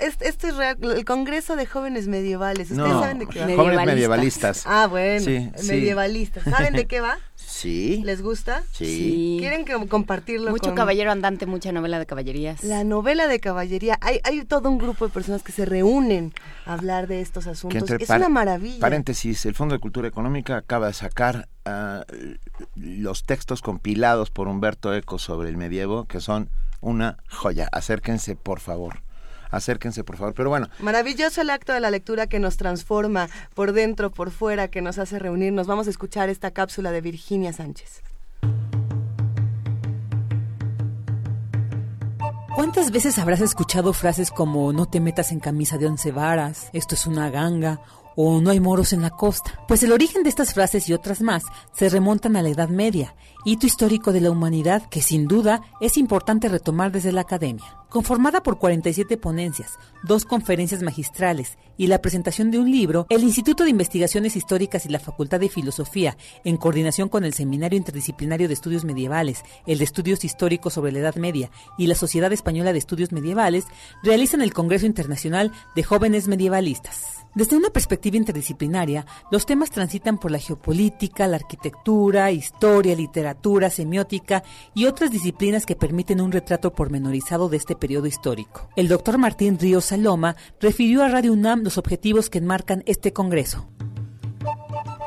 [0.00, 2.70] esto es real, el Congreso de Jóvenes Medievales.
[2.70, 3.56] ¿Ustedes no, saben de qué va?
[3.56, 4.64] Jóvenes medievalistas.
[4.66, 5.24] Ah, bueno.
[5.66, 6.44] medievalistas.
[6.44, 7.18] ¿Saben de qué va?
[7.60, 8.00] Sí.
[8.06, 8.62] ¿Les gusta?
[8.72, 9.36] Sí.
[9.38, 12.64] ¿Quieren que compartirlo Mucho caballero andante, mucha novela de caballerías.
[12.64, 13.98] La novela de caballería.
[14.00, 16.32] Hay, hay todo un grupo de personas que se reúnen
[16.64, 17.90] a hablar de estos asuntos.
[17.90, 18.80] es una maravilla.
[18.80, 22.02] Paréntesis, el Fondo de Cultura Económica acaba de sacar uh,
[22.76, 26.48] los textos compilados por Humberto Eco sobre el medievo, que son
[26.80, 27.68] una joya.
[27.72, 29.02] Acérquense, por favor
[29.50, 30.34] acérquense por favor.
[30.34, 30.68] Pero bueno.
[30.80, 34.98] Maravilloso el acto de la lectura que nos transforma por dentro, por fuera, que nos
[34.98, 35.66] hace reunirnos.
[35.66, 38.02] Vamos a escuchar esta cápsula de Virginia Sánchez.
[42.60, 46.94] ¿Cuántas veces habrás escuchado frases como no te metas en camisa de once varas, esto
[46.94, 47.80] es una ganga
[48.16, 49.58] o no hay moros en la costa?
[49.66, 53.14] Pues el origen de estas frases y otras más se remontan a la Edad Media
[53.44, 57.76] hito histórico de la humanidad que sin duda es importante retomar desde la academia.
[57.88, 63.64] Conformada por 47 ponencias, dos conferencias magistrales y la presentación de un libro, el Instituto
[63.64, 68.54] de Investigaciones Históricas y la Facultad de Filosofía, en coordinación con el Seminario Interdisciplinario de
[68.54, 72.78] Estudios Medievales, el de Estudios Históricos sobre la Edad Media y la Sociedad Española de
[72.78, 73.64] Estudios Medievales,
[74.04, 77.20] realizan el Congreso Internacional de Jóvenes Medievalistas.
[77.32, 83.29] Desde una perspectiva interdisciplinaria, los temas transitan por la geopolítica, la arquitectura, historia, literatura,
[83.70, 84.42] semiótica
[84.74, 88.68] y otras disciplinas que permiten un retrato pormenorizado de este periodo histórico.
[88.76, 93.68] El doctor Martín Ríos Saloma refirió a Radio UNAM los objetivos que enmarcan este Congreso.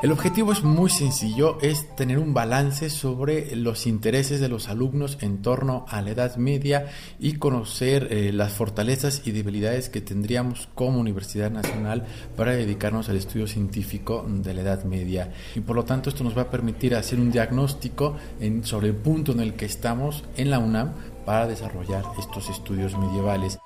[0.04, 5.16] El objetivo es muy sencillo, es tener un balance sobre los intereses de los alumnos
[5.22, 10.68] en torno a la Edad Media y conocer eh, las fortalezas y debilidades que tendríamos
[10.74, 12.04] como Universidad Nacional
[12.36, 15.32] para dedicarnos al estudio científico de la Edad Media.
[15.54, 18.18] Y por lo tanto esto nos va a permitir hacer un diagnóstico
[18.62, 20.92] sobre el punto en el que estamos en la UNAM
[21.24, 23.58] para desarrollar estos estudios medievales.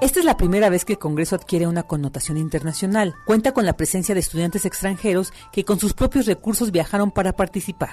[0.00, 3.16] Esta es la primera vez que el Congreso adquiere una connotación internacional.
[3.26, 7.90] Cuenta con la presencia de estudiantes extranjeros que con sus propios recursos viajaron para participar.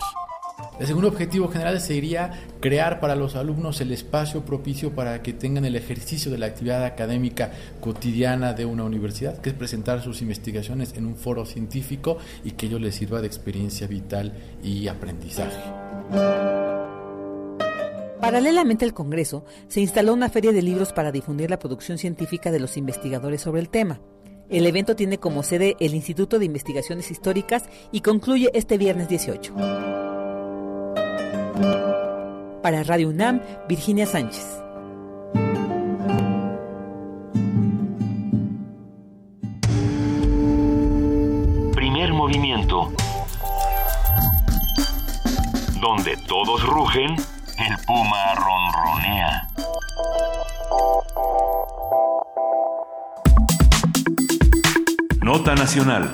[0.80, 5.66] El segundo objetivo general sería crear para los alumnos el espacio propicio para que tengan
[5.66, 10.94] el ejercicio de la actividad académica cotidiana de una universidad, que es presentar sus investigaciones
[10.96, 15.60] en un foro científico y que ello les sirva de experiencia vital y aprendizaje.
[18.26, 22.60] Paralelamente al Congreso, se instaló una feria de libros para difundir la producción científica de
[22.60, 24.02] los investigadores sobre el tema.
[24.50, 29.54] El evento tiene como sede el Instituto de Investigaciones Históricas y concluye este viernes 18.
[32.64, 34.44] Para Radio UNAM, Virginia Sánchez.
[41.76, 42.92] Primer movimiento.
[45.80, 47.16] Donde todos rugen
[47.58, 49.48] el puma ronronea.
[55.22, 56.12] Nota Nacional.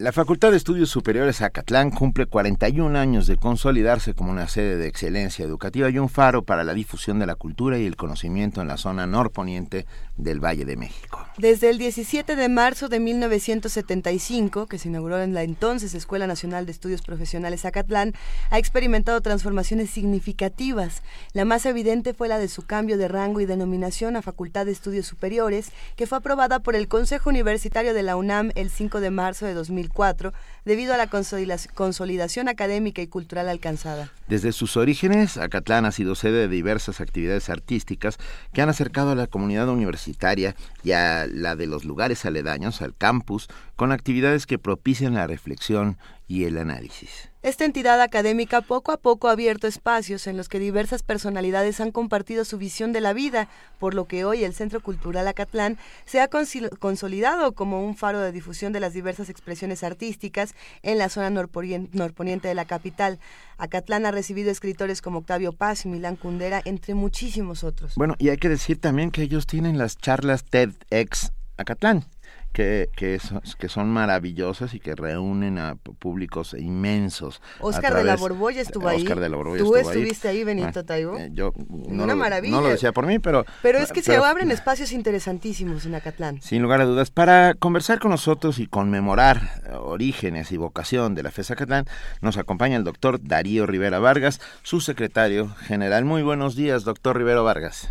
[0.00, 4.86] La Facultad de Estudios Superiores Acatlán cumple 41 años de consolidarse como una sede de
[4.86, 8.68] excelencia educativa y un faro para la difusión de la cultura y el conocimiento en
[8.68, 9.84] la zona norponiente
[10.16, 11.26] del Valle de México.
[11.36, 16.64] Desde el 17 de marzo de 1975, que se inauguró en la entonces Escuela Nacional
[16.64, 18.14] de Estudios Profesionales Acatlán,
[18.48, 21.02] ha experimentado transformaciones significativas.
[21.34, 24.72] La más evidente fue la de su cambio de rango y denominación a Facultad de
[24.72, 29.10] Estudios Superiores, que fue aprobada por el Consejo Universitario de la UNAM el 5 de
[29.10, 29.52] marzo de
[29.94, 30.32] 2000
[30.64, 34.12] debido a la consolidación académica y cultural alcanzada.
[34.28, 38.18] Desde sus orígenes, Acatlán ha sido sede de diversas actividades artísticas
[38.52, 40.54] que han acercado a la comunidad universitaria
[40.84, 45.98] y a la de los lugares aledaños al campus con actividades que propician la reflexión
[46.28, 47.29] y el análisis.
[47.42, 51.90] Esta entidad académica poco a poco ha abierto espacios en los que diversas personalidades han
[51.90, 53.48] compartido su visión de la vida,
[53.78, 58.30] por lo que hoy el Centro Cultural Acatlán se ha consolidado como un faro de
[58.30, 63.18] difusión de las diversas expresiones artísticas en la zona norponiente de la capital.
[63.56, 67.94] Acatlán ha recibido escritores como Octavio Paz y Milán Kundera, entre muchísimos otros.
[67.94, 72.04] Bueno, y hay que decir también que ellos tienen las charlas TEDx Acatlán
[72.52, 73.20] que, que,
[73.58, 77.40] que son maravillosas y que reúnen a públicos inmensos.
[77.60, 79.02] Oscar de la Borbolla estuvo ahí.
[79.02, 81.16] Oscar de la Borbolla ¿Tú estuviste ahí, Benito Taibo?
[81.16, 82.56] Eh, yo no Una lo, maravilla.
[82.56, 83.44] no lo decía por mí, pero...
[83.62, 86.42] Pero es que se abren espacios interesantísimos en Acatlán.
[86.42, 87.10] Sin lugar a dudas.
[87.10, 91.86] Para conversar con nosotros y conmemorar orígenes y vocación de la FES Acatlán,
[92.20, 96.04] nos acompaña el doctor Darío Rivera Vargas, su secretario general.
[96.04, 97.88] Muy buenos días, doctor Rivero Vargas.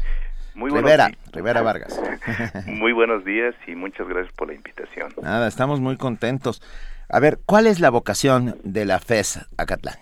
[0.60, 1.10] Muy Rivera.
[1.31, 2.02] Rivera Vargas.
[2.68, 5.14] Muy buenos días y muchas gracias por la invitación.
[5.22, 6.61] Nada, estamos muy contentos.
[7.07, 9.95] A ver, ¿cuál es la vocación de la FES Acatlán?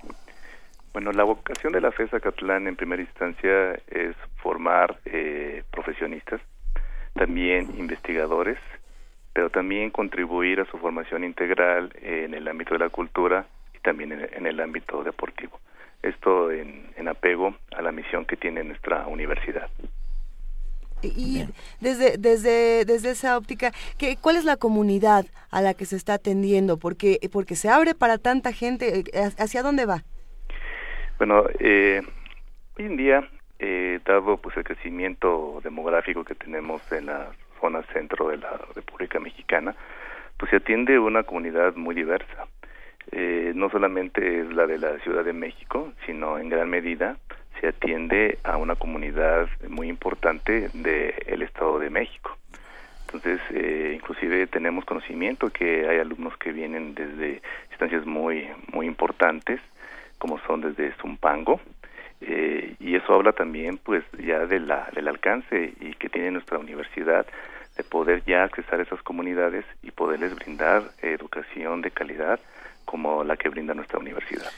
[0.94, 6.42] Bueno, la vocación de la FES Acatlán en primera instancia es formar eh, profesionistas,
[7.14, 8.58] también investigadores,
[9.34, 14.12] pero también contribuir a su formación integral en el ámbito de la cultura y también
[14.12, 15.60] en, en el ámbito deportivo.
[16.02, 19.70] Esto en, en apego a la misión que tiene nuestra universidad.
[21.02, 21.46] Y
[21.80, 26.16] desde, desde, desde esa óptica, ¿qué, ¿cuál es la comunidad a la que se está
[26.16, 26.78] atendiendo?
[26.78, 29.04] Porque, porque se abre para tanta gente.
[29.38, 30.04] ¿Hacia dónde va?
[31.18, 32.02] Bueno, eh,
[32.78, 33.30] hoy en día,
[33.60, 39.20] eh, dado pues el crecimiento demográfico que tenemos en la zona centro de la República
[39.20, 39.76] Mexicana,
[40.38, 42.48] pues se atiende una comunidad muy diversa.
[43.12, 47.18] eh, no solamente es la de la Ciudad de México, sino en gran medida
[47.60, 52.38] se atiende a una comunidad muy importante del Estado de México.
[53.06, 59.62] Entonces, eh, inclusive tenemos conocimiento que hay alumnos que vienen desde instancias muy muy importantes,
[60.18, 61.62] como son desde Zumpango,
[62.22, 66.58] eh, y eso habla también, pues, ya de la, del alcance y que tiene nuestra
[66.58, 67.26] universidad
[67.78, 72.40] de poder ya accesar a esas comunidades y poderles brindar educación de calidad
[72.86, 74.50] como la que brinda nuestra universidad.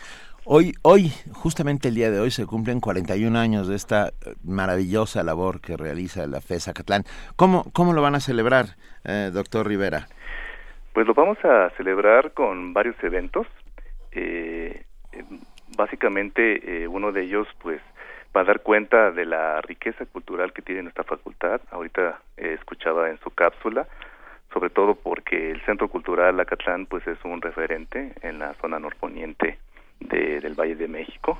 [0.51, 5.21] Hoy, hoy, justamente el día de hoy, se cumplen 41 años de esta eh, maravillosa
[5.21, 7.03] labor que realiza la FES Acatlán.
[7.35, 8.65] ¿Cómo, cómo lo van a celebrar,
[9.05, 10.07] eh, doctor Rivera?
[10.91, 13.45] Pues lo vamos a celebrar con varios eventos.
[14.11, 14.85] Eh,
[15.77, 17.79] básicamente, uno de ellos, pues,
[18.35, 21.61] va a dar cuenta de la riqueza cultural que tiene nuestra facultad.
[21.69, 23.87] Ahorita escuchaba en su cápsula,
[24.51, 29.59] sobre todo porque el Centro Cultural Acatlán, pues, es un referente en la zona norponiente
[29.99, 31.39] de, del Valle de México.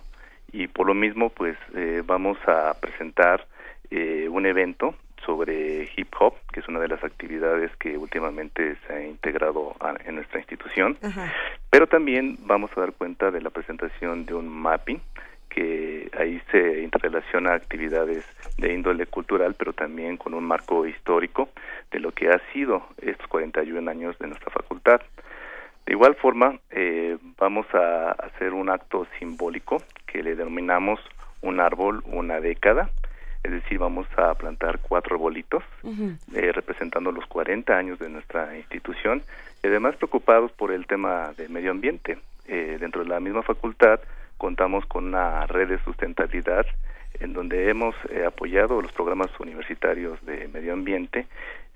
[0.52, 3.45] Y por lo mismo pues eh, vamos a presentar
[3.91, 4.95] eh, un evento
[5.26, 9.76] sobre hip hop, que es una de las actividades que últimamente se ha integrado
[10.06, 10.98] en nuestra institución,
[11.69, 15.02] pero también vamos a dar cuenta de la presentación de un mapping
[15.49, 18.23] que ahí se interrelaciona actividades
[18.57, 21.49] de índole cultural, pero también con un marco histórico
[21.91, 25.02] de lo que ha sido estos 41 años de nuestra facultad.
[25.89, 30.99] De igual forma, eh, vamos a hacer un acto simbólico que le denominamos
[31.41, 32.91] un árbol, una década,
[33.41, 35.63] es decir, vamos a plantar cuatro arbolitos
[36.35, 39.23] eh, representando los 40 años de nuestra institución
[39.63, 42.19] y además preocupados por el tema de medio ambiente.
[42.47, 43.99] Eh, dentro de la misma facultad
[44.37, 46.67] contamos con una red de sustentabilidad
[47.19, 47.95] en donde hemos
[48.27, 51.25] apoyado los programas universitarios de medio ambiente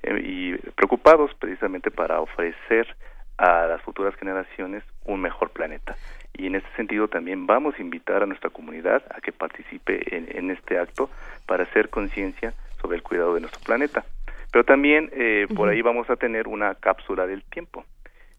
[0.04, 2.96] y preocupados precisamente para ofrecer
[3.38, 5.96] a las futuras generaciones un mejor planeta.
[6.34, 10.50] Y en este sentido también vamos a invitar a nuestra comunidad a que participe en,
[10.50, 11.10] este acto
[11.46, 14.04] para hacer conciencia sobre el cuidado de nuestro planeta.
[14.52, 17.86] Pero también eh, por ahí vamos a tener una cápsula del tiempo.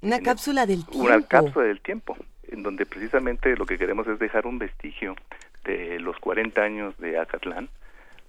[0.01, 1.07] Una cápsula del tiempo.
[1.07, 2.17] Una cápsula del tiempo,
[2.49, 5.17] en donde precisamente lo que queremos es dejar un vestigio
[5.65, 7.69] de los 40 años de Acatlán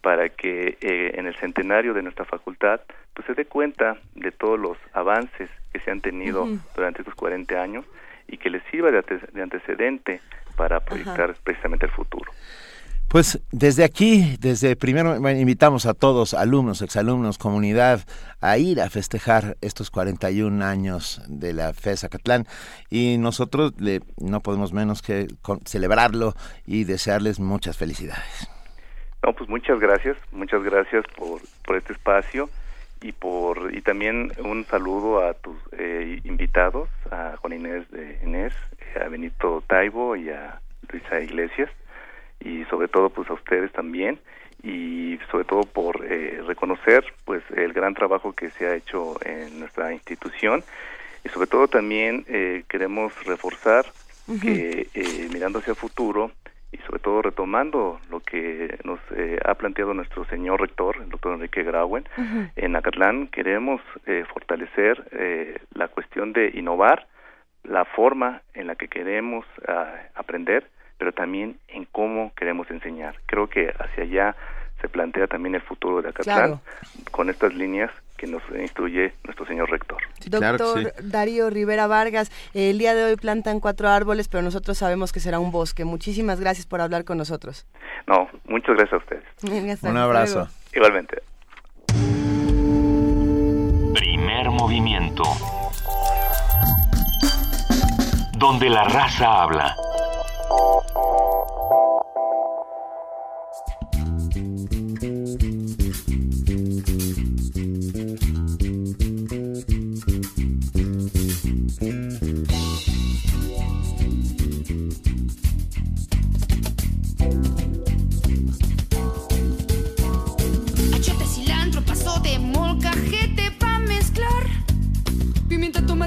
[0.06, 2.80] para que eh, en el centenario de nuestra facultad
[3.15, 7.60] pues se dé cuenta de todos los avances que se han tenido durante estos 40
[7.60, 7.86] años
[8.27, 10.22] y que les sirva de, antecedente
[10.56, 12.32] para proyectar precisamente el futuro.
[13.07, 18.02] Pues desde aquí, desde primero invitamos a todos, alumnos, exalumnos, comunidad,
[18.41, 22.45] a ir a festejar estos 41 años de la FES Acatlán
[22.91, 25.26] y nosotros le, no podemos menos que
[25.65, 26.36] celebrarlo
[26.68, 28.55] y desearles muchas felicidades.
[29.24, 32.50] No, pues muchas gracias, muchas gracias por, por este espacio
[33.02, 38.54] y por y también un saludo a tus eh, invitados a Juan Inés de Inés
[39.00, 40.60] a Benito Taibo y a
[40.92, 41.70] Luisa Iglesias
[42.40, 44.20] y sobre todo pues a ustedes también
[44.64, 49.60] y sobre todo por eh, reconocer pues el gran trabajo que se ha hecho en
[49.60, 50.64] nuestra institución.
[51.24, 53.86] Y sobre todo también eh, queremos reforzar
[54.42, 54.88] que
[55.32, 56.32] mirando hacia el futuro
[56.76, 61.34] y sobre todo retomando lo que nos eh, ha planteado nuestro señor rector, el doctor
[61.34, 62.07] Enrique Grauen,
[62.56, 67.07] en Acatlán queremos eh, fortalecer eh, la cuestión de innovar
[67.64, 73.15] la forma en la que queremos ah, aprender, pero también en cómo queremos enseñar.
[73.26, 74.35] Creo que hacia allá
[74.81, 76.60] se plantea también el futuro de Acatlán
[77.11, 79.98] con estas líneas que nos instruye nuestro señor rector.
[80.28, 85.20] Doctor Darío Rivera Vargas, el día de hoy plantan cuatro árboles, pero nosotros sabemos que
[85.20, 85.86] será un bosque.
[85.86, 87.68] Muchísimas gracias por hablar con nosotros.
[88.08, 89.84] No, muchas gracias a ustedes.
[89.84, 90.48] un abrazo.
[90.74, 91.22] Igualmente.
[93.94, 95.24] Primer movimiento.
[98.38, 99.76] Donde la raza habla.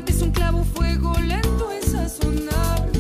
[0.06, 2.97] Es un clavo, fuego lento es sazonar.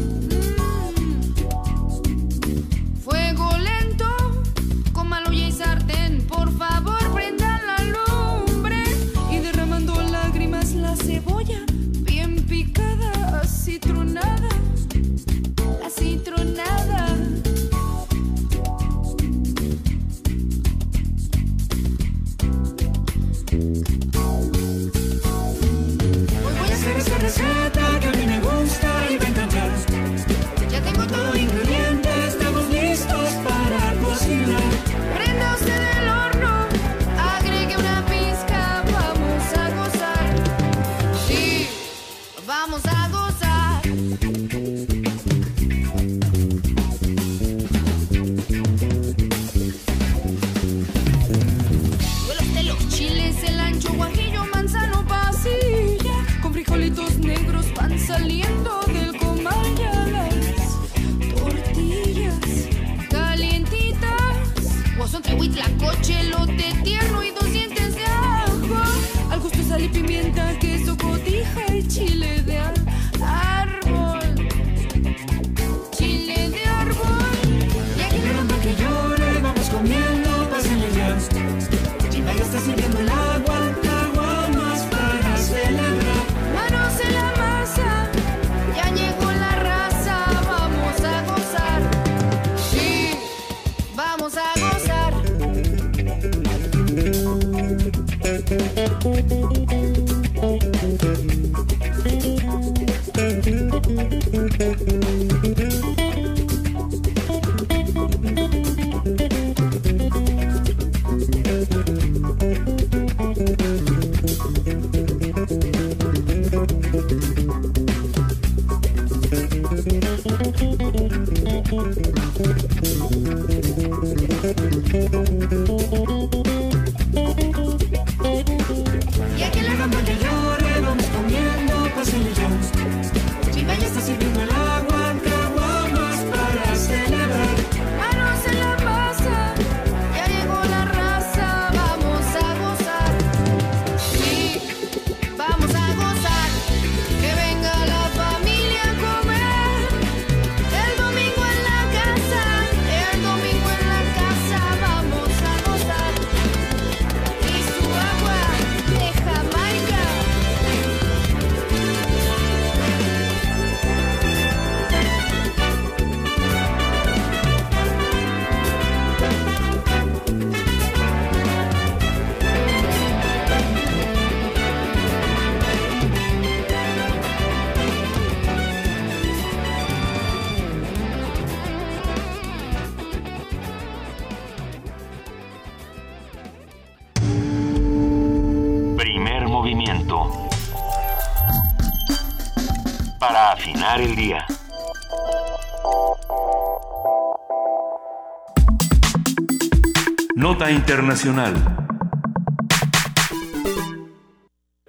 [201.08, 201.54] Internacional.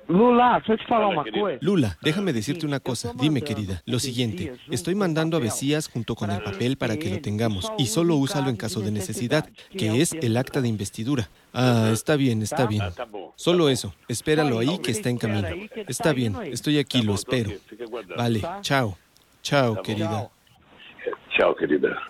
[0.08, 1.60] Lula, deixa eu te falar uma coisa.
[1.62, 3.14] Lula, déjame decirte una cosa.
[3.16, 4.54] Dime, querida, lo siguiente.
[4.70, 8.50] Estoy mandando a Besías junto con el papel para que lo tengamos y solo úsalo
[8.50, 11.30] en caso de necesidad, que es el acta de investidura.
[11.54, 12.82] Ah, está bien, está bien.
[13.36, 13.94] Solo eso.
[14.08, 15.48] Espéralo ahí que está en camino.
[15.88, 17.52] Está bien, estoy aquí, lo espero.
[18.18, 18.98] Vale, chao.
[19.42, 20.30] Chao, querida.
[21.38, 22.09] Chao, querida.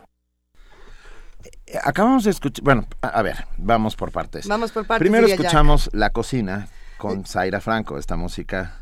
[1.83, 4.47] Acabamos de escuchar, bueno, a, a ver, vamos por partes.
[4.47, 6.67] Vamos por partes, Primero escuchamos La Cocina
[6.97, 8.81] con Zaira Franco, esta música.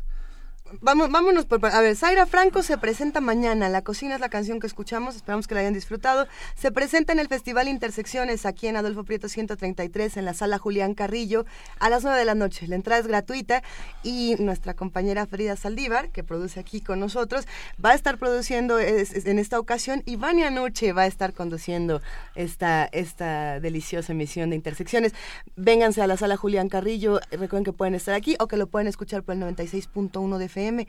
[0.80, 1.64] Vamos, vámonos por...
[1.64, 3.70] A ver, Zaira Franco se presenta mañana.
[3.70, 5.16] La cocina es la canción que escuchamos.
[5.16, 6.28] Esperamos que la hayan disfrutado.
[6.56, 10.92] Se presenta en el Festival Intersecciones aquí en Adolfo Prieto 133 en la sala Julián
[10.92, 11.46] Carrillo
[11.78, 12.66] a las 9 de la noche.
[12.66, 13.62] La entrada es gratuita
[14.02, 17.46] y nuestra compañera Frida Saldívar, que produce aquí con nosotros,
[17.82, 22.02] va a estar produciendo en esta ocasión y Vania Noche va a estar conduciendo
[22.34, 25.14] esta, esta deliciosa emisión de Intersecciones.
[25.56, 27.20] Vénganse a la sala Julián Carrillo.
[27.30, 30.88] Recuerden que pueden estar aquí o que lo pueden escuchar por el 96.1 de FM.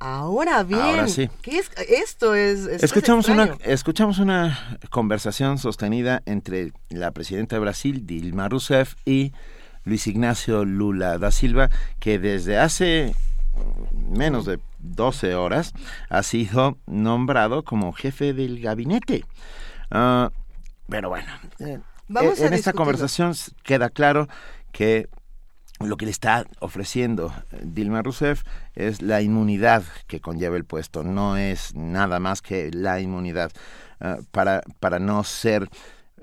[0.00, 1.28] Ahora bien, Ahora sí.
[1.42, 2.34] ¿qué es esto?
[2.34, 8.48] Es, esto es Escuchamos una, escuchamos una conversación sostenida entre la presidenta de Brasil, Dilma
[8.48, 9.32] Rousseff, y
[9.84, 11.68] Luis Ignacio Lula da Silva,
[11.98, 13.12] que desde hace
[13.92, 15.72] menos de 12 horas
[16.08, 19.24] ha sido nombrado como jefe del gabinete.
[19.90, 20.30] Ah,
[20.88, 23.34] pero bueno, eh, Vamos en esta conversación
[23.64, 24.28] queda claro
[24.70, 25.08] que
[25.80, 28.42] lo que le está ofreciendo eh, Dilma Rousseff
[28.74, 33.52] es la inmunidad que conlleva el puesto, no es nada más que la inmunidad
[34.00, 35.68] eh, para, para no ser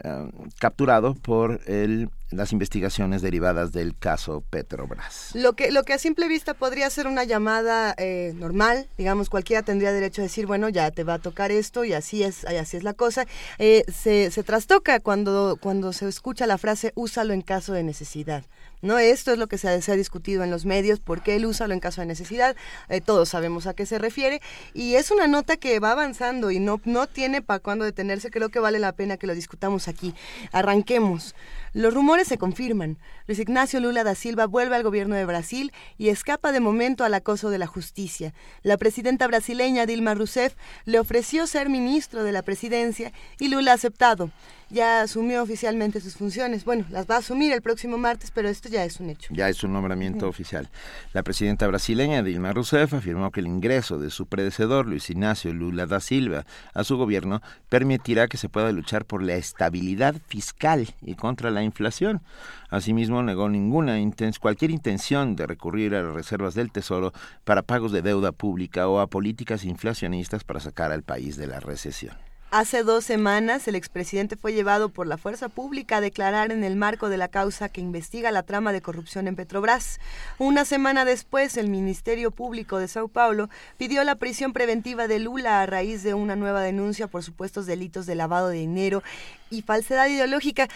[0.03, 0.29] eh,
[0.59, 5.31] capturado por el, las investigaciones derivadas del caso Petrobras.
[5.33, 9.63] Lo que, lo que a simple vista podría ser una llamada eh, normal, digamos, cualquiera
[9.63, 12.55] tendría derecho a decir, bueno, ya te va a tocar esto y así es, y
[12.55, 13.25] así es la cosa,
[13.57, 18.43] eh, se, se trastoca cuando, cuando se escucha la frase úsalo en caso de necesidad.
[18.85, 21.73] No, esto es lo que se ha, discutido en los medios, por qué el úsalo
[21.73, 22.55] en caso de necesidad,
[22.87, 24.43] eh, todos sabemos a qué se refiere,
[24.75, 28.49] y es una nota que va avanzando y no, no tiene para cuándo detenerse, creo
[28.49, 30.13] que vale la pena que lo discutamos aquí.
[30.51, 31.33] Arranquemos.
[31.73, 32.99] Los rumores se confirman.
[33.25, 37.13] Luis Ignacio Lula da Silva vuelve al gobierno de Brasil y escapa de momento al
[37.15, 38.35] acoso de la justicia.
[38.61, 40.53] La presidenta brasileña Dilma Rousseff
[40.85, 44.29] le ofreció ser ministro de la presidencia y Lula ha aceptado.
[44.69, 46.65] Ya asumió oficialmente sus funciones.
[46.65, 49.33] Bueno, las va a asumir el próximo martes, pero esto ya es un hecho.
[49.33, 50.69] Ya es un nombramiento oficial.
[51.13, 55.85] La presidenta brasileña Dilma Rousseff afirmó que el ingreso de su predecesor Luis Ignacio Lula
[55.85, 61.15] da Silva a su gobierno permitirá que se pueda luchar por la estabilidad fiscal y
[61.15, 62.21] contra la inflación.
[62.69, 63.99] Asimismo, negó ninguna
[64.39, 67.13] cualquier intención de recurrir a las reservas del Tesoro
[67.43, 71.59] para pagos de deuda pública o a políticas inflacionistas para sacar al país de la
[71.59, 72.15] recesión.
[72.57, 76.77] Hace dos semanas, el expresidente fue llevado por la fuerza pública a declarar en el
[76.77, 79.99] marco de la causa que investiga la trama de corrupción en Petrobras.
[80.37, 85.59] Una semana después, el Ministerio Público de Sao Paulo pidió la prisión preventiva de Lula
[85.59, 89.03] a raíz de una nueva denuncia por supuestos delitos de lavado de dinero
[89.49, 90.69] y falsedad ideológica.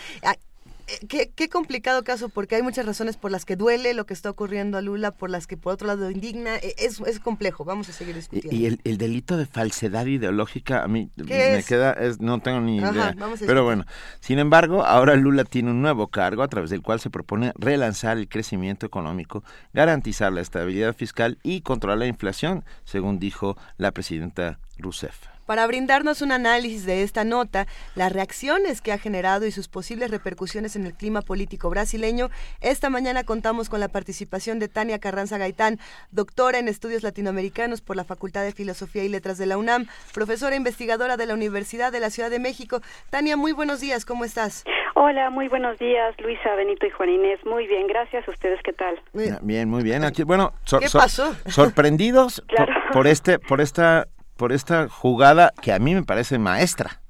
[1.12, 4.30] Eh, qué, complicado caso, porque hay muchas razones por las que duele lo que está
[4.30, 6.58] ocurriendo a Lula, por las que por otro lado indigna.
[6.58, 8.56] Eh, es, es complejo, vamos a seguir discutiendo.
[8.56, 13.16] Y, el, delito de falsedad ideológica, a mí me queda, no tengo ni idea.
[13.40, 13.86] Pero bueno,
[14.20, 18.18] sin embargo, ahora Lula tiene un nuevo cargo a través del cual se propone relanzar
[18.18, 19.44] el crecimiento económico,
[19.74, 25.39] garantizar la estabilidad fiscal y controlar la inflación, según dijo la presidenta Rousseff.
[25.50, 27.66] Para brindarnos un análisis de esta nota,
[27.96, 32.30] las reacciones que ha generado y sus posibles repercusiones en el clima político brasileño,
[32.62, 35.80] esta mañana contamos con la participación de Tania Carranza Gaitán,
[36.12, 40.56] doctora en estudios latinoamericanos por la Facultad de Filosofía y Letras de la UNAM, profesora
[40.56, 42.82] investigadora de la Universidad de la Ciudad de México.
[43.10, 44.66] Tania, muy buenos días, ¿cómo estás?
[44.94, 47.40] Hola, muy buenos días, Luisa, Benito y Juan Inés.
[47.44, 48.28] Muy bien, gracias.
[48.28, 49.02] ¿Ustedes qué tal?
[49.42, 50.04] Bien, muy bien.
[50.04, 51.34] Aquí, bueno, ¿Qué pasó?
[51.48, 52.44] sorprendidos
[52.94, 54.06] por este, por esta
[54.40, 57.02] por esta jugada que a mí me parece maestra.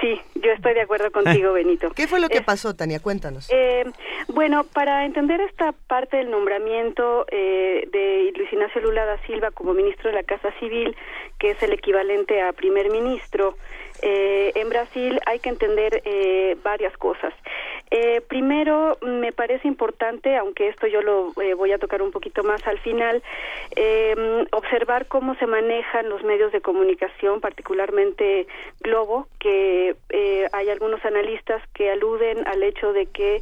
[0.00, 1.90] Sí, yo estoy de acuerdo contigo, Benito.
[1.90, 3.00] ¿Qué fue lo que pasó, Tania?
[3.00, 3.50] Cuéntanos.
[3.50, 3.84] Eh,
[4.28, 9.74] bueno, para entender esta parte del nombramiento eh, de Luis Ignacio Lula da Silva como
[9.74, 10.96] ministro de la Casa Civil,
[11.40, 13.56] que es el equivalente a primer ministro,
[14.00, 17.34] eh, en Brasil hay que entender eh, varias cosas.
[17.90, 22.42] Eh, primero, me parece importante, aunque esto yo lo eh, voy a tocar un poquito
[22.42, 23.22] más al final,
[23.76, 28.46] eh, observar cómo se manejan los medios de comunicación, particularmente
[28.80, 33.40] Globo, que eh, hay algunos analistas que aluden al hecho de que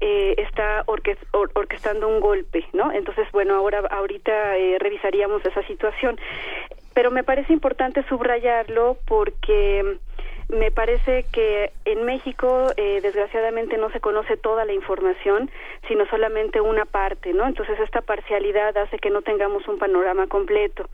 [0.00, 2.92] eh, está orquestando un golpe, ¿no?
[2.92, 6.18] Entonces, bueno, ahora ahorita eh, revisaríamos esa situación,
[6.94, 9.98] pero me parece importante subrayarlo porque
[10.48, 15.50] me parece que en México, eh, desgraciadamente, no se conoce toda la información,
[15.88, 17.46] sino solamente una parte, ¿no?
[17.46, 20.88] Entonces, esta parcialidad hace que no tengamos un panorama completo.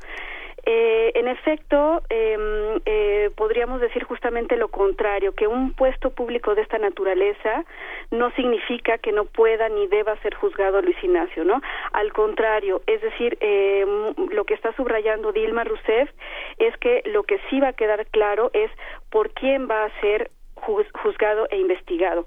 [0.64, 6.62] Eh, en efecto, em, eh, podríamos decir justamente lo contrario, que un puesto público de
[6.62, 7.64] esta naturaleza
[8.12, 11.60] no significa que no pueda ni deba ser juzgado Luis Ignacio, ¿no?
[11.93, 16.10] Al contrario, es decir, em, lo que está subrayando Dilma Rousseff
[16.59, 18.70] es que lo que sí va a quedar claro es
[19.10, 20.30] por quién va a ser
[20.62, 22.26] juzgado e investigado.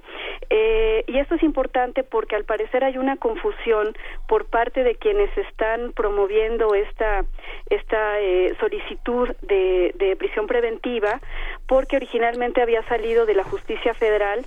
[0.50, 3.96] Eh, y esto es importante porque al parecer hay una confusión
[4.28, 7.26] por parte de quienes están promoviendo esta,
[7.70, 11.22] esta eh, solicitud de, de, prisión preventiva,
[11.68, 14.46] porque originalmente había salido de la justicia federal,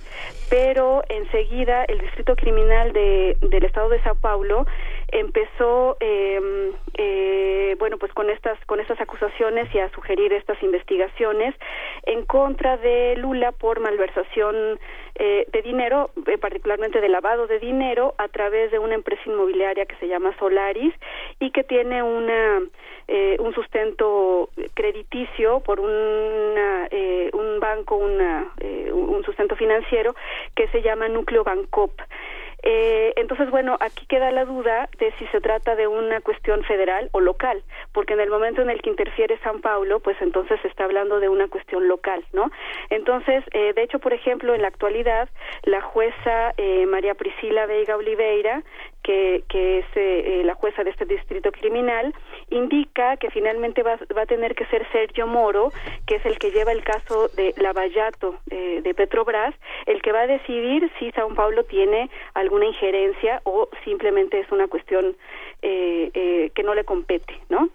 [0.49, 4.65] pero enseguida el Distrito Criminal de, del Estado de Sao Paulo
[5.11, 11.55] empezó eh, eh, bueno pues con estas con estas acusaciones y a sugerir estas investigaciones
[12.03, 14.79] en contra de Lula por malversación
[15.19, 19.85] eh, de dinero eh, particularmente de lavado de dinero a través de una empresa inmobiliaria
[19.85, 20.93] que se llama Solaris
[21.39, 22.61] y que tiene una
[23.09, 30.15] eh, un sustento crediticio por una, eh, un banco una, eh, un sustento financiero
[30.55, 31.91] que se llama Núcleo Bancop
[32.63, 37.09] eh, entonces, bueno, aquí queda la duda de si se trata de una cuestión federal
[37.11, 37.63] o local,
[37.93, 41.19] porque en el momento en el que interfiere San Paulo, pues entonces se está hablando
[41.19, 42.51] de una cuestión local, ¿no?
[42.89, 45.29] Entonces, eh, de hecho, por ejemplo, en la actualidad,
[45.63, 48.63] la jueza eh, María Priscila Veiga Oliveira
[49.09, 52.13] que, que es eh, la jueza de este distrito criminal,
[52.51, 55.71] indica que finalmente va, va, a tener que ser Sergio Moro,
[56.05, 59.55] que es el que lleva el caso de Lavallato eh, de Petrobras,
[59.87, 64.67] el que va a decidir si Sao Paulo tiene alguna injerencia o simplemente es una
[64.67, 65.15] cuestión
[65.63, 67.69] eh, eh, que no le compete, ¿no?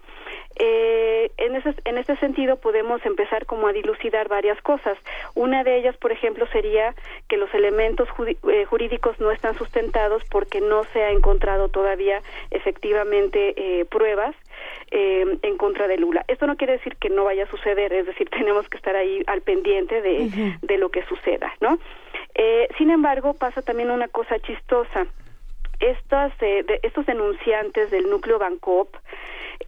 [0.57, 4.97] Eh, en, ese, en este sentido podemos empezar como a dilucidar varias cosas.
[5.33, 6.93] Una de ellas, por ejemplo, sería
[7.27, 8.07] que los elementos
[8.49, 12.21] eh, jurídicos no están sustentados porque no se ha encontrado todavía
[12.51, 14.35] efectivamente eh, pruebas
[14.91, 16.23] eh, en contra de Lula.
[16.27, 19.23] Esto no quiere decir que no vaya a suceder, es decir, tenemos que estar ahí
[19.27, 21.79] al pendiente de, de lo que suceda, ¿no?
[22.35, 25.07] Eh, sin embargo, pasa también una cosa chistosa.
[25.79, 28.95] Estas, eh, de, estos denunciantes del núcleo Bancop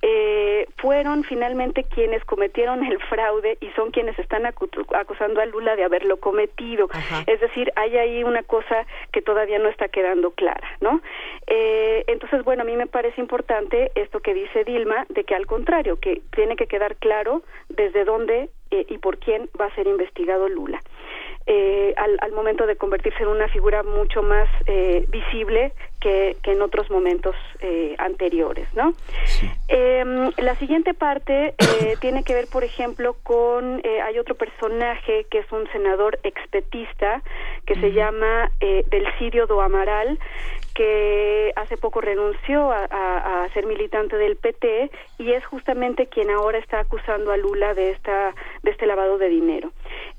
[0.02, 5.84] eh, fueron finalmente quienes cometieron el fraude y son quienes están acusando a Lula de
[5.84, 6.90] haberlo cometido.
[7.26, 11.02] Es decir, hay ahí una cosa que todavía no está quedando clara, ¿no?
[11.48, 15.46] Eh, entonces, bueno, a mí me parece importante esto que dice Dilma, de que al
[15.46, 19.88] contrario, que tiene que quedar claro desde dónde eh, y por quién va a ser
[19.88, 20.82] investigado Lula.
[21.50, 25.72] Eh, al, al, momento de convertirse en una figura mucho más eh, visible
[26.02, 28.94] que, que, en otros momentos eh, anteriores, ¿no?
[29.70, 35.40] Em, la siguiente parte eh, tiene que ver, por ejemplo, con hay otro personaje que
[35.40, 37.22] es un senador expetista
[37.66, 40.20] que se llama Delcidio do Amaral
[40.78, 46.82] que hace poco renunció a, ser militante del PT y es justamente quien ahora está
[46.82, 49.72] acusando a Lula de esta de este lavado de dinero.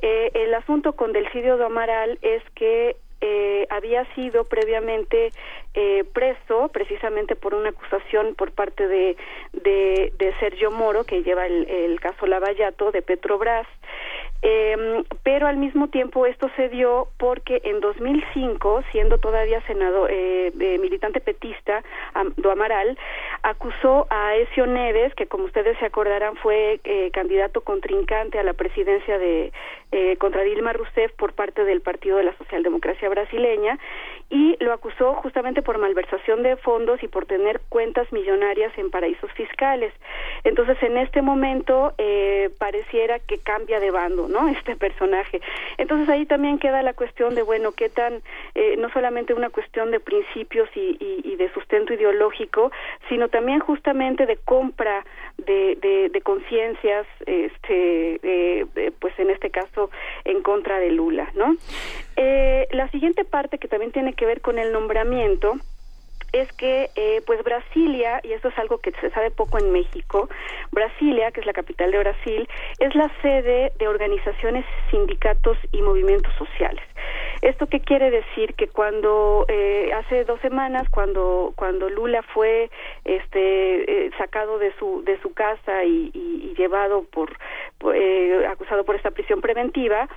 [0.03, 5.31] Eh, el asunto con Delcidio do Amaral es que eh, había sido previamente
[5.75, 9.17] eh, preso precisamente por una acusación por parte de,
[9.53, 13.67] de, de Sergio Moro, que lleva el caso Lavallato de Petrobras,
[14.43, 20.53] eh, pero al mismo tiempo esto se dio porque en 2005, siendo todavía senador, eh,
[20.59, 21.83] eh, militante petista,
[22.37, 22.99] do Amaral,
[23.43, 28.53] acusó a Ezio Neves, que como ustedes se acordarán fue eh, candidato contrincante a la
[28.53, 29.53] presidencia de
[29.93, 33.79] eh, contra Dilma Rousseff por parte del Partido de la Socialdemocracia Brasileña,
[34.31, 39.33] y lo acusó justamente por malversación de fondos y por tener cuentas millonarias en paraísos
[39.33, 39.93] fiscales.
[40.45, 41.95] Entonces, en este momento
[42.59, 44.49] pareciera que cambia de bando, ¿no?
[44.49, 45.41] Este personaje.
[45.79, 48.23] Entonces ahí también queda la cuestión de, bueno, qué tan,
[48.55, 52.71] eh, no solamente una cuestión de principios y, y, y, de sustento ideológico,
[53.09, 55.05] sino también justamente de compra
[55.39, 59.91] de, de, de conciencias, este, eh, pues en este caso
[60.25, 61.57] en contra de Lula, ¿no?
[62.17, 65.55] Eh, la siguiente parte que también tiene que ver con el nombramiento
[66.33, 70.29] es que eh, pues Brasilia y esto es algo que se sabe poco en México
[70.73, 72.49] Brasilia que es la capital de Brasil
[72.79, 76.83] es la sede de organizaciones sindicatos y movimientos sociales.
[77.41, 82.71] Esto qué quiere decir que cuando eh, hace dos semanas cuando cuando Lula fue
[83.05, 87.39] este eh, sacado de su de su casa y, llevado por,
[87.79, 90.09] por eh, acusado por esta prisión preventiva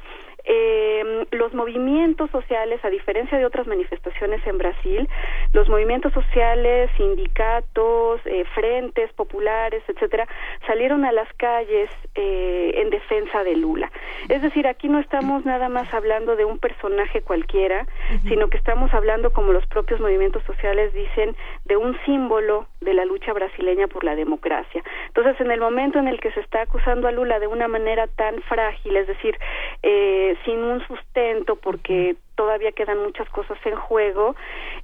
[0.45, 5.07] eh, los movimientos sociales, a diferencia de otras manifestaciones en Brasil,
[5.53, 10.27] los movimientos sociales, sindicatos, eh, frentes populares, etcétera,
[10.67, 13.91] salieron a las calles eh, en defensa de Lula.
[14.29, 18.29] Es decir, aquí no estamos nada más hablando de un personaje cualquiera, uh -huh.
[18.29, 21.35] sino que estamos hablando, como los propios movimientos sociales dicen,
[21.65, 24.83] de un símbolo de la lucha brasileña por la democracia.
[25.07, 28.07] Entonces, en el momento en el que se está acusando a Lula de una manera
[28.07, 29.37] tan frágil, es decir,
[29.83, 34.35] eh, sin un sustento porque todavía quedan muchas cosas en juego,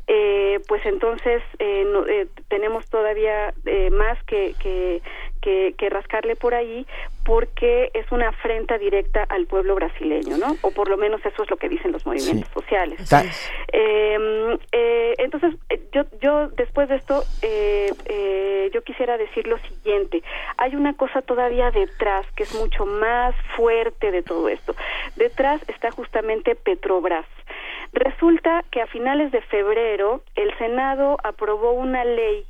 [0.07, 5.01] eh, pues entonces eh, no, eh, tenemos todavía eh, más que, que,
[5.41, 6.85] que, que, rascarle por ahí
[7.23, 10.55] porque es una afrenta directa al pueblo brasileño, ¿no?
[10.61, 12.53] O por lo menos eso es lo que dicen los movimientos sí.
[12.53, 13.11] sociales.
[13.71, 15.55] Em, eh, entonces,
[15.91, 17.23] yo, yo después de esto,
[18.73, 20.23] yo quisiera decir lo siguiente.
[20.57, 24.75] Hay una cosa todavía detrás que es mucho más fuerte de todo esto.
[25.15, 27.25] Detrás está justamente Petrobras.
[27.93, 32.45] Resulta que a finales de febrero el Senado aprobó una ley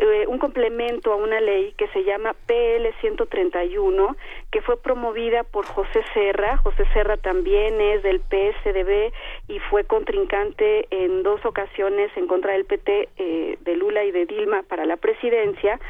[0.00, 4.16] eh, un complemento a una ley que se llama PL 131,
[4.52, 6.56] que fue promovida por José Serra.
[6.58, 9.12] José Serra también es del PSDB
[9.48, 14.26] y fue contrincante en dos ocasiones en contra del PT eh, de Lula y de
[14.26, 15.80] Dilma para la presidencia.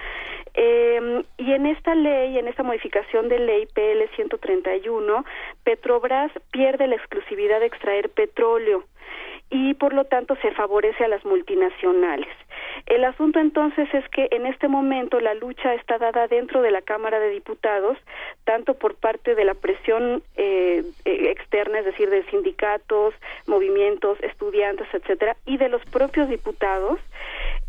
[0.54, 5.24] Eh, y en esta ley, en esta modificación de ley PL 131,
[5.64, 8.84] Petrobras pierde la exclusividad de extraer petróleo
[9.50, 12.34] y por lo tanto se favorece a las multinacionales.
[12.86, 16.82] El asunto entonces es que en este momento la lucha está dada dentro de la
[16.82, 17.98] Cámara de Diputados,
[18.44, 23.14] tanto por parte de la presión eh, externa, es decir, de sindicatos,
[23.46, 26.98] movimientos, estudiantes, etcétera, y de los propios diputados,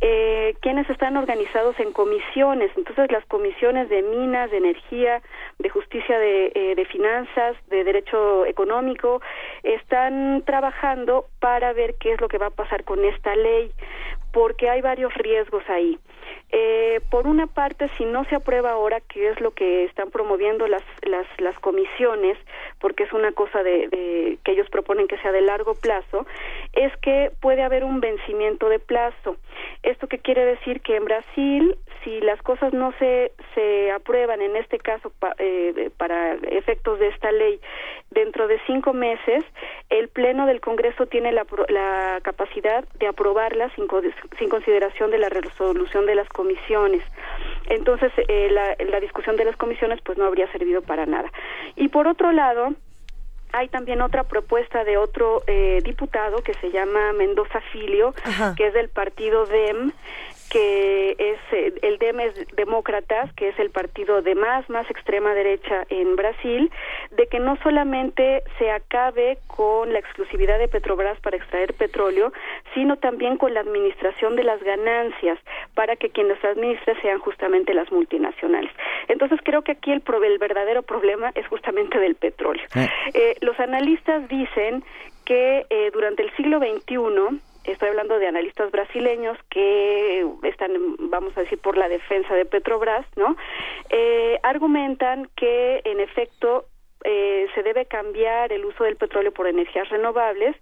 [0.01, 2.71] eh, quienes están organizados en comisiones.
[2.77, 5.21] Entonces, las comisiones de minas, de energía,
[5.57, 9.21] de justicia de, eh, de finanzas, de derecho económico,
[9.63, 13.71] están trabajando para ver qué es lo que va a pasar con esta ley,
[14.31, 15.97] porque hay varios riesgos ahí.
[16.51, 20.67] Eh, por una parte, si no se aprueba ahora, que es lo que están promoviendo
[20.67, 22.37] las, las, las comisiones,
[22.79, 26.25] porque es una cosa de, de, que ellos proponen que sea de largo plazo,
[26.73, 29.37] es que puede haber un vencimiento de plazo.
[29.83, 30.81] ¿Esto qué quiere decir?
[30.81, 35.89] Que en Brasil, si las cosas no se, se aprueban, en este caso pa, eh,
[35.97, 37.59] para efectos de esta ley,
[38.11, 39.43] dentro de cinco meses,
[39.89, 46.05] el Pleno del Congreso tiene la, la capacidad de aprobarla sin, consideración de la resolución
[46.05, 47.03] de las comisiones.
[47.67, 51.31] Entonces, eh, la, la discusión de las comisiones pues no habría servido para nada.
[51.75, 52.73] Y por otro lado,
[53.51, 58.13] hay también otra propuesta de otro eh, diputado que se llama Mendoza Filio,
[58.55, 59.91] que es del partido DEM,
[60.49, 65.33] que es eh, el DEM es Demócratas, que es el partido de más más extrema
[65.33, 66.71] derecha en Brasil,
[67.11, 72.31] de que no solamente se acabe con la exclusividad de Petrobras para extraer petróleo,
[72.73, 75.37] sino también con la administración de las ganancias
[75.75, 78.71] para que quienes administren sean justamente las multinacionales.
[79.07, 82.65] Entonces creo que aquí el, pro- el verdadero problema es justamente del petróleo.
[83.13, 84.83] Eh, los analistas dicen
[85.25, 90.71] que eh, durante el siglo XXI estoy hablando de analistas brasileños que están,
[91.09, 93.35] vamos a decir, por la defensa de Petrobras, ¿no?
[93.89, 96.65] Eh, argumentan que, en efecto,
[97.03, 100.55] eh, se debe cambiar el uso del petróleo por energías renovables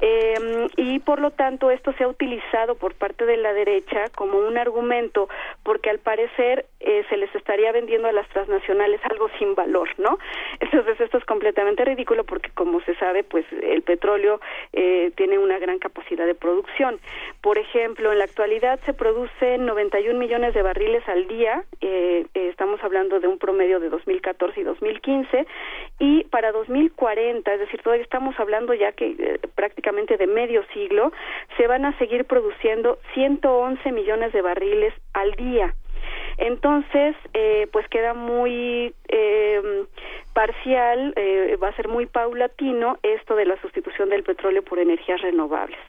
[0.00, 4.38] eh, y por lo tanto esto se ha utilizado por parte de la derecha como
[4.38, 5.28] un argumento
[5.62, 10.18] porque al parecer eh, se les estaría vendiendo a las transnacionales algo sin valor, ¿no?
[10.60, 14.40] Entonces esto es completamente ridículo porque como se sabe pues el petróleo
[14.72, 17.00] eh, tiene una gran capacidad de producción.
[17.40, 22.48] Por ejemplo, en la actualidad se producen 91 millones de barriles al día, eh, eh,
[22.48, 25.46] estamos hablando de un promedio de 2014 y 2015
[25.98, 29.40] y para 2040, es decir, todavía estamos hablando ya que eh,
[30.16, 31.12] de medio siglo,
[31.56, 35.74] se van a seguir produciendo 111 millones de barriles al día.
[36.38, 39.84] Entonces, eh, pues queda muy eh,
[40.38, 45.20] parcial, eh, va a ser muy paulatino esto de la sustitución del petróleo por energías
[45.20, 45.80] renovables.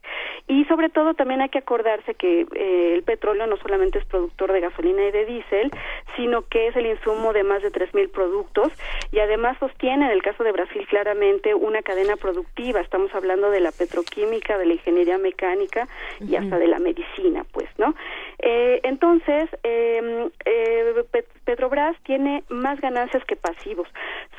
[0.47, 4.51] Y sobre todo también hay que acordarse que eh, el petróleo no solamente es productor
[4.51, 5.69] de gasolina y de diésel,
[6.15, 8.73] sino que es el insumo de más de 3.000 productos
[9.11, 12.81] y además sostiene, en el caso de Brasil, claramente una cadena productiva.
[12.81, 15.87] Estamos hablando de la petroquímica, de la ingeniería mecánica
[16.19, 17.93] y hasta de la medicina, pues, ¿no?
[18.41, 23.87] Eh, entonces, eh, eh, Pet- Petrobras tiene más ganancias que pasivos.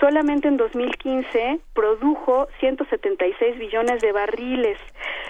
[0.00, 4.78] Solamente en 2015 produjo 176 billones de barriles,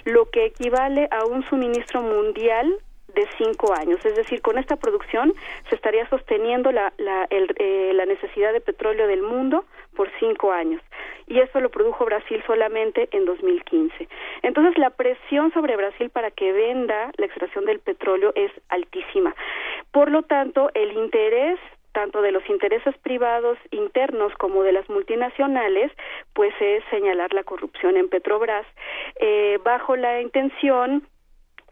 [0.05, 2.73] lo que equivale a un suministro mundial
[3.15, 4.05] de cinco años.
[4.05, 5.35] Es decir, con esta producción
[5.69, 9.65] se estaría sosteniendo la, la, el- eh, la necesidad de petróleo del mundo
[9.97, 10.81] por cinco años.
[11.27, 14.09] Y eso lo produjo Brasil solamente en 2015.
[14.43, 19.35] Entonces, la presión sobre Brasil para que venda la extracción del petróleo es altísima.
[19.93, 21.59] Por lo tanto, el interés
[21.93, 25.91] tanto de los intereses privados internos como de las multinacionales,
[26.35, 28.65] pues es señalar la corrupción en Petrobras,
[29.21, 31.03] eh, bajo la intención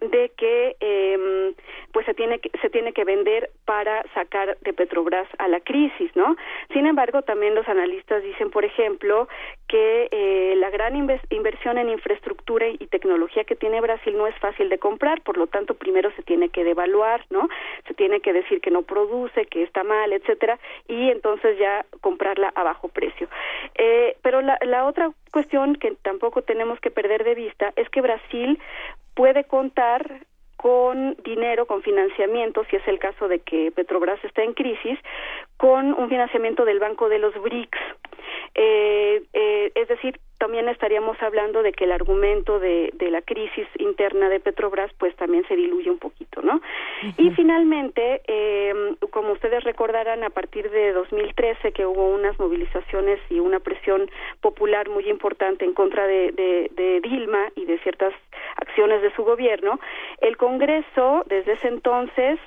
[0.01, 1.55] de que eh,
[1.93, 6.11] pues se tiene que se tiene que vender para sacar de Petrobras a la crisis,
[6.15, 6.37] ¿no?
[6.73, 9.29] Sin embargo, también los analistas dicen, por ejemplo,
[9.69, 14.69] que eh, la gran inversión en infraestructura y tecnología que tiene Brasil no es fácil
[14.69, 17.49] de comprar, por lo tanto, primero se tiene que devaluar, ¿no?
[17.87, 22.53] Se tiene que decir que no produce, que está mal, etcétera, y entonces ya comprarla
[22.55, 23.29] a bajo precio.
[23.77, 28.01] Eh, pero la, la otra cuestión que tampoco tenemos que perder de vista es que
[28.01, 28.59] Brasil
[29.19, 30.27] puede contar
[30.57, 34.97] con dinero, con financiamiento, si es el caso de que Petrobras está en crisis,
[35.57, 37.79] con un financiamiento del Banco de los BRICS.
[38.55, 43.67] Eh, eh, es decir, también estaríamos hablando de que el argumento de, de la crisis
[43.79, 46.61] interna de Petrobras pues también se diluye un poquito, ¿no?
[47.17, 53.41] Y finalmente, eh, como ustedes recordarán, a partir de 2013 que hubo unas movilizaciones y
[53.41, 54.11] una presión
[54.41, 58.15] popular muy importante en contra de, de, de Dilma y de ciertas
[58.57, 59.81] acciones de su gobierno,
[60.21, 62.39] el Congreso desde ese entonces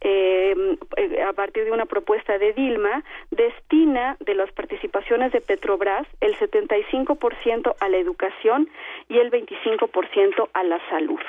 [0.00, 6.06] eh, eh, a partir de una propuesta de Dilma, destina de las participaciones de Petrobras
[6.20, 8.68] el 75% a la educación
[9.08, 11.20] y el 25% a la salud.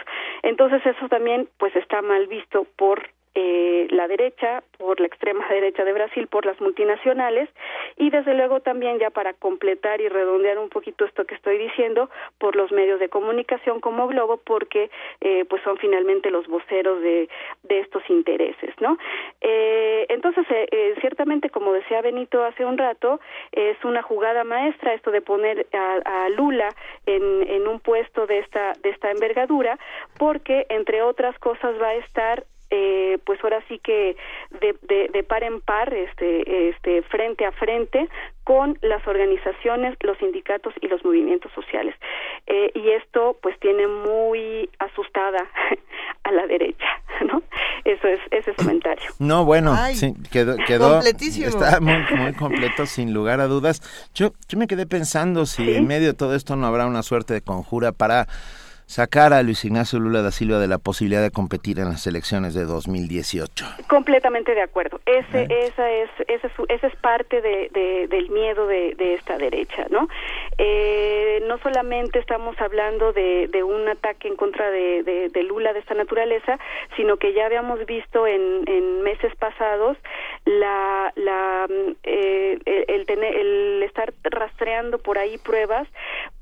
[0.44, 5.86] Entonces eso también pues está mal visto por eh, la derecha, por la extrema derecha
[5.86, 7.48] de Brasil, por las multinacionales
[7.96, 12.10] y desde luego también ya para completar y redondear un poquito esto que estoy diciendo,
[12.40, 14.90] por los medios de comunicación como Globo, porque
[15.22, 17.30] eh, pues son finalmente los voceros de,
[17.62, 18.98] de estos intereses, ¿no?
[19.42, 23.20] Eh, entonces, eh, eh, ciertamente, como decía Benito hace un rato,
[23.52, 26.70] es una jugada maestra esto de poner a, a Lula
[27.06, 29.78] en, en un puesto de esta, de esta envergadura,
[30.18, 34.18] porque entre otras cosas va a estar eh, pues ahora sí que
[34.62, 38.10] de, de, de par en par, este, este, frente a frente
[38.44, 41.96] con las organizaciones, los sindicatos y los movimientos sociales.
[42.48, 45.50] Eh, y esto pues tiene muy asustada
[46.24, 46.88] a la derecha,
[47.26, 47.42] ¿no?
[47.86, 49.10] Eso es ese es comentario.
[49.20, 51.48] No, bueno, Ay, sí, quedó, quedó completísimo.
[51.48, 53.82] está muy, muy completo, sin lugar a dudas.
[54.14, 57.34] Yo, yo me quedé pensando si en medio de todo esto no habrá una suerte
[57.34, 58.28] de conjura para
[58.88, 62.54] sacar a Luis Ignacio Lula da Silva de la posibilidad de competir en las elecciones
[62.56, 63.66] de 2018.
[63.88, 65.00] Completamente de acuerdo.
[65.06, 69.38] Ese, esa es, ese es, esa es parte de, de- del miedo de, de esta
[69.38, 70.08] derecha, ¿no?
[70.58, 76.58] Eh, no solamente estamos hablando de, un ataque en contra de, Lula de esta naturaleza,
[76.96, 79.98] sino que ya habíamos visto en, en meses pasados
[80.46, 85.88] la, la mm, eh, el, el tener, el estar rastreando por ahí pruebas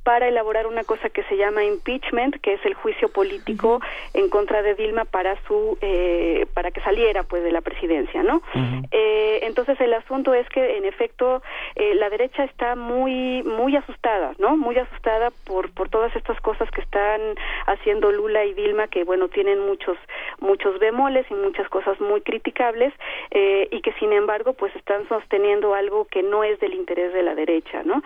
[0.06, 3.82] para elaborar una cosa que se llama impeachment, que es el juicio político
[4.14, 8.44] en contra de Dilma para su eh, para que saliera pues de la presidencia, ¿no?
[8.92, 11.42] Eh, entonces el asunto es que en efecto
[11.76, 14.56] eh, la derecha está muy muy asustada, ¿no?
[14.56, 17.20] Muy asustada por por todas estas cosas que están
[17.66, 19.98] haciendo Lula y Dilma, que bueno tienen muchos
[20.40, 22.94] muchos bemoles y muchas cosas muy criticables
[23.32, 27.24] eh, y que sin embargo pues están sosteniendo algo que no es del interés de
[27.24, 28.04] la derecha, ¿no?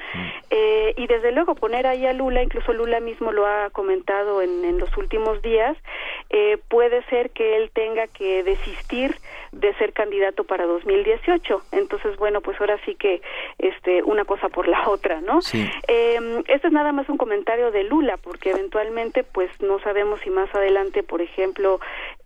[0.49, 4.65] Eh, y desde luego poner ahí a Lula, incluso Lula mismo lo ha comentado en,
[4.65, 5.77] en los últimos días,
[6.29, 9.15] eh, puede ser que él tenga que desistir
[9.51, 11.61] de ser candidato para 2018.
[11.71, 13.21] Entonces, bueno, pues ahora sí que
[13.57, 15.39] este una cosa por la otra, ¿no?
[15.87, 20.29] Eh, este es nada más un comentario de Lula, porque eventualmente, pues no sabemos si
[20.29, 21.79] más adelante, por ejemplo,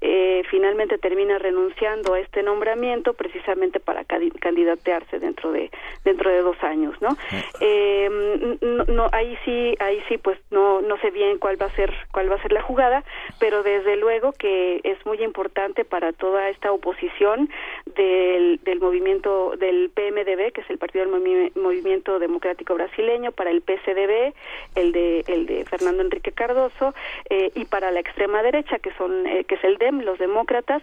[0.05, 5.71] eh, finalmente termina renunciando a este nombramiento precisamente para candidatearse dentro de
[6.03, 7.15] dentro de dos años, ¿no?
[7.61, 11.75] Eh, no, no, ahí sí, ahí sí, pues no no sé bien cuál va a
[11.75, 13.05] ser cuál va a ser la jugada,
[13.39, 17.49] pero desde luego que es muy importante para toda esta oposición
[17.95, 23.49] del, del movimiento del PMDB, que es el Partido del Movi- Movimiento Democrático Brasileño, para
[23.51, 24.33] el PCDB,
[24.75, 26.93] el de el de Fernando Enrique Cardoso
[27.29, 30.81] eh, y para la extrema derecha, que son eh, que es el DEM, los demócratas,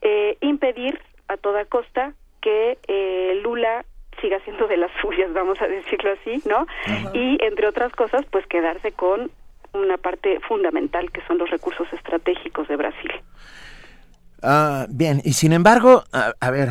[0.00, 3.84] eh, impedir a toda costa que eh, Lula
[4.20, 6.66] siga siendo de las suyas, vamos a decirlo así, ¿no?
[7.14, 9.30] Y entre otras cosas, pues quedarse con
[9.72, 13.10] una parte fundamental que son los recursos estratégicos de Brasil.
[14.42, 16.70] Ah, bien, y sin embargo, a, ver,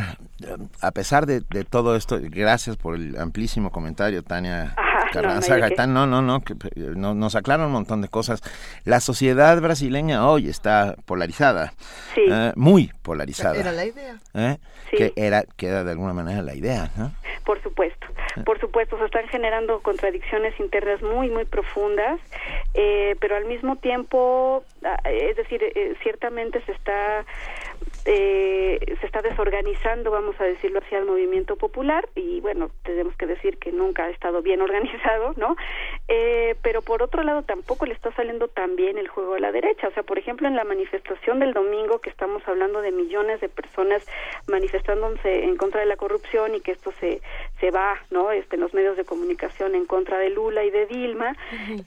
[0.81, 4.75] a pesar de todo esto, gracias por el amplísimo comentario, Tania
[5.11, 5.61] Carranza no.
[5.61, 5.93] Gaitán.
[5.93, 8.41] No, no, no, que, eh, no- nos aclaran un montón de cosas.
[8.85, 11.73] La sociedad brasileña hoy está polarizada,
[12.15, 12.21] Sí.
[12.29, 13.57] eh, muy polarizada.
[13.59, 14.15] Era la idea.
[14.33, 14.57] ¿eh?
[14.89, 14.97] Sí.
[14.97, 17.11] Que era, que era de alguna manera la idea, ¿no?
[17.45, 18.07] Por supuesto,
[18.45, 22.19] por supuesto, se están generando contradicciones internas muy, muy profundas,
[22.73, 27.25] eh, pero al mismo tiempo, ah, es decir, eh, ciertamente se está
[28.05, 33.27] eh, se está desorganizando, vamos a decirlo así, al movimiento popular y bueno, tenemos que
[33.27, 35.55] decir que nunca ha estado bien organizado, ¿no?
[36.07, 39.51] Eh, pero por otro lado tampoco le está saliendo tan bien el juego a la
[39.51, 43.39] derecha, o sea, por ejemplo, en la manifestación del domingo que estamos hablando de millones
[43.41, 44.05] de personas
[44.47, 47.21] manifestándose en contra de la corrupción y que esto se
[47.61, 48.31] se va, ¿no?
[48.31, 51.37] Este, en los medios de comunicación en contra de Lula y de Dilma,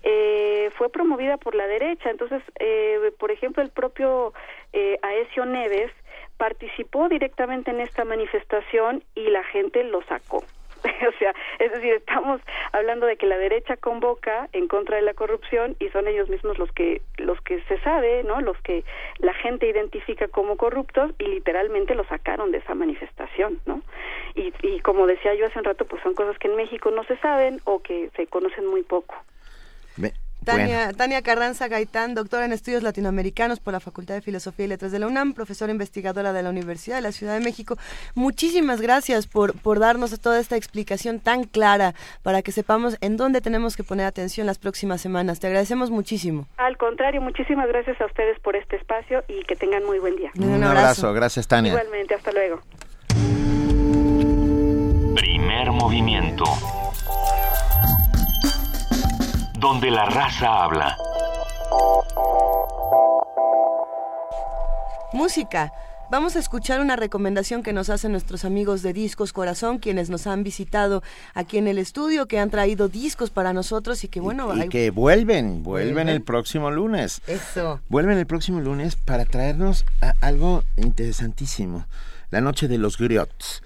[0.02, 2.10] eh, fue promovida por la derecha.
[2.10, 4.32] Entonces, eh, por ejemplo, el propio
[4.72, 5.90] eh, Aesio Neves
[6.38, 10.44] participó directamente en esta manifestación y la gente lo sacó.
[11.09, 12.40] o sea, es decir, estamos
[12.73, 16.59] hablando de que la derecha convoca en contra de la corrupción y son ellos mismos
[16.59, 18.40] los que los que se sabe, ¿no?
[18.40, 18.85] Los que
[19.19, 23.82] la gente identifica como corruptos y literalmente lo sacaron de esa manifestación, ¿no?
[24.35, 27.05] Y, y como decía yo hace un rato, pues son cosas que en México no
[27.05, 29.15] se saben o que se conocen muy poco.
[30.45, 34.93] Tania, Tania Carranza Gaitán, doctora en estudios latinoamericanos por la Facultad de Filosofía y Letras
[34.93, 37.77] de la UNAM, profesora investigadora de la Universidad de la Ciudad de México.
[38.15, 43.41] Muchísimas gracias por, por darnos toda esta explicación tan clara para que sepamos en dónde
[43.41, 45.41] tenemos que poner atención las próximas semanas.
[45.41, 46.47] Te agradecemos muchísimo.
[46.57, 50.31] Al contrario, muchísimas gracias a ustedes por este espacio y que tengan muy buen día.
[50.37, 51.12] Un, abrazo.
[51.12, 51.73] gracias Tania.
[51.73, 52.61] Igualmente, hasta luego.
[55.15, 56.45] Primer movimiento.
[59.65, 60.95] Donde la raza habla.
[65.15, 65.73] Música.
[66.11, 70.27] Vamos a escuchar una recomendación que nos hacen nuestros amigos de Discos Corazón, quienes nos
[70.27, 74.55] han visitado aquí en el estudio, que han traído discos para nosotros y que bueno,
[74.55, 76.09] Y hay- que vuelven, vuelven Vuelven.
[76.11, 77.23] el próximo lunes.
[77.27, 77.81] Eso.
[77.89, 81.86] Vuelven el próximo lunes para traernos a- algo interesantísimo.
[82.31, 83.62] La noche de los griots.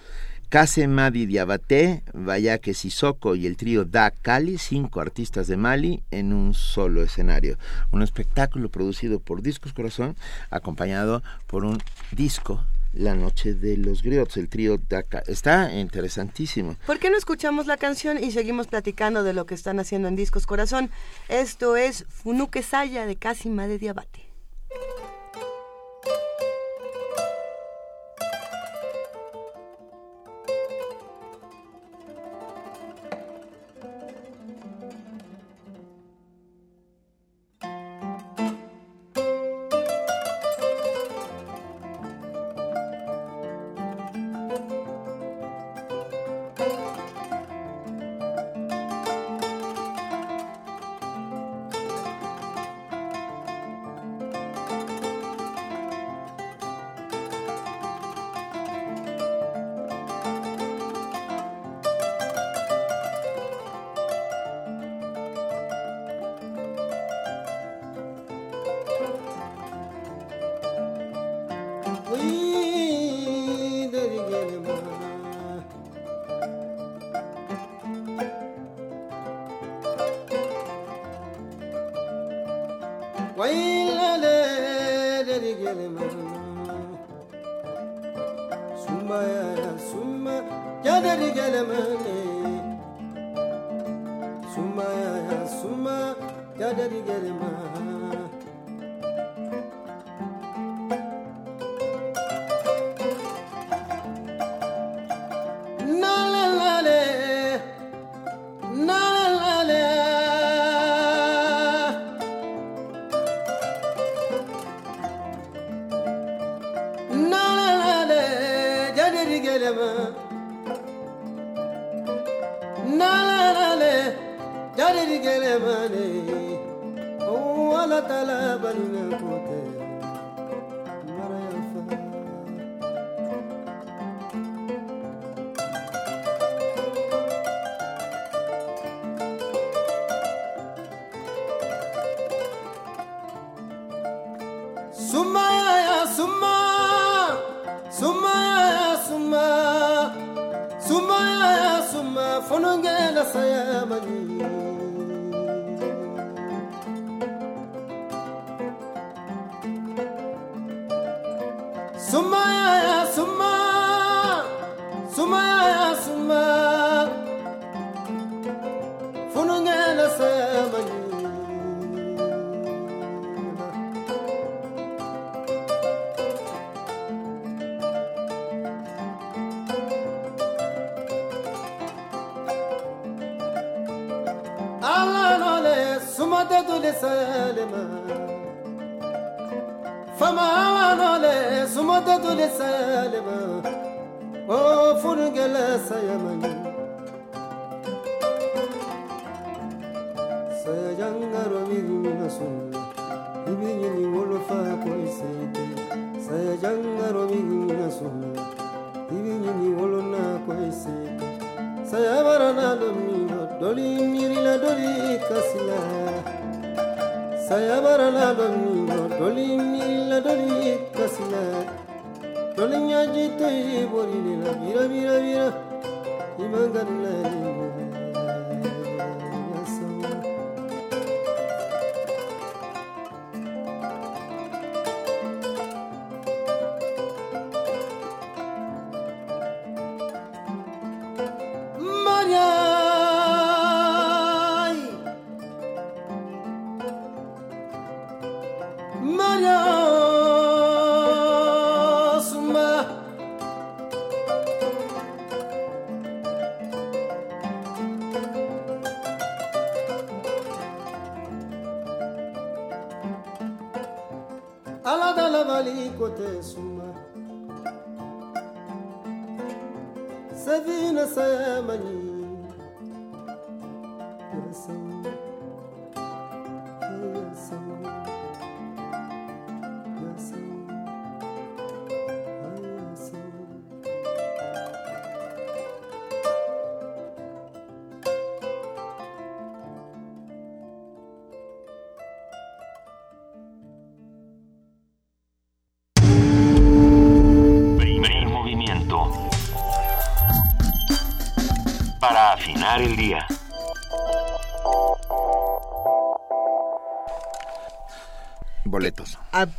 [0.49, 6.33] Kase Madi Diabaté, Vayake Sissoko y el trío Da Cali, cinco artistas de Mali en
[6.33, 7.59] un solo escenario.
[7.91, 10.16] Un espectáculo producido por Discos Corazón,
[10.49, 12.65] acompañado por un disco,
[12.95, 15.25] La Noche de los Griots, el trío Da Cali.
[15.27, 16.77] Está interesantísimo.
[16.87, 20.16] ¿Por qué no escuchamos la canción y seguimos platicando de lo que están haciendo en
[20.16, 20.91] Discos Corazón?
[21.29, 24.29] Esto es Funuke Saya de Casima de Diabate.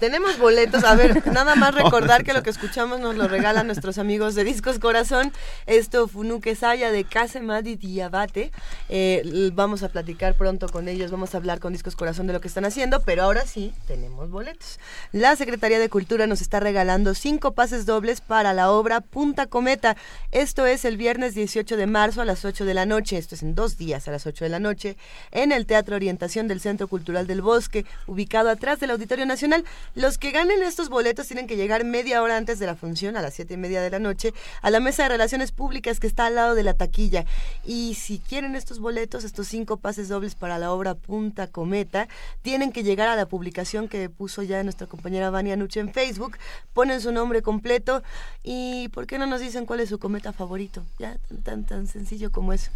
[0.10, 0.84] Tenemos boletos.
[0.86, 4.44] A ver, nada más recordar que lo que escuchamos nos lo regalan nuestros amigos de
[4.44, 5.32] Discos Corazón.
[5.68, 8.52] Esto Funuque Saya de Casa Madi Diabate.
[8.92, 12.42] Eh, vamos a platicar pronto con ellos, vamos a hablar con Discos Corazón de lo
[12.42, 14.80] que están haciendo, pero ahora sí tenemos boletos.
[15.12, 19.96] La Secretaría de Cultura nos está regalando cinco pases dobles para la obra Punta Cometa.
[20.32, 23.18] Esto es el viernes 18 de marzo a las 8 de la noche.
[23.18, 24.98] Esto es en dos días a las 8 de la noche
[25.32, 29.66] en el Teatro Orientación del Centro Cultural del Bosque, ubicado atrás del Auditorio Nacional.
[29.94, 33.22] Los que ganen estos boletos tienen que llegar media hora antes de la función, a
[33.22, 34.34] las siete y media de la noche,
[34.64, 37.26] a la mesa de relaciones públicas que está al lado de la taquilla.
[37.66, 42.08] Y si quieren estos boletos, estos cinco pases dobles para la obra Punta Cometa,
[42.42, 46.38] tienen que llegar a la publicación que puso ya nuestra compañera Vania Nuche en Facebook,
[46.74, 48.02] ponen su nombre completo
[48.44, 50.84] y ¿por qué no nos dicen cuál es su cometa favorito?
[50.98, 52.72] Ya, tan, tan sencillo como eso.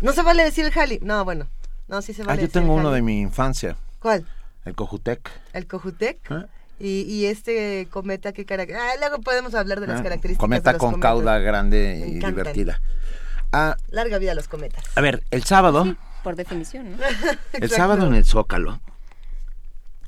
[0.00, 0.98] No se vale decir el Jali.
[1.02, 1.46] No, bueno.
[1.88, 3.76] No, sí se Ah, vale yo decir tengo uno de mi infancia.
[4.00, 4.26] ¿Cuál?
[4.64, 5.30] El Cojutec.
[5.52, 6.18] El Cojutec.
[6.30, 6.46] ¿Eh?
[6.80, 8.92] Y, y este cometa, ¿qué características?
[8.94, 10.40] Ah, luego podemos hablar de las Ah, características.
[10.40, 11.10] Cometa de los con cometas.
[11.10, 12.30] cauda grande Me y encantan.
[12.30, 12.80] divertida.
[13.52, 14.84] Ah, Larga vida a los cometas.
[14.94, 16.98] a ver, el sábado, Por definición, ¿no?
[17.52, 18.80] el sábado en el Zócalo,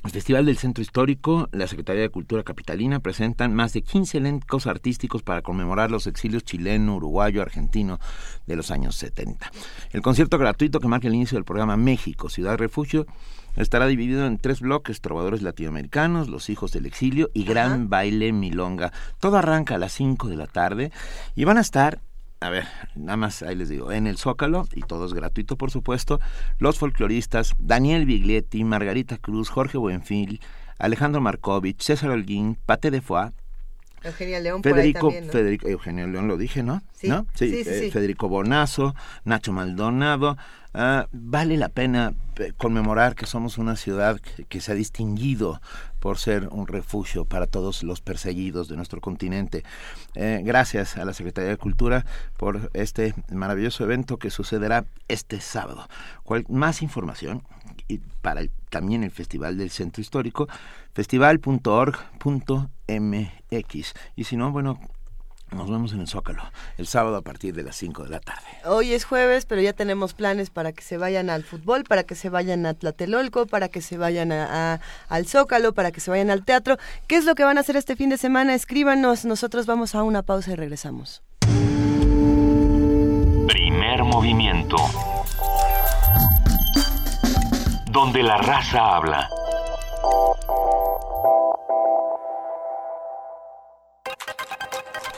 [0.04, 4.66] El Festival del Centro Histórico, la Secretaría de Cultura Capitalina presentan más de 15 elencos
[4.66, 7.98] artísticos para conmemorar los exilios chileno, uruguayo, argentino
[8.46, 9.50] de los años 70.
[9.92, 13.06] El concierto gratuito que marca el inicio del programa México, Ciudad Refugio,
[13.56, 18.92] estará dividido en tres bloques, trovadores latinoamericanos, los hijos del exilio y gran baile milonga.
[19.18, 20.92] Todo arranca a las 5 de la tarde
[21.34, 22.00] y van a estar
[22.40, 25.70] a ver, nada más ahí les digo, en el Zócalo, y todo es gratuito por
[25.70, 26.20] supuesto,
[26.58, 30.40] los folcloristas Daniel Biglietti, Margarita Cruz, Jorge Buenfil,
[30.78, 33.32] Alejandro Markovich, César Holguín, Pate de Foix,
[34.02, 35.32] Eugenia León Federico, por ahí también, ¿no?
[35.32, 36.82] Federico, Eugenio León lo dije, ¿no?
[36.94, 37.26] Sí, ¿No?
[37.34, 37.90] sí, sí, eh, sí.
[37.90, 38.94] Federico Bonazo,
[39.24, 40.36] Nacho Maldonado.
[40.72, 45.60] Ah, vale la pena eh, conmemorar que somos una ciudad que, que se ha distinguido
[45.98, 49.64] por ser un refugio para todos los perseguidos de nuestro continente.
[50.14, 52.06] Eh, gracias a la Secretaría de Cultura
[52.36, 55.88] por este maravilloso evento que sucederá este sábado.
[56.22, 57.42] Cual- más información
[57.88, 60.48] y para el- también el Festival del Centro Histórico,
[60.94, 63.94] festival.org.mx.
[64.16, 64.78] Y si no, bueno,
[65.52, 66.42] nos vemos en el Zócalo
[66.78, 68.44] el sábado a partir de las 5 de la tarde.
[68.64, 72.14] Hoy es jueves, pero ya tenemos planes para que se vayan al fútbol, para que
[72.14, 76.10] se vayan a Tlatelolco, para que se vayan a, a- al Zócalo, para que se
[76.10, 76.76] vayan al teatro.
[77.08, 78.54] ¿Qué es lo que van a hacer este fin de semana?
[78.54, 81.22] Escríbanos, nosotros vamos a una pausa y regresamos.
[83.48, 84.76] Primer movimiento.
[87.90, 89.28] Donde la raza habla.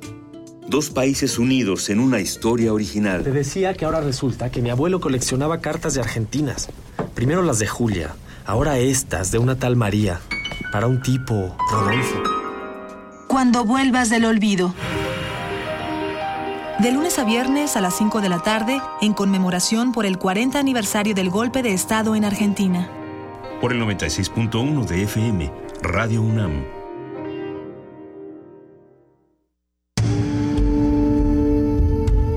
[0.69, 3.23] Dos países unidos en una historia original.
[3.23, 6.69] Te decía que ahora resulta que mi abuelo coleccionaba cartas de argentinas.
[7.15, 10.21] Primero las de Julia, ahora estas de una tal María,
[10.73, 12.23] para un tipo, Rodolfo.
[13.29, 14.75] Cuando vuelvas del olvido.
[16.81, 20.59] De lunes a viernes a las 5 de la tarde, en conmemoración por el 40
[20.59, 22.91] aniversario del golpe de Estado en Argentina.
[23.61, 25.51] Por el 96.1 de FM,
[25.81, 26.63] Radio UNAM.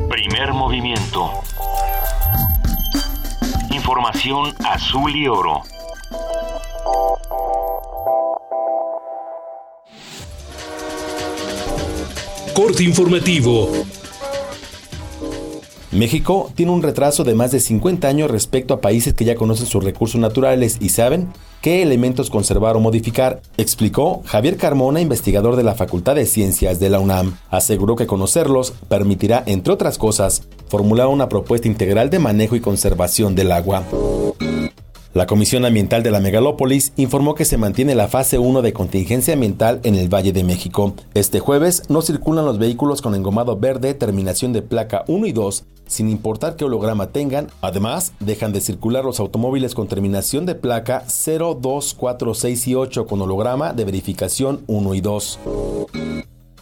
[0.10, 1.32] Primer movimiento.
[3.70, 5.62] Información azul y oro.
[12.54, 13.70] Corte informativo.
[15.92, 19.66] México tiene un retraso de más de 50 años respecto a países que ya conocen
[19.66, 21.30] sus recursos naturales y saben
[21.62, 26.92] qué elementos conservar o modificar, explicó Javier Carmona, investigador de la Facultad de Ciencias de
[26.92, 27.38] la UNAM.
[27.50, 33.34] Aseguró que conocerlos permitirá, entre otras cosas, formular una propuesta integral de manejo y conservación
[33.34, 33.84] del agua.
[35.12, 39.34] La Comisión Ambiental de la Megalópolis informó que se mantiene la fase 1 de contingencia
[39.34, 40.94] ambiental en el Valle de México.
[41.16, 45.64] Este jueves no circulan los vehículos con engomado verde, terminación de placa 1 y 2,
[45.88, 47.48] sin importar qué holograma tengan.
[47.62, 52.76] Además, dejan de circular los automóviles con terminación de placa 0, 2, 4, 6 y
[52.76, 55.40] 8 con holograma de verificación 1 y 2.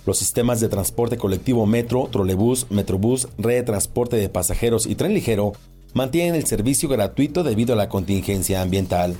[0.05, 5.13] Los sistemas de transporte colectivo Metro, Trolebús, Metrobús, Red de Transporte de Pasajeros y Tren
[5.13, 5.51] Ligero
[5.97, 9.17] mantienen el servicio gratuito debido a la contingencia ambiental.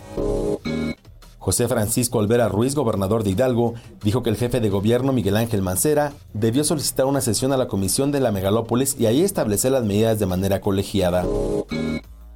[1.40, 3.74] José Francisco Olvera Ruiz, gobernador de Hidalgo,
[4.04, 7.68] dijo que el jefe de gobierno Miguel Ángel Mancera debió solicitar una sesión a la
[7.68, 11.26] comisión de la megalópolis y ahí establecer las medidas de manera colegiada.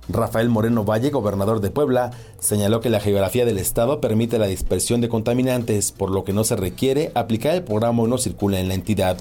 [0.09, 5.01] Rafael Moreno Valle, gobernador de Puebla, señaló que la geografía del estado permite la dispersión
[5.01, 8.73] de contaminantes, por lo que no se requiere aplicar el programa no circula en la
[8.73, 9.17] entidad.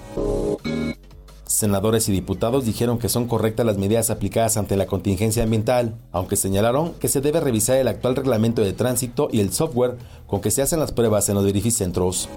[1.50, 6.36] Senadores y diputados dijeron que son correctas las medidas aplicadas ante la contingencia ambiental, aunque
[6.36, 9.96] señalaron que se debe revisar el actual reglamento de tránsito y el software
[10.28, 12.28] con que se hacen las pruebas en los verificentros.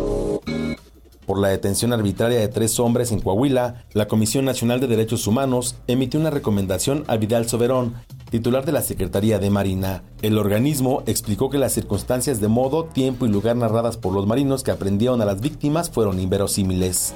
[1.28, 5.76] Por la detención arbitraria de tres hombres en Coahuila, la Comisión Nacional de Derechos Humanos
[5.86, 7.94] emitió una recomendación a Vidal Soberón,
[8.32, 10.02] titular de la Secretaría de Marina.
[10.24, 14.64] El organismo explicó que las circunstancias de modo, tiempo y lugar narradas por los marinos
[14.64, 17.14] que aprendieron a las víctimas fueron inverosímiles.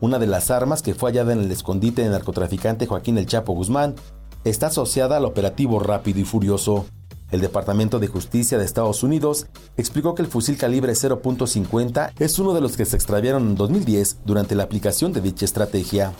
[0.00, 3.52] Una de las armas que fue hallada en el escondite del narcotraficante Joaquín El Chapo
[3.52, 3.96] Guzmán
[4.44, 6.86] está asociada al operativo Rápido y Furioso.
[7.30, 9.46] El Departamento de Justicia de Estados Unidos
[9.76, 14.20] explicó que el fusil calibre 0.50 es uno de los que se extraviaron en 2010
[14.24, 16.12] durante la aplicación de dicha estrategia.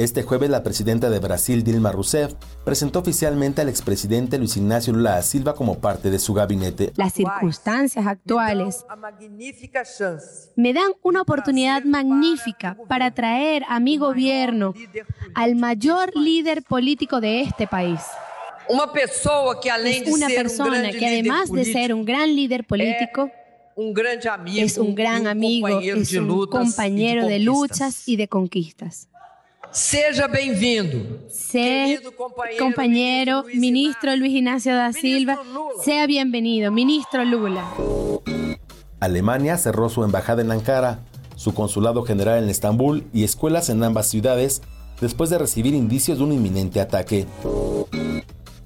[0.00, 2.32] Este jueves la presidenta de Brasil, Dilma Rousseff,
[2.64, 6.90] presentó oficialmente al expresidente Luis Ignacio Lula da Silva como parte de su gabinete.
[6.96, 8.86] Las circunstancias actuales
[10.56, 14.72] me dan una oportunidad magnífica para traer a mi gobierno
[15.34, 18.00] al mayor líder político de este país.
[18.70, 19.60] Una persona
[20.92, 23.30] que además de ser un gran líder político,
[24.46, 29.09] es un gran amigo, es un compañero de luchas y de conquistas.
[29.72, 31.20] Seja bem-vindo.
[32.58, 35.38] Compañero, ministro Luis Ignacio da Silva,
[35.84, 37.64] sea bienvenido, ministro Lula.
[38.98, 41.00] Alemania cerró su embajada en Ankara,
[41.36, 44.60] su consulado general en Estambul y escuelas en ambas ciudades
[45.00, 47.26] después de recibir indicios de un inminente ataque.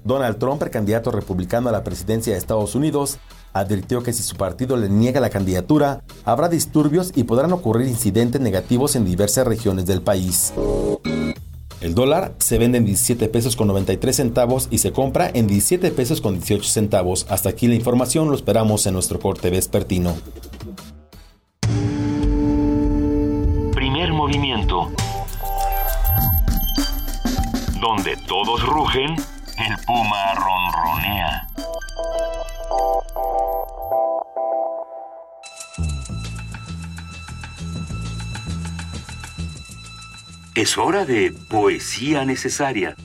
[0.03, 3.19] Donald Trump, el candidato republicano a la presidencia de Estados Unidos,
[3.55, 8.41] advirtió que si su partido le niega la candidatura, habrá disturbios y podrán ocurrir incidentes
[8.41, 10.53] negativos en diversas regiones del país.
[11.79, 15.91] El dólar se vende en 17 pesos con 93 centavos y se compra en 17
[15.91, 17.25] pesos con 18 centavos.
[17.29, 20.15] Hasta aquí la información, lo esperamos en nuestro corte vespertino.
[23.73, 24.91] Primer movimiento.
[27.79, 31.47] Donde todos rugen, el puma ronronea.
[40.55, 42.95] Es hora de poesía necesaria.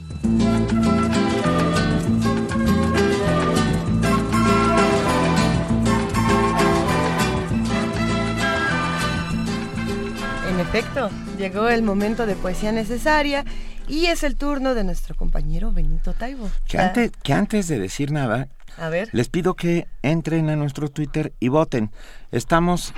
[10.49, 13.45] En efecto, llegó el momento de poesía necesaria
[13.91, 16.49] y es el turno de nuestro compañero Benito Taibo.
[16.67, 18.49] Que antes, que antes de decir nada,
[18.79, 19.09] A ver.
[19.13, 21.91] les pido que entren a nuestro Twitter y voten.
[22.31, 22.95] Estamos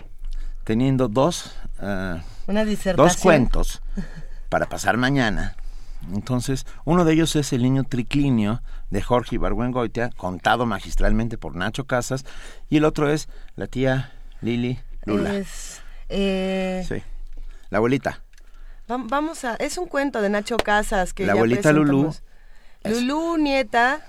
[0.65, 2.97] teniendo dos, ah, Una disertación.
[3.09, 3.83] dos cuentos
[4.49, 5.57] para pasar mañana.
[6.13, 8.61] Entonces, uno de ellos es El niño triclinio
[8.91, 12.25] de Jorge Ibargüengoitia, contado magistralmente por Nacho Casas,
[12.69, 15.35] y el otro es La tía Lili Lula.
[15.37, 17.03] Es, eh, Sí.
[17.71, 18.22] La abuelita.
[18.93, 19.55] Va- Vamos a.
[19.57, 22.15] Es un cuento de Nacho Casas que La ya abuelita Lulú.
[22.85, 24.01] Lulú, nieta.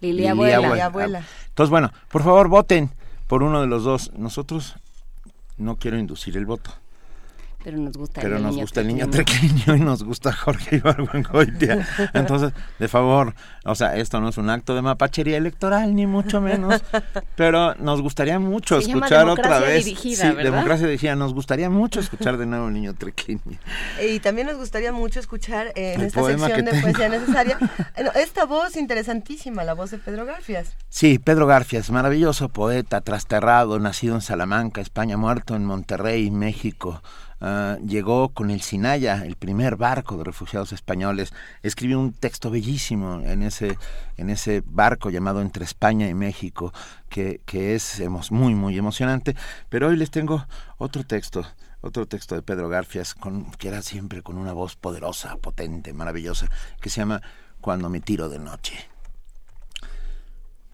[0.00, 0.56] Lili Lili abuela.
[0.58, 1.22] abue- Lili abuela.
[1.48, 2.90] Entonces, bueno, por favor, voten
[3.26, 4.10] por uno de los dos.
[4.14, 4.76] Nosotros
[5.56, 6.70] no quiero inducir el voto.
[7.64, 10.76] Pero nos gusta Pero el nos niño gusta el niño trequeño y nos gusta Jorge
[10.76, 11.88] Ibargüengoitia.
[12.12, 13.34] Entonces, de favor,
[13.64, 16.82] o sea, esto no es un acto de mapachería electoral, ni mucho menos,
[17.36, 19.84] pero nos gustaría mucho Se llama escuchar otra democracia vez.
[19.86, 20.42] dirigida, sí, ¿verdad?
[20.52, 21.16] democracia dirigida.
[21.16, 23.40] Nos gustaría mucho escuchar de nuevo el niño trequeño.
[24.06, 26.92] Y también nos gustaría mucho escuchar eh, en El esta poema sección que de tengo.
[26.92, 27.58] poesía necesaria
[28.16, 30.76] esta voz interesantísima, la voz de Pedro Garfias.
[30.90, 37.02] Sí, Pedro Garfias, maravilloso poeta, trasterrado, nacido en Salamanca, España, muerto en Monterrey, México.
[37.40, 41.32] Ah, llegó con el Sinaya, el primer barco de refugiados españoles.
[41.62, 43.76] Escribió un texto bellísimo en ese,
[44.16, 46.72] en ese barco llamado Entre España y México,
[47.08, 49.36] que, que es muy, muy emocionante.
[49.68, 50.46] Pero hoy les tengo
[50.78, 51.44] otro texto,
[51.80, 56.48] otro texto de Pedro Garfias, con, que era siempre con una voz poderosa, potente, maravillosa,
[56.80, 57.20] que se llama
[57.60, 58.93] Cuando me tiro de noche.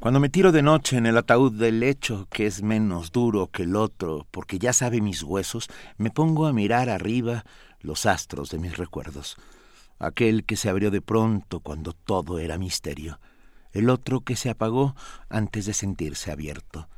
[0.01, 3.65] Cuando me tiro de noche en el ataúd del lecho, que es menos duro que
[3.65, 5.69] el otro, porque ya sabe mis huesos,
[5.99, 7.45] me pongo a mirar arriba
[7.83, 9.37] los astros de mis recuerdos.
[9.99, 13.21] Aquel que se abrió de pronto cuando todo era misterio,
[13.73, 14.97] el otro que se apagó
[15.29, 16.89] antes de sentirse abierto.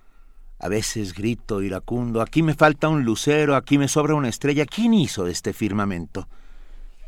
[0.61, 4.95] A veces grito iracundo, aquí me falta un lucero, aquí me sobra una estrella, ¿quién
[4.95, 6.29] hizo este firmamento?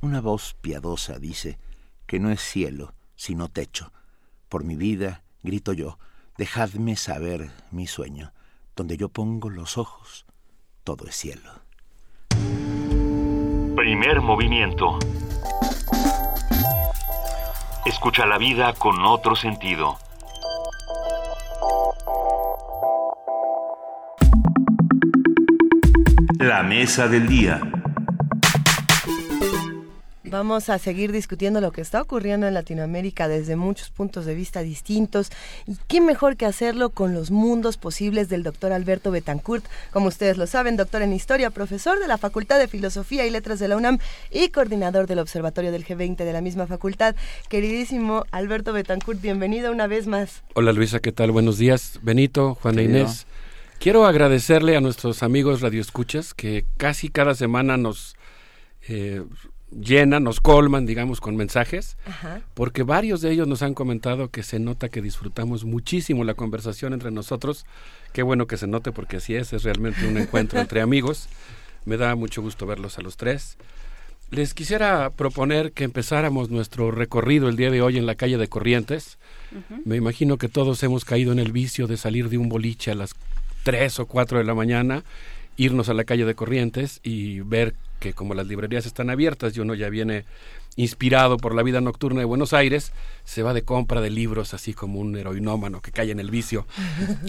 [0.02, 1.56] Una voz piadosa dice
[2.04, 3.92] que no es cielo, sino techo.
[4.48, 5.98] Por mi vida, grito yo,
[6.36, 8.32] Dejadme saber mi sueño.
[8.74, 10.26] Donde yo pongo los ojos,
[10.82, 11.48] todo es cielo.
[13.76, 14.98] Primer movimiento.
[17.86, 19.96] Escucha la vida con otro sentido.
[26.40, 27.60] La mesa del día.
[30.34, 34.62] Vamos a seguir discutiendo lo que está ocurriendo en Latinoamérica desde muchos puntos de vista
[34.62, 35.30] distintos.
[35.64, 39.64] Y qué mejor que hacerlo con los mundos posibles del doctor Alberto Betancourt.
[39.92, 43.60] Como ustedes lo saben, doctor en Historia, profesor de la Facultad de Filosofía y Letras
[43.60, 44.00] de la UNAM
[44.32, 47.14] y coordinador del Observatorio del G20 de la misma facultad.
[47.48, 50.42] Queridísimo Alberto Betancourt, bienvenido una vez más.
[50.54, 51.30] Hola Luisa, ¿qué tal?
[51.30, 52.00] Buenos días.
[52.02, 53.28] Benito, Juana Inés.
[53.78, 58.16] Quiero agradecerle a nuestros amigos radioescuchas que casi cada semana nos
[58.88, 59.22] eh,
[59.80, 61.96] llenan, nos colman, digamos, con mensajes,
[62.54, 66.92] porque varios de ellos nos han comentado que se nota que disfrutamos muchísimo la conversación
[66.92, 67.66] entre nosotros.
[68.12, 71.28] Qué bueno que se note porque así es, es realmente un encuentro entre amigos.
[71.84, 73.56] Me da mucho gusto verlos a los tres.
[74.30, 78.48] Les quisiera proponer que empezáramos nuestro recorrido el día de hoy en la calle de
[78.48, 79.18] Corrientes.
[79.84, 82.94] Me imagino que todos hemos caído en el vicio de salir de un boliche a
[82.94, 83.14] las
[83.62, 85.04] 3 o 4 de la mañana,
[85.56, 89.60] irnos a la calle de Corrientes y ver que como las librerías están abiertas y
[89.60, 90.24] uno ya viene
[90.76, 92.92] inspirado por la vida nocturna de Buenos Aires,
[93.24, 96.66] se va de compra de libros así como un heroinómano que cae en el vicio.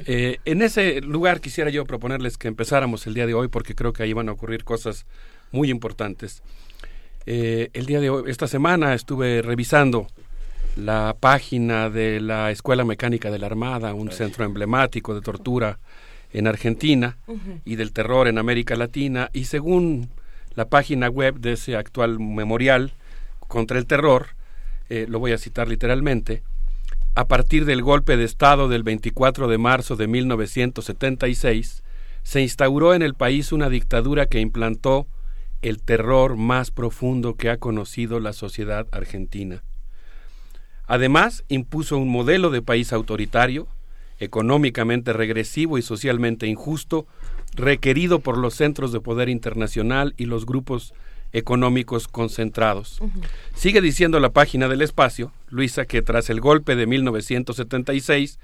[0.08, 3.92] Eh, en ese lugar quisiera yo proponerles que empezáramos el día de hoy porque creo
[3.92, 5.06] que ahí van a ocurrir cosas
[5.52, 6.44] muy importantes.
[7.26, 10.08] Eh, el día de hoy, esta semana estuve revisando
[10.76, 15.80] la página de la Escuela Mecánica de la Armada, un centro emblemático de tortura
[16.34, 17.18] en Argentina
[17.64, 20.10] y del terror en América Latina, y según
[20.56, 22.94] la página web de ese actual memorial
[23.48, 24.30] contra el terror,
[24.90, 26.44] eh, lo voy a citar literalmente,
[27.18, 31.82] a partir del golpe de Estado del 24 de marzo de 1976,
[32.24, 35.08] se instauró en el país una dictadura que implantó
[35.62, 39.64] el terror más profundo que ha conocido la sociedad argentina.
[40.88, 43.68] Además, impuso un modelo de país autoritario,
[44.20, 47.08] económicamente regresivo y socialmente injusto,
[47.56, 50.94] requerido por los centros de poder internacional y los grupos
[51.34, 53.00] económicos concentrados.
[53.56, 58.40] Sigue diciendo la página del espacio, Luisa, que tras el golpe de 1976,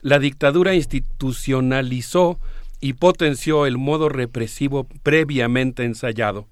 [0.00, 2.40] la dictadura institucionalizó
[2.80, 6.48] y potenció el modo represivo previamente ensayado,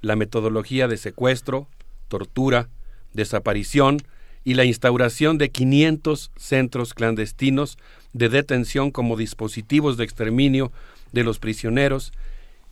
[0.00, 1.66] la metodología de secuestro,
[2.06, 2.68] tortura,
[3.12, 3.98] desaparición
[4.44, 7.78] y la instauración de 500 centros clandestinos
[8.16, 10.72] de detención como dispositivos de exterminio
[11.12, 12.12] de los prisioneros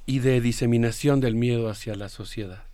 [0.06, 2.64] y de diseminación del miedo hacia la sociedad.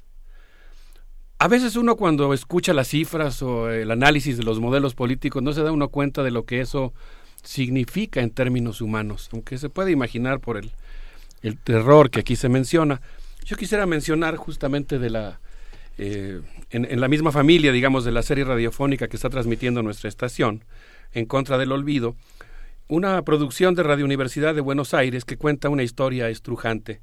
[1.39, 5.53] A veces uno cuando escucha las cifras o el análisis de los modelos políticos no
[5.53, 6.93] se da uno cuenta de lo que eso
[7.43, 10.71] significa en términos humanos, aunque se puede imaginar por el,
[11.43, 13.01] el terror que aquí se menciona.
[13.45, 15.41] Yo quisiera mencionar justamente de la,
[15.99, 16.41] eh,
[16.71, 20.63] en, en, la misma familia, digamos, de la serie radiofónica que está transmitiendo nuestra estación,
[21.13, 22.15] En contra del olvido,
[22.91, 27.01] una producción de Radio Universidad de Buenos Aires que cuenta una historia estrujante.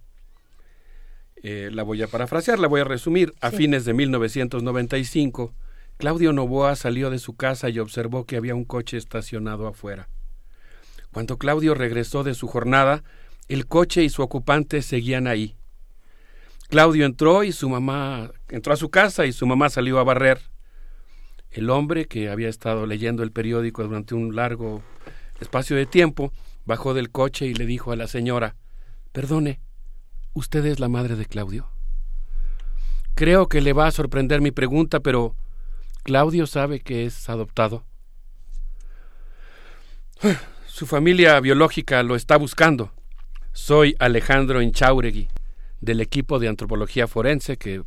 [1.37, 3.33] Eh, la voy a parafrasear, la voy a resumir.
[3.39, 5.53] A fines de 1995,
[5.95, 10.09] Claudio Novoa salió de su casa y observó que había un coche estacionado afuera.
[11.13, 13.05] Cuando Claudio regresó de su jornada,
[13.47, 15.55] el coche y su ocupante seguían ahí.
[16.67, 20.41] Claudio entró y su mamá entró a su casa y su mamá salió a barrer.
[21.49, 24.83] El hombre, que había estado leyendo el periódico durante un largo
[25.39, 26.31] espacio de tiempo,
[26.65, 28.55] bajó del coche y le dijo a la señora
[29.11, 29.59] Perdone,
[30.33, 31.69] ¿usted es la madre de Claudio?
[33.15, 35.35] Creo que le va a sorprender mi pregunta, pero
[36.03, 37.83] Claudio sabe que es adoptado.
[40.67, 42.91] Su familia biológica lo está buscando.
[43.53, 45.29] Soy Alejandro Inchauregui,
[45.81, 47.81] del equipo de antropología forense, que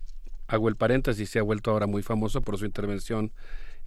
[0.49, 3.33] hago el paréntesis, se ha vuelto ahora muy famoso por su intervención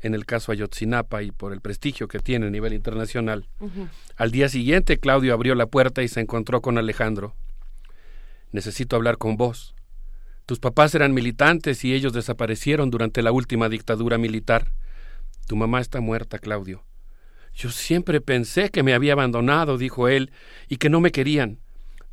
[0.04, 3.48] en el caso Ayotzinapa y por el prestigio que tiene a nivel internacional.
[4.18, 7.34] Al día siguiente, Claudio abrió la puerta y se encontró con Alejandro.
[8.52, 9.74] Necesito hablar con vos.
[10.46, 14.74] Tus papás eran militantes y ellos desaparecieron durante la última dictadura militar.
[15.48, 16.84] Tu mamá está muerta, Claudio.
[17.56, 20.32] Yo siempre pensé que me había abandonado, dijo él,
[20.68, 21.60] y que no me querían.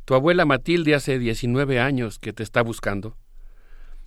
[0.05, 3.17] Tu abuela Matilde hace diecinueve años que te está buscando.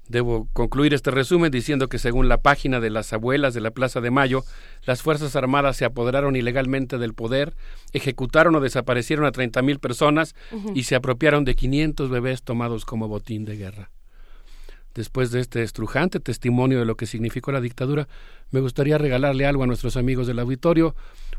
[0.09, 4.03] Debo concluir este resumen diciendo que según la página de las abuelas de la Plaza
[4.03, 4.45] de Mayo,
[4.85, 7.55] las Fuerzas Armadas se apoderaron ilegalmente del poder,
[7.93, 10.35] ejecutaron o desaparecieron a treinta mil personas
[10.75, 13.91] y se apropiaron de 500 bebés tomados como botín de guerra.
[14.95, 18.07] Después de este estrujante testimonio de lo que significó la dictadura,
[18.51, 20.95] me gustaría regalarle algo a nuestros amigos del auditorio,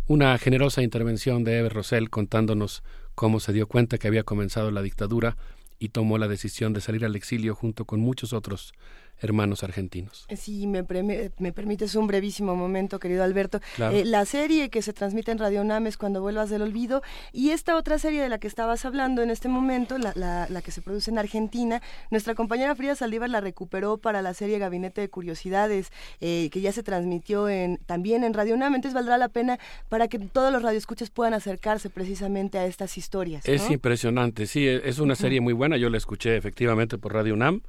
[0.07, 2.83] una generosa intervención de Eber Rosell contándonos
[3.13, 5.37] cómo se dio cuenta que había comenzado la dictadura
[5.79, 8.73] y tomó la decisión de salir al exilio junto con muchos otros
[9.21, 10.25] hermanos argentinos.
[10.35, 13.59] Sí, me, me permites un brevísimo momento, querido Alberto.
[13.79, 17.01] Eh, la serie que se transmite en Radio Nam es Cuando vuelvas del olvido
[17.31, 20.13] y esta otra serie de la que estabas hablando en este momento, la,
[20.49, 21.81] la, que se produce en Argentina,
[22.11, 26.71] nuestra compañera Frida Saldívar la recuperó para la serie Gabinete de Curiosidades, eh, que ya
[26.71, 29.59] se transmitió en, también en Radio Nam, entonces valdrá la pena
[29.89, 33.47] para que todos los radioescuchas puedan acercarse precisamente a estas historias.
[33.47, 37.61] Es impresionante, sí, es una serie muy buena, yo la escuché efectivamente por Radio Nam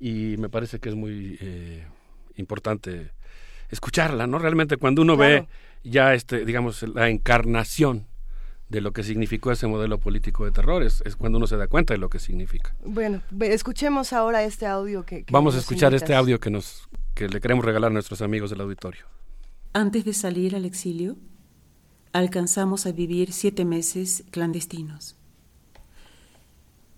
[0.00, 1.86] y me parece que es muy eh,
[2.36, 3.12] importante
[3.68, 4.38] escucharla, ¿no?
[4.38, 5.46] Realmente cuando uno ve
[5.84, 8.06] ya, este, digamos, la encarnación
[8.70, 11.92] de lo que significó ese modelo político de terror, es, cuando uno se da cuenta
[11.92, 12.74] de lo que significa.
[12.84, 15.24] Bueno, escuchemos ahora este audio que...
[15.30, 18.60] Vamos a escuchar este audio que, nos, que le queremos regalar a nuestros amigos del
[18.60, 19.06] auditorio.
[19.72, 21.16] Antes de salir al exilio,
[22.12, 25.16] alcanzamos a vivir siete meses clandestinos.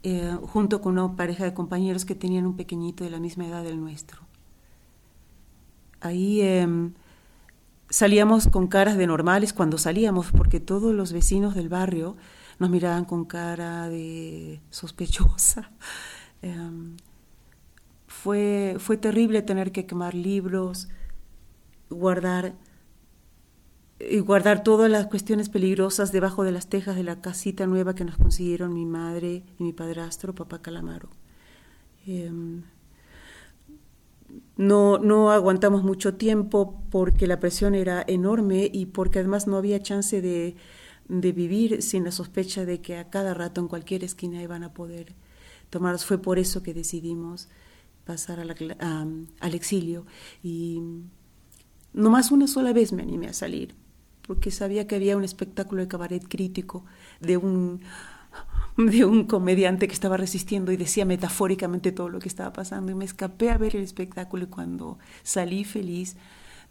[0.05, 3.62] Eh, junto con una pareja de compañeros que tenían un pequeñito de la misma edad
[3.62, 4.20] del nuestro.
[6.01, 6.95] Ahí em,
[7.89, 12.16] salíamos con caras de normales cuando salíamos, porque todos los vecinos del barrio
[12.59, 15.70] nos miraban con cara de sospechosa.
[16.45, 16.97] Em,
[18.09, 20.89] fue, fue terrible tener que quemar libros,
[21.89, 22.55] guardar
[24.11, 28.05] y guardar todas las cuestiones peligrosas debajo de las tejas de la casita nueva que
[28.05, 31.09] nos consiguieron mi madre y mi padrastro, papá Calamaro.
[32.07, 32.62] Em,
[34.57, 39.83] no, no aguantamos mucho tiempo porque la presión era enorme y porque además no había
[39.83, 40.57] chance de,
[41.09, 44.73] de vivir sin la sospecha de que a cada rato en cualquier esquina iban a
[44.73, 45.15] poder
[45.70, 46.05] tomarlos.
[46.05, 47.49] Fue por eso que decidimos
[48.05, 50.07] pasar al exilio
[50.43, 50.83] y
[51.93, 53.77] no más una sola vez me animé a salir
[54.27, 56.85] porque sabía que había un espectáculo de cabaret crítico
[57.20, 57.81] de un,
[58.77, 62.93] de un comediante que estaba resistiendo y decía metafóricamente todo lo que estaba pasando.
[62.93, 66.16] Y me escapé a ver el espectáculo y cuando salí feliz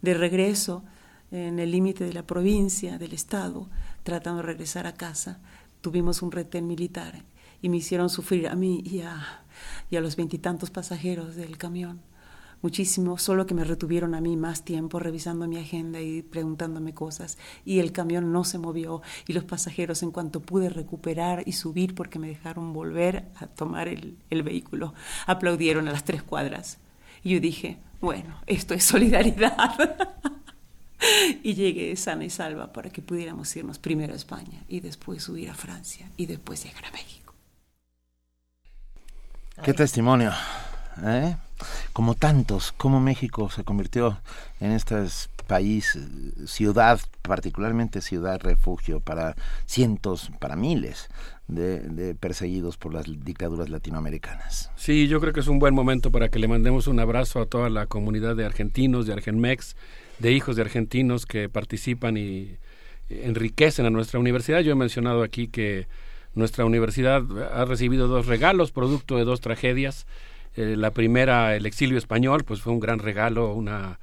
[0.00, 0.82] de regreso
[1.30, 3.68] en el límite de la provincia, del estado,
[4.02, 5.40] tratando de regresar a casa,
[5.80, 7.24] tuvimos un retén militar
[7.62, 9.44] y me hicieron sufrir a mí y a,
[9.90, 12.00] y a los veintitantos pasajeros del camión
[12.62, 17.36] muchísimo, solo que me retuvieron a mí más tiempo revisando mi agenda y preguntándome cosas.
[17.64, 21.94] Y el camión no se movió y los pasajeros, en cuanto pude recuperar y subir
[21.94, 24.94] porque me dejaron volver a tomar el, el vehículo,
[25.26, 26.78] aplaudieron a las tres cuadras.
[27.22, 29.96] Y yo dije, bueno, esto es solidaridad.
[31.42, 35.50] y llegué sana y salva para que pudiéramos irnos primero a España y después subir
[35.50, 37.34] a Francia y después llegar a México.
[39.62, 40.32] Qué testimonio.
[41.04, 41.36] ¿eh?
[41.92, 44.18] Como tantos, como México se convirtió
[44.60, 44.96] en este
[45.46, 45.98] país,
[46.46, 49.36] ciudad, particularmente ciudad refugio para
[49.66, 51.08] cientos, para miles
[51.48, 54.70] de, perseguidos por las dictaduras latinoamericanas.
[54.76, 57.46] Sí, yo creo que es un buen momento para que le mandemos un abrazo a
[57.46, 59.76] toda la comunidad de argentinos, de Argenmex,
[60.18, 62.56] de hijos de argentinos que participan y
[63.08, 64.60] enriquecen a nuestra universidad.
[64.60, 65.86] Yo he mencionado aquí que
[66.34, 67.22] nuestra universidad
[67.52, 70.06] ha recibido dos regalos, producto de dos tragedias.
[70.56, 73.98] Eh, la primera, el exilio español, pues fue un gran regalo, una,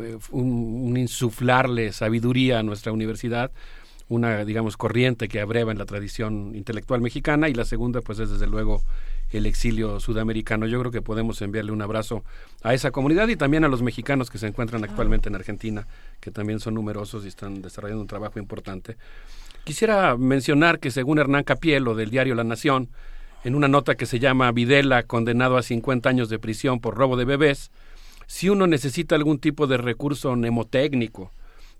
[0.00, 3.50] eh, un, insuflarle sabiduría a nuestra universidad,
[4.08, 8.30] una, digamos, corriente que abreva en la tradición intelectual mexicana, y la segunda, pues es
[8.30, 8.82] desde luego
[9.30, 10.66] el exilio sudamericano.
[10.66, 12.24] Yo creo que podemos enviarle un abrazo
[12.62, 15.86] a esa comunidad y también a los mexicanos que se encuentran actualmente en Argentina,
[16.20, 18.96] que también son numerosos y están desarrollando un trabajo importante.
[19.64, 22.88] Quisiera mencionar que según Hernán Capielo del diario La Nación,
[23.44, 27.16] en una nota que se llama Videla condenado a 50 años de prisión por robo
[27.16, 27.70] de bebés,
[28.26, 31.32] si uno necesita algún tipo de recurso mnemotécnico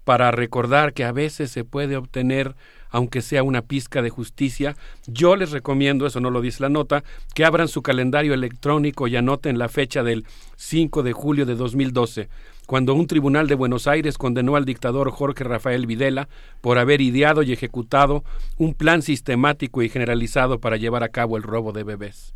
[0.08, 2.56] para recordar que a veces se puede obtener
[2.88, 4.74] aunque sea una pizca de justicia,
[5.06, 7.04] yo les recomiendo, eso no lo dice la nota,
[7.34, 10.24] que abran su calendario electrónico y anoten la fecha del
[10.56, 12.30] 5 de julio de 2012
[12.64, 16.30] cuando un tribunal de Buenos Aires condenó al dictador Jorge Rafael Videla
[16.62, 18.24] por haber ideado y ejecutado
[18.56, 22.34] un plan sistemático y generalizado para llevar a cabo el robo de bebés.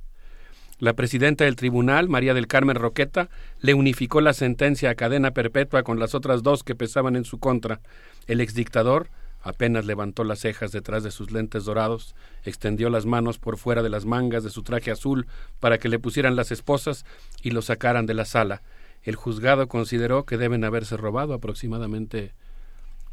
[0.83, 3.29] La presidenta del tribunal, María del Carmen Roqueta,
[3.61, 7.39] le unificó la sentencia a cadena perpetua con las otras dos que pesaban en su
[7.39, 7.79] contra.
[8.27, 9.09] El exdictador
[9.43, 13.91] apenas levantó las cejas detrás de sus lentes dorados, extendió las manos por fuera de
[13.91, 15.29] las mangas de su traje azul
[15.61, 17.07] para que le pusieran las esposas
[17.43, 18.63] y lo sacaran de la sala,
[19.05, 22.33] el juzgado consideró que deben haberse robado aproximadamente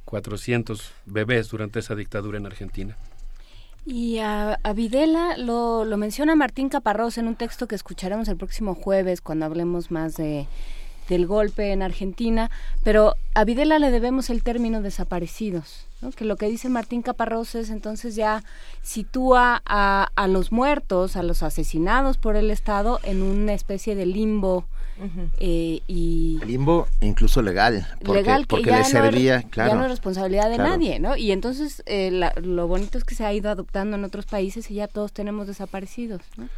[0.06, 2.98] 400 bebés durante esa dictadura en Argentina.
[3.86, 8.76] Y a, Videla lo, lo, menciona Martín Caparrós en un texto que escucharemos el próximo
[8.76, 10.48] jueves cuando hablemos más de
[11.10, 12.50] del golpe en Argentina,
[12.84, 17.70] pero a Videla le debemos el término desaparecidos, que lo que dice Martín Caparrós es
[17.70, 18.44] entonces ya
[18.82, 24.06] sitúa a, a, los muertos, a los asesinados por el Estado en una especie de
[24.06, 24.66] limbo.
[25.40, 29.76] eh, y limbo incluso legal porque, legal que porque ya le servía no, claro ya
[29.78, 30.72] no es responsabilidad de claro.
[30.72, 34.04] nadie no y entonces eh, la, lo bonito es que se ha ido adoptando en
[34.04, 36.50] otros países y ya todos tenemos desaparecidos ¿no?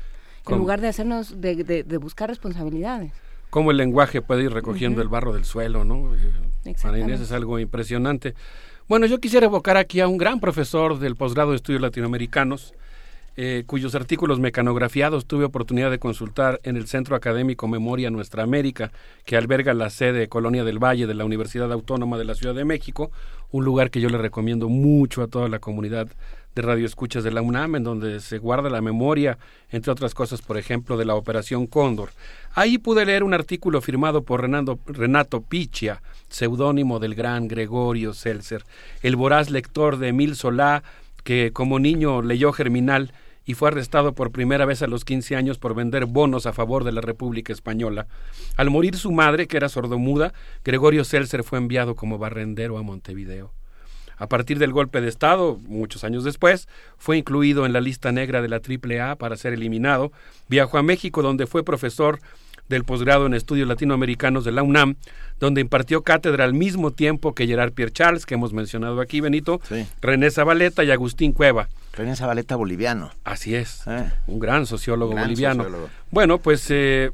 [0.48, 3.12] en lugar de hacernos de, de, de buscar responsabilidades
[3.52, 6.16] cómo el lenguaje puede ir recogiendo el barro del suelo, ¿no?
[6.16, 6.98] Eh, Para.
[6.98, 8.34] Inés es algo impresionante.
[8.88, 12.74] Bueno, yo quisiera evocar aquí a un gran profesor del posgrado de estudios latinoamericanos,
[13.38, 18.92] eh, cuyos artículos mecanografiados tuve oportunidad de consultar en el Centro Académico Memoria Nuestra América,
[19.26, 22.66] que alberga la sede Colonia del Valle de la Universidad Autónoma de la Ciudad de
[22.66, 23.12] México,
[23.52, 26.08] un lugar que yo le recomiendo mucho a toda la comunidad
[26.56, 29.38] de radioescuchas de la UNAM, en donde se guarda la memoria,
[29.70, 32.10] entre otras cosas, por ejemplo, de la Operación Cóndor.
[32.54, 38.64] Ahí pude leer un artículo firmado por Renando, Renato Pichia, seudónimo del gran Gregorio Seltzer,
[39.02, 40.84] el voraz lector de Emil Solá,
[41.24, 43.14] que como niño leyó Germinal
[43.46, 46.84] y fue arrestado por primera vez a los 15 años por vender bonos a favor
[46.84, 48.08] de la República Española.
[48.56, 50.34] Al morir su madre, que era sordomuda,
[50.64, 53.52] Gregorio Seltzer fue enviado como barrendero a Montevideo.
[54.22, 56.68] A partir del golpe de Estado, muchos años después,
[57.00, 60.12] fue incluido en la lista negra de la AAA para ser eliminado.
[60.48, 62.20] Viajó a México, donde fue profesor
[62.70, 64.94] del posgrado en estudios latinoamericanos de la UNAM,
[65.40, 69.60] donde impartió cátedra al mismo tiempo que Gerard Pierre Charles, que hemos mencionado aquí, Benito,
[69.68, 69.88] Sí.
[70.02, 71.68] René Zabaleta y Agustín Cueva.
[71.94, 74.08] René Zabaleta boliviano Así es, Eh.
[74.28, 75.64] un gran sociólogo Gran boliviano.
[75.64, 75.90] sociólogo.
[76.12, 77.10] Bueno, pues eh,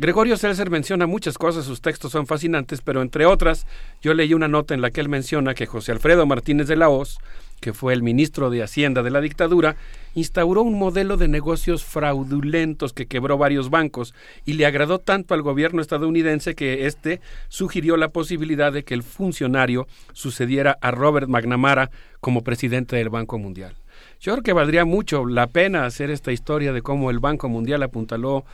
[0.00, 3.66] Gregorio Seltzer menciona muchas cosas, sus textos son fascinantes, pero entre otras,
[4.00, 6.88] yo leí una nota en la que él menciona que José Alfredo Martínez de la
[6.88, 7.18] Hoz,
[7.60, 9.74] que fue el ministro de Hacienda de la dictadura,
[10.14, 14.14] instauró un modelo de negocios fraudulentos que quebró varios bancos
[14.44, 19.02] y le agradó tanto al gobierno estadounidense que éste sugirió la posibilidad de que el
[19.02, 23.74] funcionario sucediera a Robert McNamara como presidente del Banco Mundial.
[24.20, 27.82] Yo creo que valdría mucho la pena hacer esta historia de cómo el Banco Mundial
[27.82, 28.44] apuntaló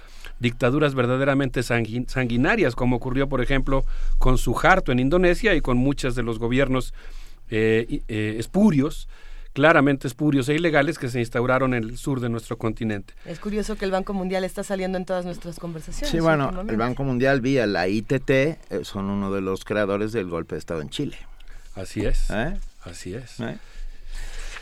[0.45, 3.85] dictaduras verdaderamente sanguin sanguinarias, como ocurrió, por ejemplo,
[4.19, 6.93] con Suharto en Indonesia y con muchos de los gobiernos
[7.49, 9.09] eh, eh, espurios,
[9.55, 13.15] claramente espurios e ilegales que se instauraron en el sur de nuestro continente.
[13.25, 16.11] Es curioso que el Banco Mundial está saliendo en todas nuestras conversaciones.
[16.11, 20.29] Sí, bueno, el Banco Mundial vía la ITT eh, son uno de los creadores del
[20.29, 21.17] golpe de Estado en Chile.
[21.75, 22.29] Así es.
[22.31, 22.55] ¿Eh?
[22.85, 23.41] Así es.
[23.41, 23.57] ¿Eh?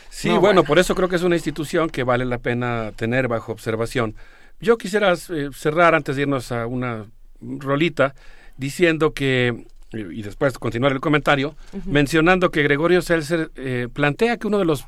[0.09, 0.63] Sí, No, bueno, bueno.
[0.63, 4.15] por eso creo que es una institución que vale la pena tener bajo observación.
[4.63, 7.05] Yo quisiera eh, cerrar antes de irnos a una
[7.41, 8.15] rolita
[8.55, 14.59] diciendo que, y después continuar el comentario, mencionando que Gregorio Seltzer eh, plantea que uno
[14.59, 14.85] de los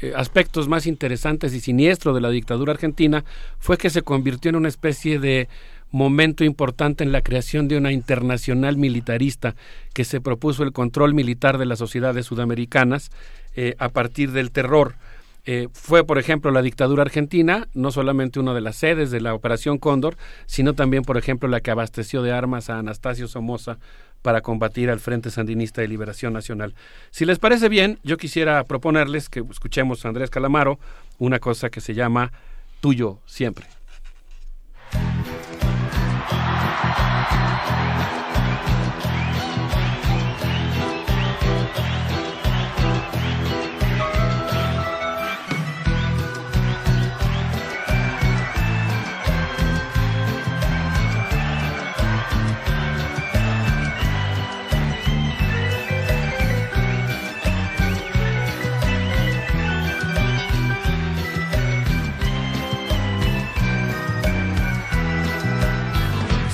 [0.00, 3.24] eh, aspectos más interesantes y siniestros de la dictadura argentina
[3.58, 5.48] fue que se convirtió en una especie de
[5.90, 9.54] momento importante en la creación de una internacional militarista
[9.92, 13.10] que se propuso el control militar de las sociedades sudamericanas
[13.54, 14.94] eh, a partir del terror.
[15.44, 19.34] Eh, fue, por ejemplo, la dictadura argentina, no solamente una de las sedes de la
[19.34, 23.78] Operación Cóndor, sino también, por ejemplo, la que abasteció de armas a Anastasio Somoza
[24.22, 26.74] para combatir al Frente Sandinista de Liberación Nacional.
[27.10, 30.78] Si les parece bien, yo quisiera proponerles que escuchemos a Andrés Calamaro
[31.18, 32.32] una cosa que se llama
[32.80, 33.79] Tuyo Siempre.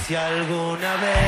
[0.07, 1.26] Si alguna vez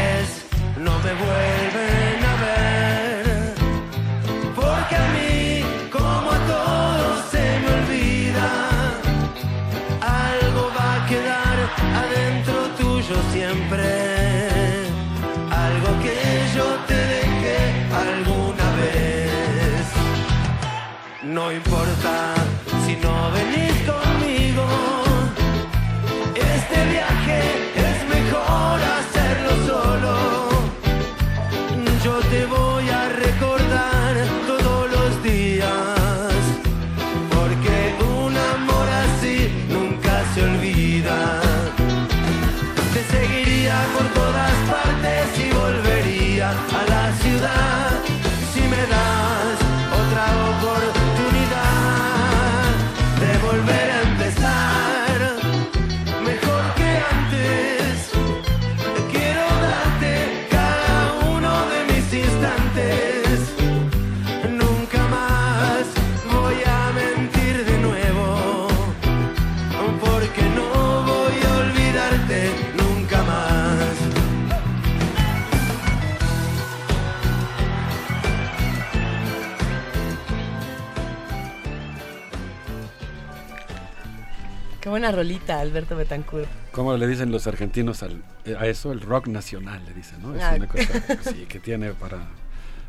[84.88, 86.48] Qué buena rolita, Alberto Betancourt.
[86.72, 88.90] ¿Cómo le dicen los argentinos a eso?
[88.90, 90.34] El rock nacional, le dicen, ¿no?
[90.34, 90.54] Es Ah.
[90.56, 92.20] una cosa así que tiene para,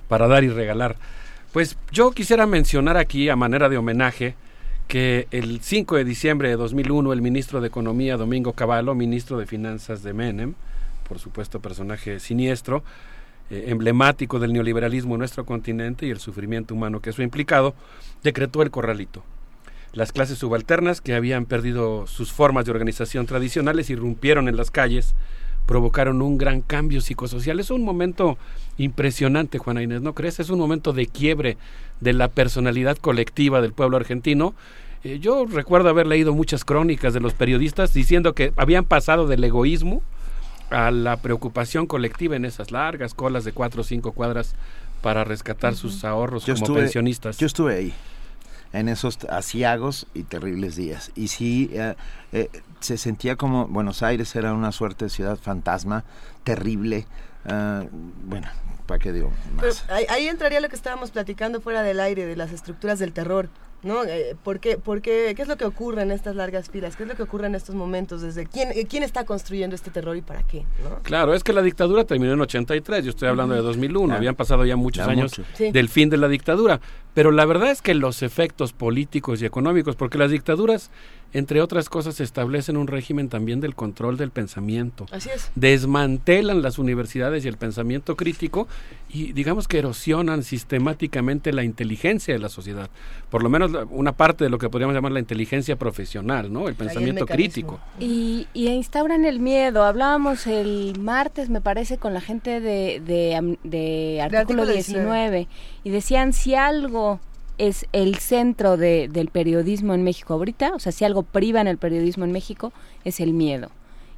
[0.08, 0.96] para dar y regalar.
[1.52, 4.36] Pues yo quisiera mencionar aquí, a manera de homenaje,
[4.88, 9.46] que el 5 de diciembre de 2001 el ministro de Economía, Domingo Cavallo, ministro de
[9.46, 10.54] Finanzas de Menem,
[11.06, 12.82] por supuesto personaje siniestro,
[13.50, 17.76] eh, emblemático del neoliberalismo en nuestro continente y el sufrimiento humano que eso ha implicado,
[18.24, 19.22] decretó el corralito.
[19.94, 25.16] Las clases subalternas que habían perdido sus formas de organización tradicionales irrumpieron en las calles,
[25.66, 27.60] provocaron un gran cambio psicosocial.
[27.60, 28.38] Es un momento
[28.78, 30.40] impresionante, Juana Inés, ¿no crees?
[30.40, 31.58] Es un momento de quiebre
[32.00, 34.54] de la personalidad colectiva del pueblo argentino.
[35.04, 39.44] Eh, yo recuerdo haber leído muchas crónicas de los periodistas diciendo que habían pasado del
[39.44, 40.02] egoísmo
[40.70, 44.56] a la preocupación colectiva en esas largas colas de cuatro o cinco cuadras
[45.02, 47.38] para rescatar sus ahorros Yo como estuve, pensionistas.
[47.38, 47.94] yo estuve ahí,
[48.74, 51.12] en esos asiagos y terribles días.
[51.16, 51.96] Y sí, eh,
[52.32, 52.50] eh,
[52.80, 56.04] se sentía como Buenos Aires era una suerte de ciudad fantasma,
[56.44, 57.08] terrible.
[57.46, 57.84] ah,
[58.26, 58.48] bueno,
[58.86, 59.86] ¿para qué digo más?
[60.10, 63.50] ahí entraría lo que estábamos platicando fuera del aire, de las estructuras del terror.
[63.82, 64.04] ¿No?
[64.04, 66.96] Eh, ¿por, qué, por qué, ¿Qué es lo que ocurre en estas largas filas?
[66.96, 68.22] ¿Qué es lo que ocurre en estos momentos?
[68.22, 70.66] Desde quién, eh, quién está construyendo este terror y para qué?
[70.84, 71.00] ¿no?
[71.04, 74.36] Claro, es que la dictadura terminó en 83, yo estoy hablando de 2001, Ah, habían
[74.36, 75.72] pasado ya muchos ya años mucho.
[75.72, 76.82] Del fin de la dictadura,
[77.14, 80.92] pero la verdad es que los efectos políticos y económicos, porque las dictaduras,
[81.34, 85.52] entre otras cosas, establecen un régimen también del control del pensamiento, Así es.
[85.56, 88.68] desmantelan las universidades y el pensamiento crítico
[89.10, 92.90] y digamos que erosionan sistemáticamente la inteligencia de la sociedad,
[93.30, 96.68] por lo menos la- una parte de lo que podríamos llamar la inteligencia profesional, ¿no?
[96.68, 97.80] El pensamiento crítico.
[98.00, 99.84] Y, y instauran el miedo.
[99.84, 103.02] Hablábamos el martes, me parece, con la gente de,
[103.64, 105.48] de artículo Artículo 19,
[105.84, 107.20] y decían si algo
[107.60, 111.68] es el centro de- del periodismo en México ahorita, o sea, si algo priva en
[111.68, 112.74] el periodismo en México,
[113.04, 113.70] es el miedo.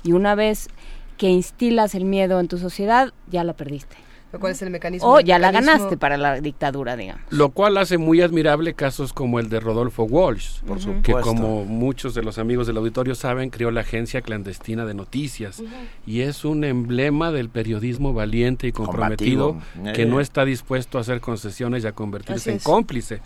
[0.04, 0.70] Y una vez
[1.18, 3.98] que instilas el miedo en tu sociedad, ya la perdiste.
[4.40, 5.08] ¿Cuál es el mecanismo?
[5.10, 7.22] O El ya la ganaste para la dictadura, digamos.
[7.30, 12.14] Lo cual hace muy admirable casos como el de Rodolfo Walsh, Por que como muchos
[12.14, 15.62] de los amigos del auditorio saben, creó la agencia clandestina de noticias
[16.06, 19.94] y es un emblema del periodismo valiente y comprometido Combativo.
[19.94, 20.06] que Eh.
[20.06, 22.64] no está dispuesto a hacer concesiones y a convertirse Así en es.
[22.64, 23.22] cómplice.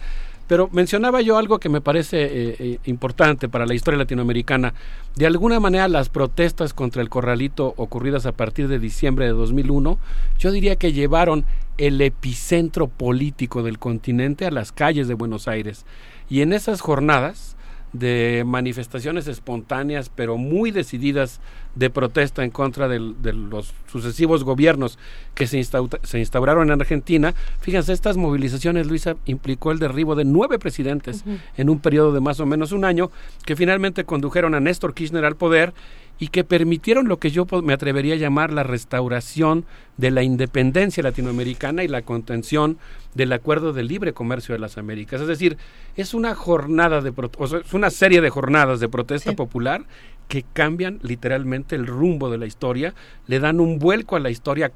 [0.47, 4.73] Pero mencionaba yo algo que me parece eh, eh, importante para la historia latinoamericana.
[5.15, 9.97] De alguna manera las protestas contra el corralito ocurridas a partir de diciembre de 2001,
[10.37, 11.45] yo diría que llevaron
[11.77, 15.85] el epicentro político del continente a las calles de Buenos Aires.
[16.29, 17.54] Y en esas jornadas
[17.99, 21.39] de manifestaciones espontáneas, pero muy decididas
[21.75, 24.97] de protesta en contra del- de los sucesivos gobiernos
[25.33, 25.61] que se,
[26.03, 27.33] se instauraron en Argentina.
[27.61, 31.23] Fíjense, estas movilizaciones, Luisa, implicó el derribo de nueve presidentes
[31.57, 33.11] en un periodo de más o menos un año,
[33.45, 35.73] que finalmente condujeron a Néstor Kirchner al poder
[36.17, 39.65] y que permitieron lo que yo me atrevería a llamar la restauración
[39.97, 42.77] de la independencia latinoamericana y la contención
[43.13, 45.21] del acuerdo de libre comercio de las Américas.
[45.21, 45.57] Es decir,
[45.95, 49.83] es una jornada de o sea, es una serie de jornadas de protesta popular
[50.27, 52.95] que cambian literalmente el rumbo de la historia,
[53.27, 54.71] le dan un vuelco a la historia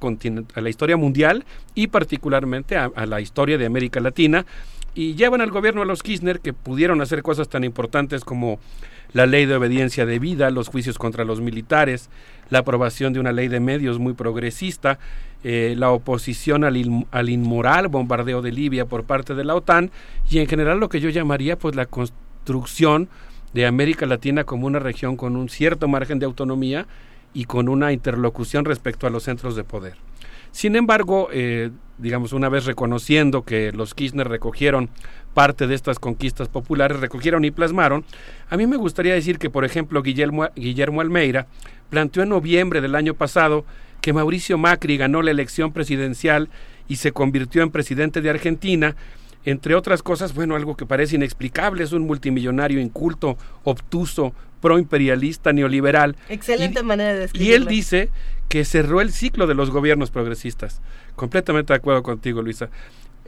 [0.56, 4.45] a la historia mundial y particularmente a, a la historia de América Latina
[4.93, 8.59] y llevan al gobierno a los Kirchner que pudieron hacer cosas tan importantes como
[9.14, 12.10] la ley de obediencia debida, los juicios contra los militares,
[12.50, 15.00] la aprobación de una ley de medios muy progresista,
[15.44, 19.92] eh, la oposición al, al inmoral bombardeo de Libia por parte de la OTAN
[20.30, 23.08] y en general lo que yo llamaría pues la construcción
[23.54, 26.88] de América Latina como una región con un cierto margen de autonomía
[27.34, 29.96] y con una interlocución respecto a los centros de poder.
[30.52, 34.90] Sin embargo, eh, digamos, una vez reconociendo que los Kirchner recogieron
[35.33, 38.03] parte de estas conquistas populares, recogieron y plasmaron,
[38.49, 41.48] a mí me gustaría decir que, por ejemplo, Guillermo, Guillermo Almeida
[41.90, 43.66] planteó en noviembre del año pasado
[44.01, 46.49] que Mauricio Macri ganó la elección presidencial
[46.88, 48.95] y se convirtió en presidente de Argentina,
[49.45, 56.16] entre otras cosas, bueno, algo que parece inexplicable, es un multimillonario inculto, obtuso, proimperialista, neoliberal.
[56.27, 57.56] Excelente manera de Y describirlo.
[57.56, 58.09] él dice
[58.49, 60.82] que cerró el ciclo de los gobiernos progresistas.
[61.16, 62.69] Completamente de acuerdo contigo, Luisa.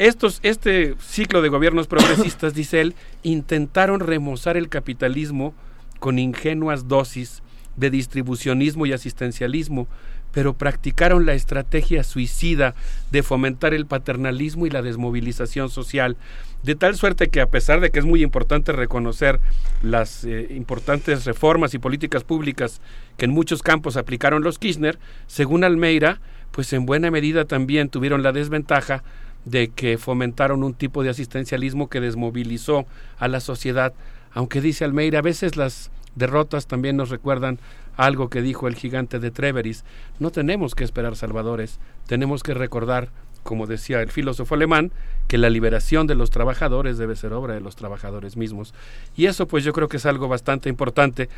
[0.01, 5.53] Estos, este ciclo de gobiernos progresistas, dice él, intentaron remozar el capitalismo
[5.99, 7.43] con ingenuas dosis
[7.75, 9.87] de distribucionismo y asistencialismo,
[10.31, 12.73] pero practicaron la estrategia suicida
[13.11, 16.17] de fomentar el paternalismo y la desmovilización social,
[16.63, 19.39] de tal suerte que a pesar de que es muy importante reconocer
[19.83, 22.81] las eh, importantes reformas y políticas públicas
[23.17, 24.97] que en muchos campos aplicaron los Kirchner,
[25.27, 29.03] según Almeida, pues en buena medida también tuvieron la desventaja
[29.45, 32.85] de que fomentaron un tipo de asistencialismo que desmovilizó
[33.17, 33.93] a la sociedad,
[34.33, 37.59] aunque dice Almeida, a veces las derrotas también nos recuerdan
[37.97, 39.83] algo que dijo el gigante de Treveris.
[40.19, 43.09] No tenemos que esperar salvadores, tenemos que recordar,
[43.43, 44.91] como decía el filósofo alemán,
[45.27, 48.73] que la liberación de los trabajadores debe ser obra de los trabajadores mismos.
[49.15, 51.29] Y eso pues yo creo que es algo bastante importante.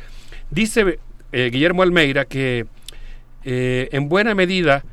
[0.50, 0.98] Dice
[1.32, 2.66] eh, Guillermo Almeida que
[3.44, 4.84] eh, en buena medida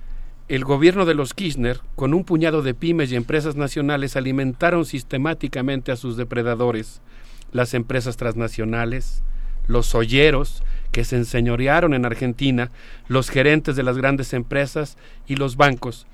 [0.51, 5.93] el gobierno de los Kirchner, con un puñado de pymes y empresas nacionales, alimentaron sistemáticamente
[5.93, 6.99] a sus depredadores,
[7.53, 9.23] las empresas transnacionales,
[9.67, 12.69] los olleros, que se enseñorearon en Argentina,
[13.07, 16.05] los gerentes de las grandes empresas y los bancos.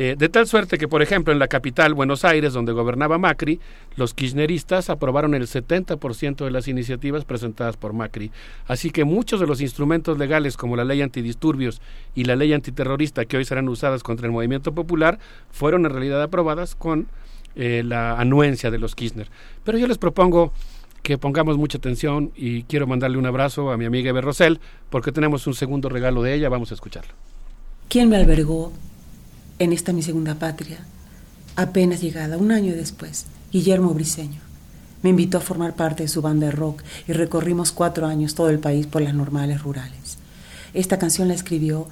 [0.00, 3.58] Eh, de tal suerte que, por ejemplo, en la capital, Buenos Aires, donde gobernaba Macri,
[3.96, 8.30] los kirchneristas aprobaron el 70% de las iniciativas presentadas por Macri.
[8.68, 11.82] Así que muchos de los instrumentos legales, como la ley antidisturbios
[12.14, 15.18] y la ley antiterrorista, que hoy serán usadas contra el movimiento popular,
[15.50, 17.08] fueron en realidad aprobadas con
[17.56, 19.28] eh, la anuencia de los Kirchner.
[19.64, 20.52] Pero yo les propongo
[21.02, 24.60] que pongamos mucha atención y quiero mandarle un abrazo a mi amiga Eber Rosell
[24.90, 27.14] porque tenemos un segundo regalo de ella, vamos a escucharlo.
[27.88, 28.72] ¿Quién me albergó
[29.58, 30.78] en esta mi segunda patria?
[31.56, 34.40] Apenas llegada, un año después, Guillermo Briseño.
[35.02, 38.50] Me invitó a formar parte de su banda de rock y recorrimos cuatro años todo
[38.50, 40.18] el país por las normales rurales.
[40.74, 41.88] Esta canción la escribió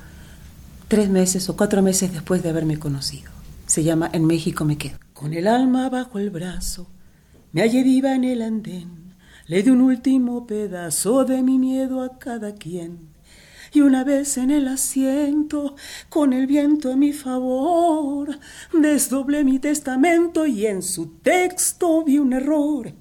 [0.89, 3.31] tres meses o cuatro meses después de haberme conocido.
[3.67, 4.99] Se llama En México me quedo.
[5.13, 6.87] Con el alma bajo el brazo
[7.53, 9.15] me hallé viva en el andén,
[9.47, 13.16] le di un último pedazo de mi miedo a cada quien.
[13.77, 15.75] Y una vez en el asiento,
[16.09, 18.39] con el viento a mi favor,
[18.73, 22.95] desdoblé mi testamento y en su texto vi un error.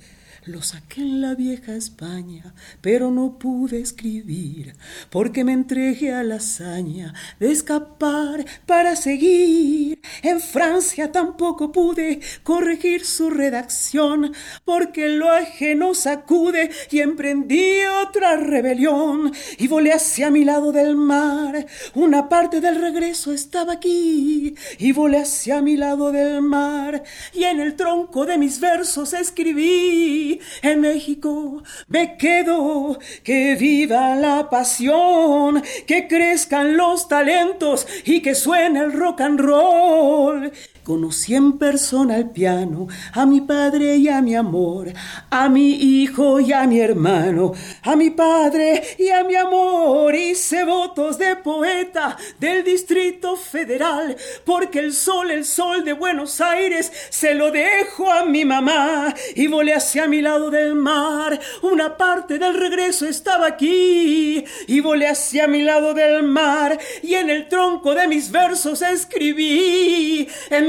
[0.48, 4.76] Lo saqué en la vieja España, pero no pude escribir,
[5.10, 10.00] porque me entregué a la hazaña de escapar para seguir.
[10.22, 14.34] En Francia tampoco pude corregir su redacción,
[14.66, 21.66] porque lo ajeno sacude y emprendí otra rebelión y volé hacia mi lado del mar.
[21.96, 27.02] Una parte del regreso estaba aquí y volé hacia mi lado del mar
[27.34, 34.50] y en el tronco de mis versos escribí en México me quedo, que viva la
[34.50, 40.52] pasión, que crezcan los talentos y que suene el rock and roll.
[40.86, 44.94] Conocí en persona al piano a mi padre y a mi amor,
[45.32, 50.14] a mi hijo y a mi hermano, a mi padre y a mi amor.
[50.14, 54.16] Hice votos de poeta del Distrito Federal,
[54.46, 59.48] porque el sol, el sol de Buenos Aires, se lo dejo a mi mamá y
[59.48, 61.40] volé hacia mi lado del mar.
[61.64, 67.32] Una parte del regreso estaba aquí y volé hacia mi lado del mar y en
[67.32, 70.28] el tronco de mis versos escribí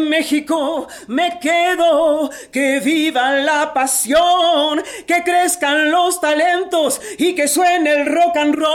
[0.09, 8.07] México me quedo, que viva la pasión, que crezcan los talentos y que suene el
[8.07, 8.67] rock and roll.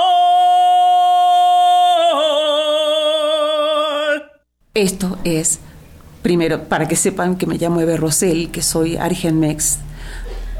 [4.73, 5.59] Esto es,
[6.21, 9.79] primero, para que sepan que me llamo Eber Rosell, que soy Argen Mex,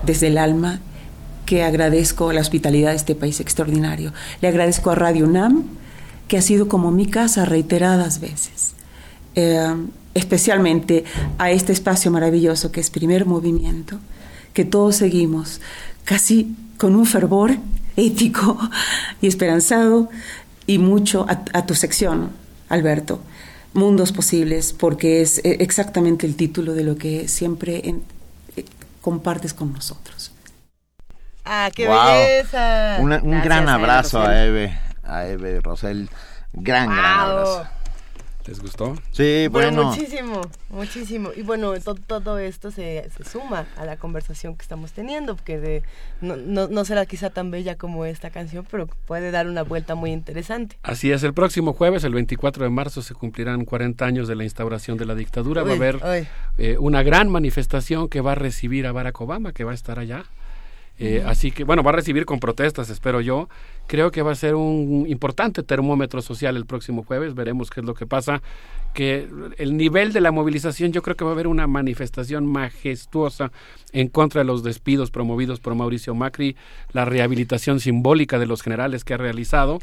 [0.03, 0.80] desde el alma,
[1.45, 4.14] que agradezco la hospitalidad de este país extraordinario.
[4.41, 5.64] Le agradezco a Radio UNAM,
[6.27, 8.74] que ha sido como mi casa reiteradas veces.
[9.35, 9.75] Eh,
[10.14, 11.06] especialmente
[11.38, 13.99] a este espacio maravilloso que es primer movimiento,
[14.53, 15.61] que todos seguimos
[16.03, 17.57] casi con un fervor
[17.95, 18.57] ético
[19.22, 20.09] y esperanzado
[20.67, 22.31] y mucho a, tu sección,
[22.69, 23.22] Alberto,
[23.73, 28.65] Mundos Posibles, porque es eh, exactamente el título de lo que siempre eh,
[29.01, 30.31] compartes con nosotros.
[31.43, 32.98] ¡Ah, qué belleza!
[32.99, 36.09] un gran abrazo a Eve, a Eve Rosel.
[36.53, 37.67] Gran, gran abrazo.
[38.47, 38.95] ¿Les gustó?
[39.11, 39.85] Sí, bueno.
[39.85, 41.29] muchísimo, muchísimo.
[41.35, 45.83] Y bueno, todo esto se, suma a la conversación que estamos teniendo, que de,
[46.21, 50.11] no, no, será quizá tan bella como esta canción, pero puede dar una vuelta muy
[50.11, 50.77] interesante.
[50.81, 54.43] Así es, el próximo jueves, el 24 de marzo, se cumplirán 40 años de la
[54.43, 55.63] instauración de la dictadura.
[55.63, 55.99] va a haber
[56.57, 59.99] eh, una gran manifestación que va a recibir a Barack Obama, que va a estar
[59.99, 60.25] allá.
[61.01, 63.49] Eh, así que, bueno, va a recibir con protestas, espero yo.
[63.88, 67.33] Creo que va a ser un importante termómetro social el próximo jueves.
[67.33, 68.43] Veremos qué es lo que pasa.
[68.93, 73.51] Que el nivel de la movilización, yo creo que va a haber una manifestación majestuosa
[73.93, 76.55] en contra de los despidos promovidos por Mauricio Macri,
[76.91, 79.80] la rehabilitación simbólica de los generales que ha realizado.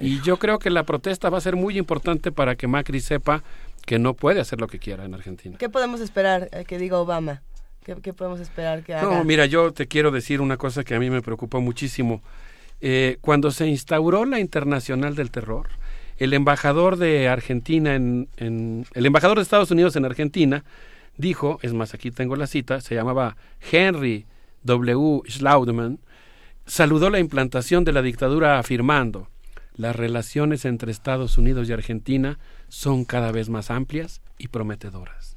[0.00, 3.44] y yo creo que la protesta va a ser muy importante para que Macri sepa
[3.84, 5.56] que no puede hacer lo que quiera en Argentina.
[5.58, 7.42] ¿Qué podemos esperar eh, que diga Obama?
[8.02, 9.02] ¿Qué, podemos esperar que haga?
[9.02, 12.20] No, mira, yo te quiero decir una cosa que a mí me preocupó muchísimo.
[12.80, 15.68] Eh, cuando se instauró la Internacional del Terror,
[16.18, 20.64] el embajador de Argentina en, el embajador de Estados Unidos en Argentina
[21.16, 23.36] dijo, es más, aquí tengo la cita, se llamaba
[23.70, 24.26] Henry
[24.64, 25.22] W.
[25.28, 26.00] Schlaudeman,
[26.66, 29.28] saludó la implantación de la dictadura afirmando
[29.76, 35.35] las relaciones entre Estados Unidos y Argentina son cada vez más amplias y prometedoras.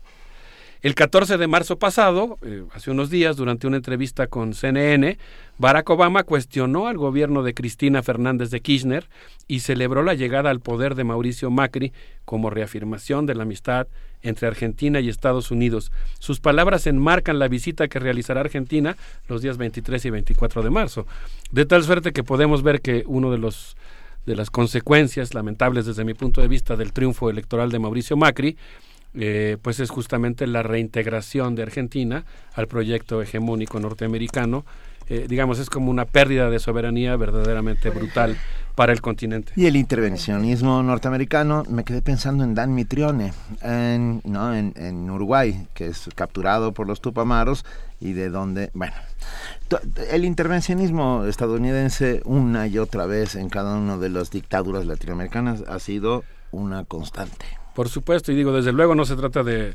[0.82, 5.17] El 14 de marzo pasado, eh, hace unos días, durante una entrevista con CNN,
[5.58, 9.09] Barack Obama cuestionó al gobierno de Cristina Fernández de Kirchner
[9.45, 11.91] y celebró la llegada al poder de Mauricio Macri
[12.24, 13.88] como reafirmación de la amistad
[14.22, 15.91] entre Argentina y Estados Unidos.
[16.19, 18.95] Sus palabras enmarcan la visita que realizará Argentina
[19.27, 21.06] los días 23 y 24 de marzo,
[21.51, 23.75] de tal suerte que podemos ver que uno de los
[24.25, 28.58] de las consecuencias lamentables desde mi punto de vista del triunfo electoral de Mauricio Macri
[29.14, 34.66] eh, pues es justamente la reintegración de Argentina al proyecto hegemónico norteamericano.
[35.08, 38.38] Eh, digamos, es como una pérdida de soberanía verdaderamente brutal
[38.76, 39.52] para el continente.
[39.56, 44.54] Y el intervencionismo norteamericano, me quedé pensando en Dan Mitrione, en, ¿no?
[44.54, 47.66] en, en Uruguay, que es capturado por los Tupamaros
[48.00, 48.96] y de donde, bueno,
[50.12, 55.80] el intervencionismo estadounidense una y otra vez en cada una de las dictaduras latinoamericanas ha
[55.80, 57.59] sido una constante.
[57.80, 59.74] Por supuesto, y digo, desde luego no se trata de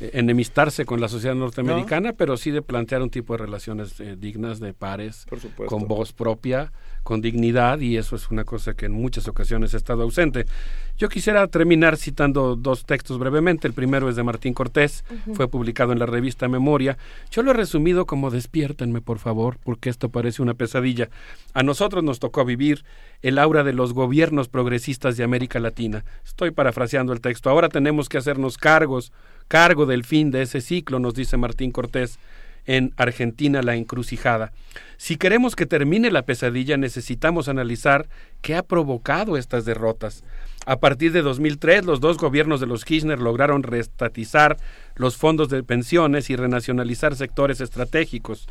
[0.00, 4.58] enemistarse con la sociedad norteamericana, pero sí de plantear un tipo de relaciones eh, dignas,
[4.60, 5.26] de pares,
[5.66, 6.72] con voz propia,
[7.02, 10.46] con dignidad, y eso es una cosa que en muchas ocasiones ha estado ausente.
[10.96, 13.66] Yo quisiera terminar citando dos textos brevemente.
[13.66, 15.04] El primero es de Martín Cortés,
[15.34, 16.98] fue publicado en la revista Memoria.
[17.30, 21.08] Yo lo he resumido como despiértenme, por favor, porque esto parece una pesadilla.
[21.54, 22.84] A nosotros nos tocó vivir
[23.22, 26.04] el aura de los gobiernos progresistas de América Latina.
[26.24, 27.50] Estoy parafraseando el texto.
[27.50, 29.12] Ahora tenemos que hacernos cargos,
[29.50, 32.20] cargo del fin de ese ciclo, nos dice Martín Cortés
[32.66, 34.52] en Argentina la encrucijada.
[34.96, 38.08] Si queremos que termine la pesadilla, necesitamos analizar
[38.42, 40.22] qué ha provocado estas derrotas.
[40.66, 44.56] A partir de 2003, los dos gobiernos de los Kirchner lograron reestatizar
[44.94, 48.46] los fondos de pensiones y renacionalizar sectores estratégicos.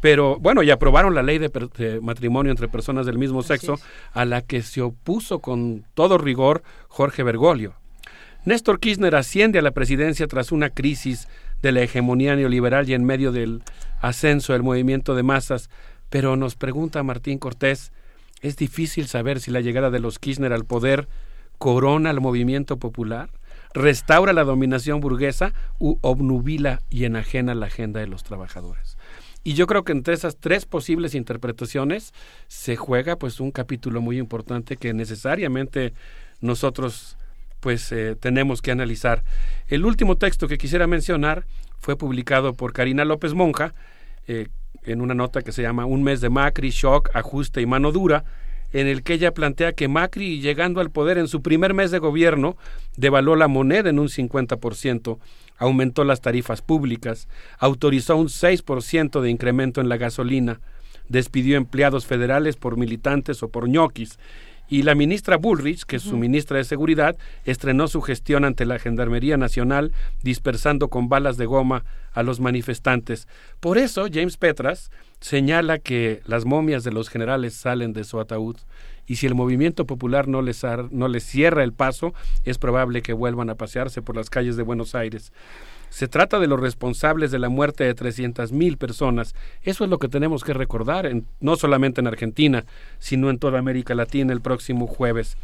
[0.00, 3.78] Pero bueno, y aprobaron la ley de, matrimonio entre personas del mismo sexo,
[4.14, 7.74] a la que se opuso con todo rigor Jorge Bergoglio.
[8.44, 11.28] Néstor Kirchner asciende a la presidencia tras una crisis
[11.60, 13.62] de la hegemonía neoliberal y en medio del
[14.00, 15.68] ascenso del movimiento de masas,
[16.08, 17.92] pero nos pregunta Martín Cortés,
[18.40, 21.06] es difícil saber si la llegada de los Kirchner al poder
[21.58, 23.28] corona al movimiento popular,
[23.74, 28.96] restaura la dominación burguesa u obnubila y enajena la agenda de los trabajadores.
[29.44, 32.14] Y yo creo que entre esas tres posibles interpretaciones
[32.48, 35.92] se juega pues un capítulo muy importante que necesariamente
[36.40, 37.18] nosotros
[37.60, 39.22] pues eh, tenemos que analizar.
[39.68, 41.44] El último texto que quisiera mencionar
[41.78, 43.74] fue publicado por Karina López Monja
[44.26, 44.48] eh,
[44.84, 48.24] en una nota que se llama Un mes de Macri, shock, ajuste y mano dura,
[48.72, 51.98] en el que ella plantea que Macri, llegando al poder en su primer mes de
[51.98, 52.56] gobierno,
[52.96, 55.18] devaluó la moneda en un 50%,
[55.58, 60.60] aumentó las tarifas públicas, autorizó un 6% de incremento en la gasolina,
[61.08, 64.18] despidió empleados federales por militantes o por ñoquis,
[64.70, 68.78] y la ministra Bullrich, que es su ministra de Seguridad, estrenó su gestión ante la
[68.78, 69.92] Gendarmería Nacional,
[70.22, 73.26] dispersando con balas de goma a los manifestantes.
[73.58, 74.90] Por eso, James Petras
[75.20, 78.56] señala que las momias de los generales salen de su ataúd
[79.10, 83.12] y si el movimiento popular no les, no les cierra el paso, es probable que
[83.12, 85.32] vuelvan a pasearse por las calles de Buenos Aires.
[85.90, 89.34] Se trata de los responsables de la muerte de 300.000 personas.
[89.62, 91.10] Eso es lo que tenemos que recordar,
[91.40, 92.64] no solamente en Argentina,
[93.00, 95.36] sino en toda América Latina el próximo jueves.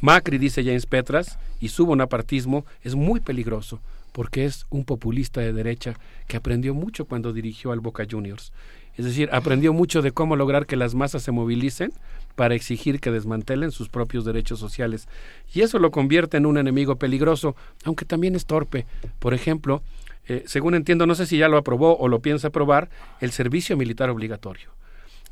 [0.00, 3.80] Macri, dice James Petras, y su bonapartismo es muy peligroso,
[4.12, 5.94] porque es un populista de derecha
[6.26, 8.52] que aprendió mucho cuando dirigió al Boca Juniors.
[8.96, 11.92] Es decir, aprendió mucho de cómo lograr que las masas se movilicen
[12.34, 15.08] para exigir que desmantelen sus propios derechos sociales.
[15.52, 18.86] Y eso lo convierte en un enemigo peligroso, aunque también es torpe.
[19.18, 19.82] Por ejemplo,
[20.26, 22.88] eh, según entiendo, no sé si ya lo aprobó o lo piensa aprobar,
[23.20, 24.70] el servicio militar obligatorio.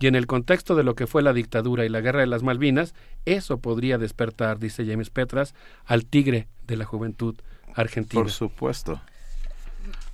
[0.01, 2.43] Y en el contexto de lo que fue la dictadura y la guerra de las
[2.43, 2.95] Malvinas,
[3.25, 5.55] eso podría despertar, dice James Petras,
[5.87, 7.35] al tigre de la juventud
[7.75, 8.23] argentina.
[8.23, 9.01] Por supuesto.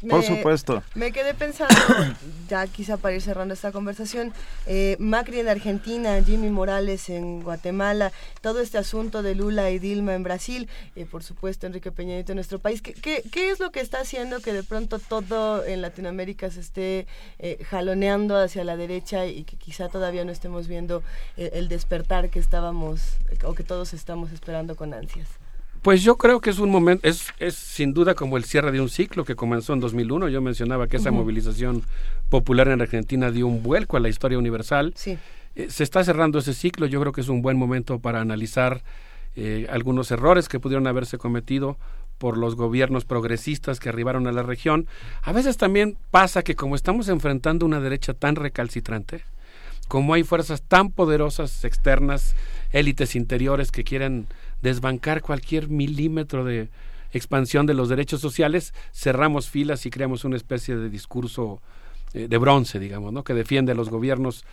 [0.09, 0.83] Por supuesto.
[0.95, 1.75] Me quedé pensando,
[2.49, 4.33] ya quizá para ir cerrando esta conversación,
[4.67, 10.15] eh, Macri en Argentina, Jimmy Morales en Guatemala, todo este asunto de Lula y Dilma
[10.15, 12.83] en Brasil, eh, por supuesto Enrique Peña en nuestro país.
[12.83, 17.07] ¿Qué, ¿Qué, es lo que está haciendo que de pronto todo en Latinoamérica se esté
[17.39, 21.03] eh, jaloneando hacia la derecha y que quizá todavía no estemos viendo
[21.37, 23.01] el despertar que estábamos
[23.45, 25.29] o que todos estamos esperando con ansias?
[25.85, 28.81] Pues yo creo que es un momento, es, es sin duda como el cierre de
[28.81, 30.31] un ciclo que comenzó en 2001.
[30.31, 31.83] Yo mencionaba que esa movilización
[32.31, 34.95] popular en Argentina dio un vuelco a la historia universal.
[34.97, 35.19] Sí.
[35.55, 36.87] Eh, se está cerrando ese ciclo.
[36.87, 38.83] Yo creo que es un buen momento para analizar
[39.37, 41.77] eh, algunos errores que pudieron haberse cometido
[42.17, 44.87] por los gobiernos progresistas que arribaron a la región.
[45.21, 49.21] A veces también pasa que como estamos enfrentando una derecha tan recalcitrante,
[49.87, 52.35] como hay fuerzas tan poderosas externas,
[52.73, 54.29] élites interiores que quieren
[54.65, 56.71] desbancar cualquier milímetro de
[57.13, 61.61] expansión de los derechos sociales, cerramos filas y creamos una especie de discurso
[62.15, 63.23] eh, de bronce, digamos, ¿no?
[63.23, 64.45] que defiende a los gobiernos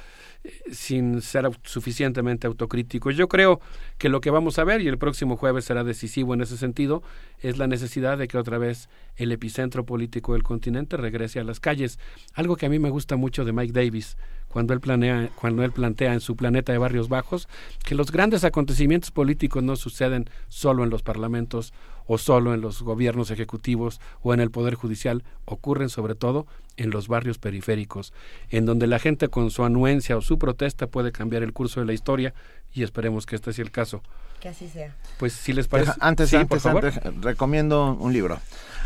[0.72, 3.12] sin ser suficientemente autocrítico.
[3.12, 3.62] Yo creo
[3.98, 7.04] que lo que vamos a ver, y el próximo jueves será decisivo en ese sentido,
[7.40, 11.60] es la necesidad de que otra vez el epicentro político del continente regrese a las
[11.60, 12.00] calles.
[12.34, 14.18] Algo que a mí me gusta mucho de Mike Davis,
[14.52, 17.48] cuando él, planea, cuando él plantea en su planeta de barrios bajos
[17.84, 21.74] que los grandes acontecimientos políticos no suceden solo en los parlamentos
[22.08, 26.90] o solo en los gobiernos ejecutivos o en el poder judicial, ocurren sobre todo en
[26.90, 28.14] los barrios periféricos,
[28.50, 31.86] en donde la gente con su anuencia o su protesta puede cambiar el curso de
[31.86, 32.34] la historia
[32.74, 34.02] y esperemos que este sea el caso.
[34.40, 34.96] Que así sea.
[35.20, 35.92] Pues si les parece.
[36.00, 38.40] antes, antes, antes, recomiendo un libro.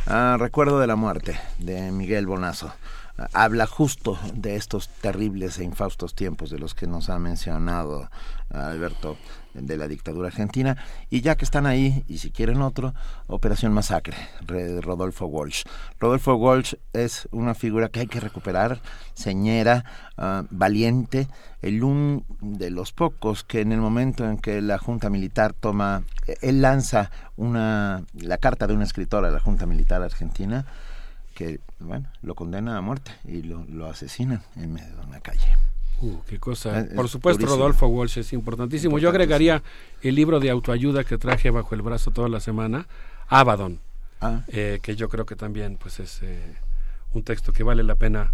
[0.06, 2.74] Ah, Recuerdo de la muerte de Miguel Bonazo
[3.34, 8.10] habla justo de estos terribles e infaustos tiempos de los que nos ha mencionado
[8.50, 9.18] Alberto
[9.54, 10.78] de la dictadura argentina.
[11.10, 12.94] Y ya que están ahí y si quieren otro
[13.28, 15.64] Operación Masacre de Rodolfo Walsh.
[16.00, 18.82] Rodolfo Walsh es una figura que hay que recuperar
[19.14, 19.86] señera
[20.18, 21.28] ah, valiente
[21.62, 26.04] el un de los pocos que en el momento en que la junta militar toma
[26.42, 30.66] él lanza una la carta de un escritor a la junta militar argentina
[31.36, 35.46] que bueno, lo condena a muerte y lo, lo asesinan en medio de una calle.
[36.02, 36.88] Uh, qué cosa.
[36.96, 38.98] Por supuesto, Rodolfo Walsh es importantísimo.
[39.00, 39.62] Yo agregaría
[40.02, 42.88] el libro de autoayuda que traje bajo el brazo toda la semana,
[43.28, 43.80] Abaddon,
[44.22, 44.42] ah.
[44.48, 46.56] eh, que yo creo que también pues es eh,
[47.14, 48.34] un texto que vale la pena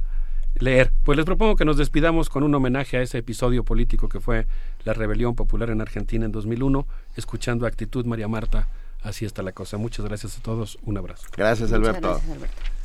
[0.56, 0.92] leer.
[1.04, 4.48] Pues les propongo que nos despidamos con un homenaje a ese episodio político que fue
[4.84, 8.68] la rebelión popular en Argentina en 2001, escuchando Actitud María Marta.
[9.04, 9.78] Así está la cosa.
[9.78, 10.78] Muchas gracias a todos.
[10.84, 11.28] Un abrazo.
[11.36, 12.10] Gracias, Alberto.
[12.10, 12.81] Gracias, Alberto.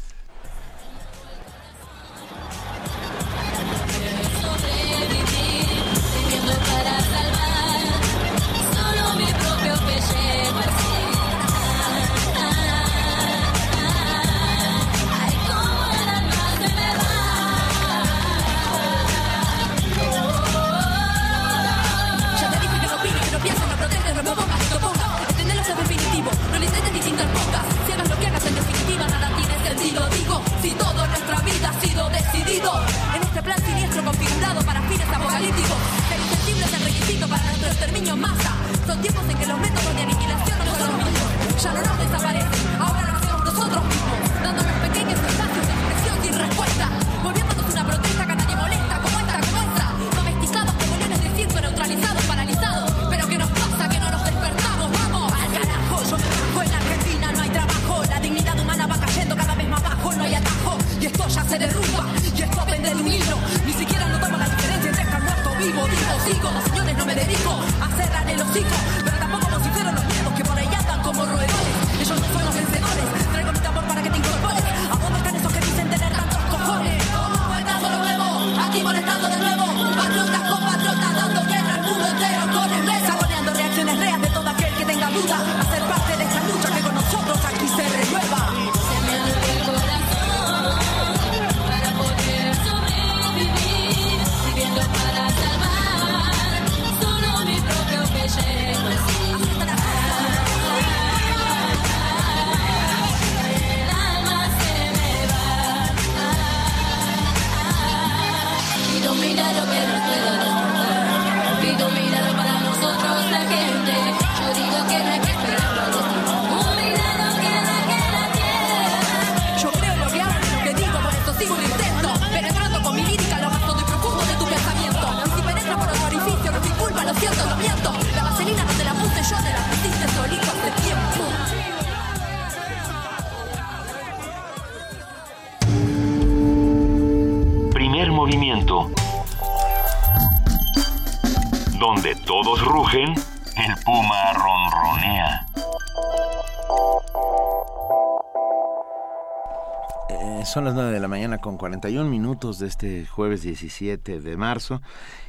[150.57, 154.81] Son las 9 de la mañana con 41 minutos de este jueves 17 de marzo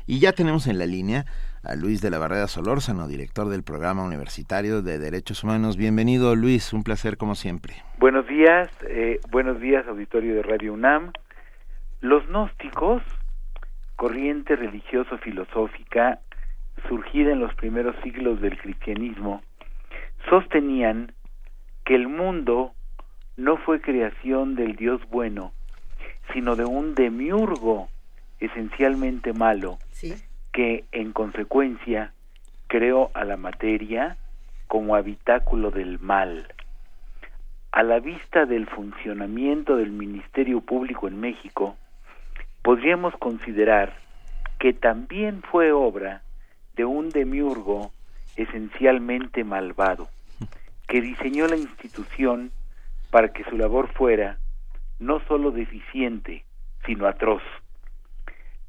[0.06, 1.26] y ya tenemos en la línea
[1.66, 5.76] a Luis de la Barrera Solórzano, director del Programa Universitario de Derechos Humanos.
[5.76, 7.74] Bienvenido, Luis, un placer como siempre.
[7.98, 11.12] Buenos días, eh, buenos días, auditorio de Radio UNAM.
[12.00, 13.04] Los gnósticos,
[13.98, 16.22] corriente religioso-filosófica
[16.88, 19.42] surgida en los primeros siglos del cristianismo,
[20.30, 21.12] sostenían
[21.84, 22.77] que el mundo
[23.38, 25.54] no fue creación del Dios bueno,
[26.34, 27.88] sino de un demiurgo
[28.40, 29.78] esencialmente malo
[30.52, 32.14] que en consecuencia
[32.68, 34.18] creó a la materia
[34.68, 36.48] como habitáculo del mal.
[37.72, 41.78] A la vista del funcionamiento del Ministerio Público en México,
[42.64, 43.94] podríamos considerar
[44.60, 46.24] que también fue obra
[46.76, 47.92] de un demiurgo
[48.36, 50.10] esencialmente malvado,
[50.88, 52.52] que diseñó la institución
[53.12, 54.38] para que su labor fuera
[55.00, 56.44] no sólo deficiente,
[56.86, 57.44] sino atroz.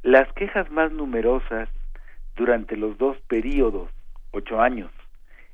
[0.02, 1.68] Las quejas más numerosas
[2.36, 3.91] durante los dos períodos,
[4.31, 4.91] ocho años,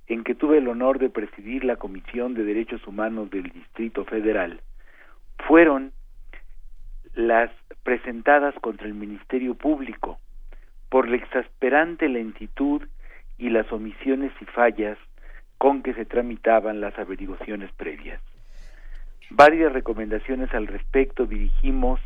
[0.06, 4.60] en que tuve el honor de presidir la Comisión de Derechos Humanos del Distrito Federal,
[5.46, 5.92] fueron
[7.14, 7.50] las
[7.82, 10.18] presentadas contra el Ministerio Público
[10.90, 12.82] por la exasperante lentitud
[13.38, 14.98] y las omisiones y fallas
[15.58, 18.20] con que se tramitaban las averiguaciones previas.
[19.30, 22.00] Varias recomendaciones al respecto dirigimos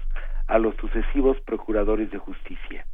[0.47, 2.87] a los sucesivos procuradores de justicia.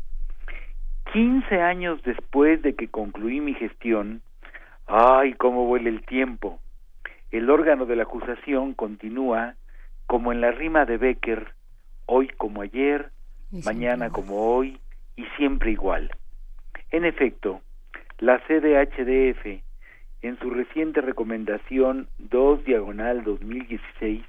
[1.12, 4.22] Quince años después de que concluí mi gestión,
[4.86, 6.58] ¡ay, cómo vuela el tiempo!
[7.30, 9.54] El órgano de la acusación continúa
[10.06, 11.52] como en la rima de Becker,
[12.06, 13.10] hoy como ayer,
[13.64, 14.78] mañana como hoy
[15.16, 16.10] y siempre igual.
[16.90, 17.60] En efecto,
[18.18, 19.63] la CDHDF,
[20.24, 24.24] en su reciente recomendación 2 diagonal 2016,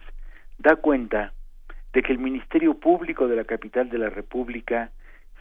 [0.58, 1.32] da cuenta
[1.94, 4.92] de que el Ministerio Público de la capital de la República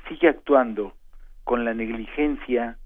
[0.08, 0.94] sigue actuando
[1.42, 2.78] con la negligencia,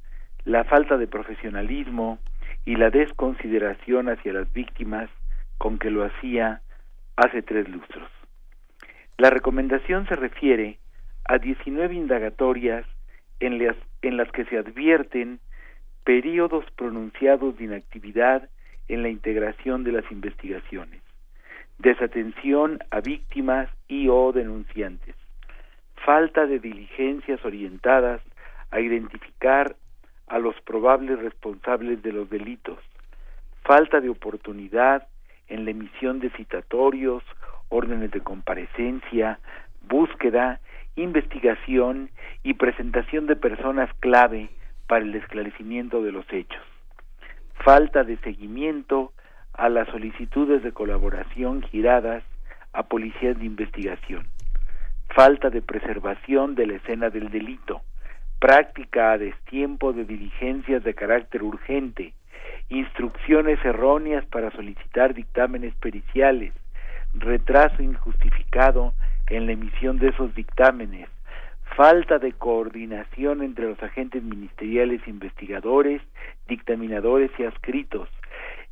[0.46, 2.18] la falta de profesionalismo
[2.64, 5.10] y la desconsideración hacia las víctimas
[5.58, 6.62] con que lo hacía
[7.16, 8.10] hace tres lustros.
[9.18, 10.78] La recomendación se refiere
[11.26, 12.86] a 19 indagatorias
[13.40, 15.38] en las, en las que se advierten
[16.08, 18.48] periodos pronunciados de inactividad
[18.88, 21.02] en la integración de las investigaciones
[21.76, 25.14] desatención a víctimas y o denunciantes,
[26.06, 28.22] falta de diligencias orientadas
[28.70, 29.76] a identificar
[30.28, 32.78] a los probables responsables de los delitos,
[33.62, 35.06] falta de oportunidad
[35.48, 37.22] en la emisión de citatorios,
[37.68, 39.40] órdenes de comparecencia,
[39.82, 40.58] búsqueda,
[40.96, 42.08] investigación
[42.42, 44.48] y presentación de personas clave
[44.88, 46.62] para el esclarecimiento de los hechos,
[47.64, 49.12] falta de seguimiento
[49.52, 52.24] a las solicitudes de colaboración giradas
[52.72, 54.26] a policías de investigación,
[55.14, 57.82] falta de preservación de la escena del delito,
[58.40, 62.14] práctica a destiempo de diligencias de carácter urgente,
[62.68, 66.52] instrucciones erróneas para solicitar dictámenes periciales,
[67.14, 68.94] retraso injustificado
[69.26, 71.08] en la emisión de esos dictámenes,
[71.76, 76.02] falta de coordinación entre los agentes ministeriales investigadores,
[76.48, 78.08] dictaminadores y adscritos,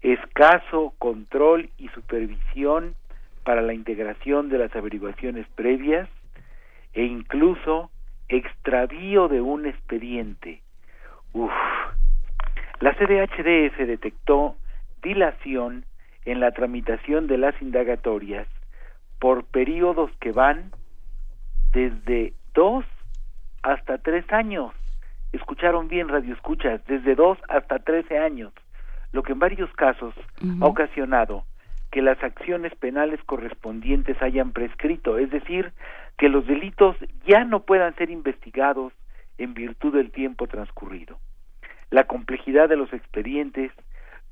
[0.02, 2.94] escaso control y supervisión
[3.44, 6.08] para la integración de las averiguaciones previas
[6.94, 7.90] e incluso
[8.28, 10.60] extravío de un expediente.
[11.32, 11.52] Uf.
[12.80, 14.56] La CDHDF detectó
[15.02, 15.84] dilación
[16.24, 18.48] en la tramitación de las indagatorias
[19.18, 20.72] por periodos que van
[21.72, 22.84] desde dos
[23.62, 24.72] hasta tres años.
[25.32, 28.52] Escucharon bien, radio escuchas, desde dos hasta trece años
[29.12, 30.14] lo que en varios casos
[30.60, 31.44] ha ocasionado
[31.90, 35.72] que las acciones penales correspondientes hayan prescrito, es decir,
[36.18, 38.92] que los delitos ya no puedan ser investigados
[39.38, 41.18] en virtud del tiempo transcurrido.
[41.90, 43.70] La complejidad de los expedientes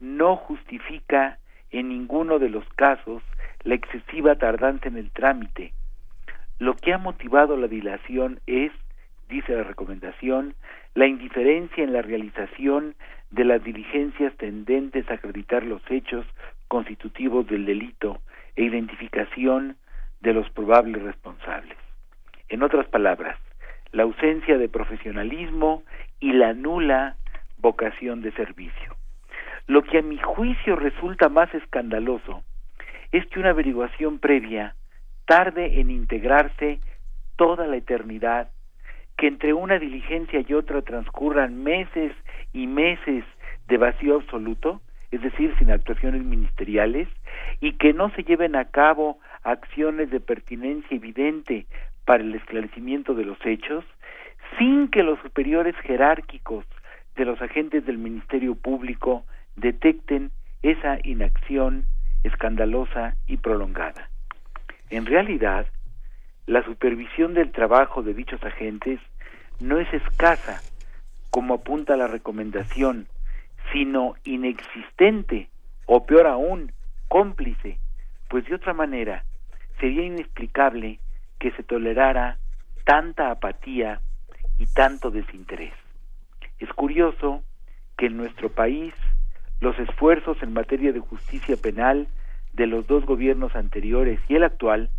[0.00, 1.38] no justifica
[1.70, 3.22] en ninguno de los casos
[3.62, 5.72] la excesiva tardanza en el trámite.
[6.58, 8.73] Lo que ha motivado la dilación es,
[9.28, 10.55] dice la recomendación,
[10.94, 12.94] la indiferencia en la realización
[13.31, 16.24] de las diligencias tendentes a acreditar los hechos
[16.68, 18.20] constitutivos del delito
[18.55, 19.76] e identificación
[20.20, 21.76] de los probables responsables.
[22.49, 23.39] En otras palabras,
[23.91, 25.83] la ausencia de profesionalismo
[26.20, 27.16] y la nula
[27.58, 28.97] vocación de servicio.
[29.66, 32.42] Lo que a mi juicio resulta más escandaloso
[33.12, 34.74] es que una averiguación previa
[35.26, 36.80] tarde en integrarse
[37.36, 38.48] toda la eternidad
[39.16, 42.12] que entre una diligencia y otra transcurran meses
[42.52, 43.24] y meses
[43.68, 44.80] de vacío absoluto,
[45.10, 47.08] es decir, sin actuaciones ministeriales,
[47.60, 51.66] y que no se lleven a cabo acciones de pertinencia evidente
[52.04, 53.84] para el esclarecimiento de los hechos,
[54.58, 56.64] sin que los superiores jerárquicos
[57.16, 59.24] de los agentes del Ministerio Público
[59.56, 60.30] detecten
[60.62, 61.84] esa inacción
[62.24, 64.08] escandalosa y prolongada.
[64.90, 65.66] En realidad,
[66.46, 69.00] la supervisión del trabajo de dichos agentes
[69.60, 70.62] no es escasa,
[71.30, 73.06] como apunta la recomendación,
[73.72, 75.48] sino inexistente,
[75.86, 76.72] o peor aún,
[77.08, 77.78] cómplice,
[78.28, 79.24] pues de otra manera
[79.80, 80.98] sería inexplicable
[81.38, 82.38] que se tolerara
[82.84, 84.00] tanta apatía
[84.58, 85.74] y tanto desinterés.
[86.58, 87.42] Es curioso
[87.96, 88.94] que en nuestro país
[89.60, 92.08] los esfuerzos en materia de justicia penal
[92.55, 94.91] de los dos gobiernos anteriores y el actual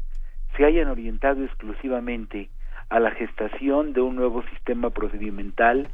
[0.55, 2.49] se hayan orientado exclusivamente
[2.89, 5.87] a la gestación de un nuevo sistema procedimental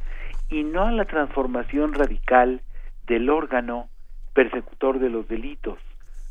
[0.50, 2.60] y no a la transformación radical
[3.06, 3.88] del órgano
[4.34, 5.78] persecutor de los delitos.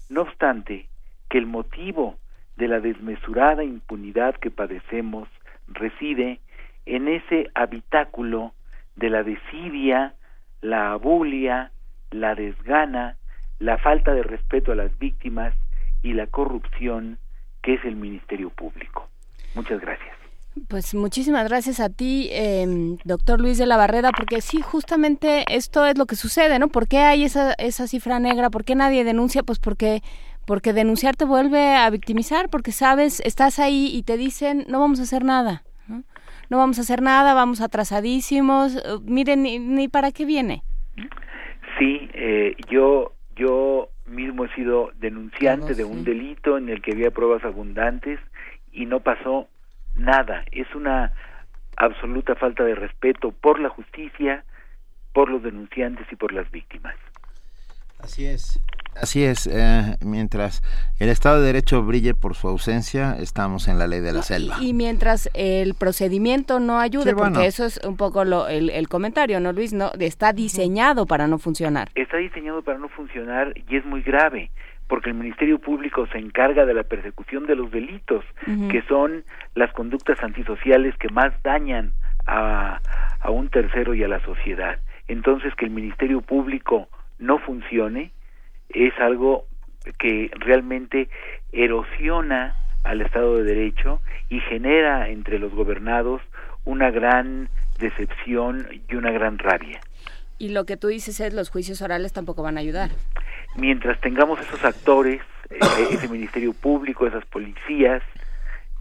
[0.10, 0.88] No obstante,
[1.30, 2.18] que el motivo
[2.58, 5.27] de la desmesurada impunidad que padecemos
[5.68, 6.40] reside
[6.85, 8.53] en ese habitáculo
[8.95, 10.14] de la desidia,
[10.61, 11.72] la abulia,
[12.11, 13.16] la desgana,
[13.61, 15.53] la falta de respeto a las víctimas
[16.01, 17.19] y la corrupción
[17.61, 19.07] que es el Ministerio Público.
[19.53, 20.09] Muchas gracias.
[20.67, 22.65] Pues muchísimas gracias a ti, eh,
[23.06, 26.67] doctor Luis de la Barreda, porque sí, justamente esto es lo que sucede, ¿no?
[26.67, 28.49] ¿Por qué hay esa, esa cifra negra?
[28.49, 29.43] ¿Por qué nadie denuncia?
[29.43, 30.01] Pues porque
[30.45, 34.99] porque denunciar te vuelve a victimizar, porque sabes, estás ahí y te dicen, no vamos
[34.99, 36.03] a hacer nada, no,
[36.49, 40.64] no vamos a hacer nada, vamos atrasadísimos, uh, miren, ni, ni, para qué viene.
[41.77, 47.11] Sí, eh, yo, yo mismo he sido denunciante de un delito en el que había
[47.11, 48.19] pruebas abundantes
[48.72, 49.48] y no pasó
[49.95, 50.43] nada.
[50.51, 51.14] Es una
[51.77, 54.43] absoluta falta de respeto por la justicia,
[55.14, 56.95] por los denunciantes y por las víctimas.
[58.00, 58.60] Así es.
[58.95, 60.61] Así es, eh, mientras
[61.00, 64.58] el Estado de Derecho brille por su ausencia, estamos en la ley de la selva.
[64.61, 69.40] Y, mientras el procedimiento no ayude, porque eso es un poco lo, el, el, comentario,
[69.40, 69.74] ¿no, Luis?
[69.74, 71.90] No, está diseñado para no funcionar.
[71.95, 74.52] Está diseñado para no funcionar y es muy grave,
[74.88, 78.72] porque el Ministerio Público se encarga de la persecución de los delitos, uh -huh.
[78.72, 79.24] que son
[79.56, 81.94] las conductas antisociales que más dañan
[82.28, 82.80] a,
[83.22, 84.80] a un tercero y a la sociedad.
[85.08, 86.90] Entonces, que el Ministerio Público
[87.20, 88.11] no funcione,
[88.74, 89.45] es algo
[90.00, 91.09] que realmente
[91.51, 96.22] erosiona al Estado de Derecho y genera entre los gobernados
[96.66, 99.80] una gran decepción y una gran rabia.
[100.38, 102.90] Y lo que tú dices es los juicios orales tampoco van a ayudar.
[103.58, 105.59] Mientras tengamos esos actores, eh,
[105.91, 108.01] ese Ministerio Público, esas policías,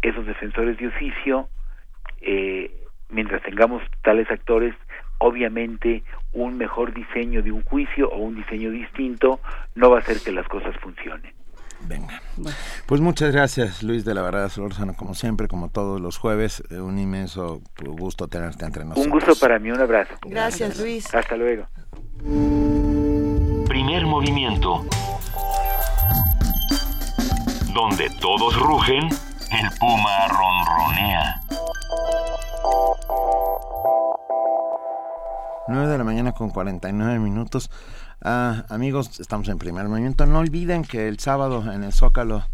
[0.01, 1.49] esos defensores de oficio,
[2.23, 2.71] eh,
[3.11, 4.75] mientras tengamos tales actores,
[5.21, 9.41] obviamente un mejor diseño de un juicio o un diseño distinto
[9.75, 11.33] no va a hacer que las cosas funcionen.
[11.87, 12.21] Venga.
[12.87, 16.63] Pues muchas gracias, Luis de la Barrera Solórzano, como siempre, como todos los jueves.
[16.71, 19.07] Un inmenso gusto tenerte entre nosotros.
[19.07, 20.15] Un gusto para mí, un abrazo.
[20.27, 20.81] Gracias, gracias.
[20.81, 21.15] Luis.
[21.15, 21.67] Hasta luego.
[23.67, 24.85] Primer movimiento.
[27.73, 31.41] Donde todos rugen, el puma ronronea.
[35.71, 37.71] 9 de la mañana con 49 minutos.
[38.21, 40.27] Ah, amigos, estamos en primer movimiento.
[40.27, 42.45] No olviden que el sábado en el Zócalo,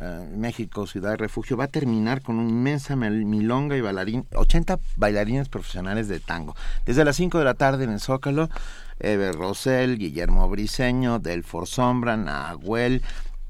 [0.00, 4.80] eh, México, Ciudad de Refugio, va a terminar con una inmensa milonga y bailarín, 80
[4.96, 6.56] bailarines profesionales de tango.
[6.84, 8.50] Desde las 5 de la tarde en el Zócalo,
[8.98, 13.02] Eber Rosell, Guillermo Briseño, Delfor Sombra, Nahuel,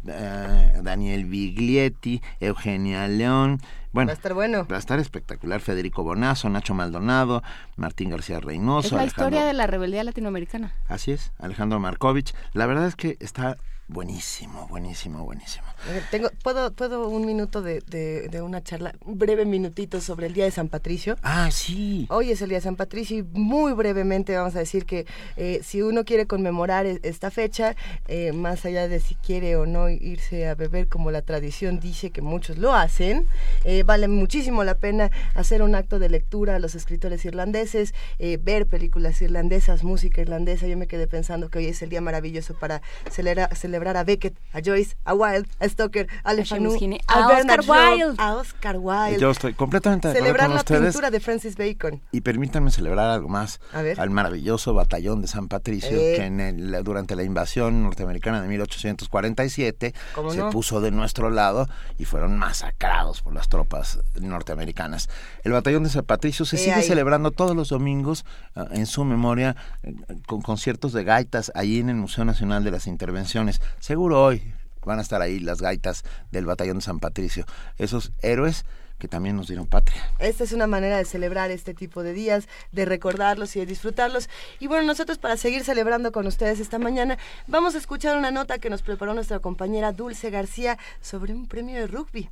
[0.06, 3.60] eh, Daniel Biglietti, Eugenia León.
[3.92, 4.66] Bueno, va a estar bueno.
[4.66, 5.60] Va a estar espectacular.
[5.60, 7.42] Federico Bonazo, Nacho Maldonado,
[7.76, 8.88] Martín García Reynoso.
[8.88, 9.28] Es la Alejandro...
[9.28, 10.72] historia de la rebeldía latinoamericana.
[10.88, 12.34] Así es, Alejandro Markovich.
[12.52, 13.56] La verdad es que está
[13.88, 15.66] buenísimo, buenísimo, buenísimo.
[16.10, 20.32] Tengo, ¿puedo, ¿Puedo un minuto de, de, de, una charla, un breve minutito sobre el
[20.32, 21.18] Día de San Patricio?
[21.22, 22.06] Ah, sí.
[22.08, 25.06] Hoy es el Día de San Patricio y muy brevemente vamos a decir que
[25.36, 27.76] eh, si uno quiere conmemorar esta fecha,
[28.08, 32.10] eh, más allá de si quiere o no irse a beber como la tradición dice
[32.10, 33.26] que muchos lo hacen,
[33.64, 37.94] eh, vale muchísimo la pena hacer un acto de lectura a los escritores irlandeses,
[38.40, 40.66] ver películas irlandesas, música irlandesa.
[40.66, 42.80] Yo me quedé pensando que hoy es el día maravilloso para
[43.10, 46.70] celebrar, celebrar a Beckett, a Joyce, a Wilde, a Stoker, a Le Fanu,
[47.06, 48.14] a, a Oscar Wilde.
[48.18, 49.20] A Oscar Wilde.
[49.20, 50.80] Yo estoy completamente de Celebrar con la ustedes.
[50.82, 52.00] pintura de Francis Bacon.
[52.12, 53.60] Y permítanme celebrar algo más.
[53.98, 56.14] Al maravilloso batallón de San Patricio, eh.
[56.16, 59.94] que en el, durante la invasión norteamericana de 1847
[60.30, 60.50] se no?
[60.50, 65.08] puso de nuestro lado y fueron masacrados por las tropas norteamericanas.
[65.42, 66.82] El batallón de San Patricio se Eh, sigue ahí.
[66.86, 68.24] celebrando todos los domingos
[68.56, 69.92] uh, en su memoria eh,
[70.26, 73.60] con conciertos de gaitas allí en el Museo Nacional de las Intervenciones.
[73.80, 74.53] Seguro hoy
[74.84, 77.44] van a estar ahí las gaitas del batallón de San Patricio,
[77.78, 78.64] esos héroes
[78.98, 80.02] que también nos dieron patria.
[80.18, 84.28] Esta es una manera de celebrar este tipo de días, de recordarlos y de disfrutarlos.
[84.60, 88.58] Y bueno, nosotros para seguir celebrando con ustedes esta mañana, vamos a escuchar una nota
[88.58, 92.30] que nos preparó nuestra compañera Dulce García sobre un premio de rugby.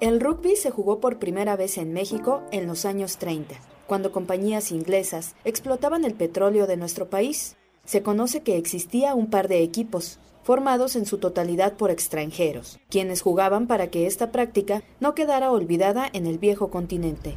[0.00, 4.72] El rugby se jugó por primera vez en México en los años 30, cuando compañías
[4.72, 7.56] inglesas explotaban el petróleo de nuestro país.
[7.90, 13.20] Se conoce que existía un par de equipos, formados en su totalidad por extranjeros, quienes
[13.20, 17.34] jugaban para que esta práctica no quedara olvidada en el viejo continente.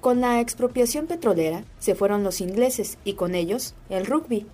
[0.00, 4.44] Con la expropiación petrolera se fueron los ingleses y con ellos el rugby.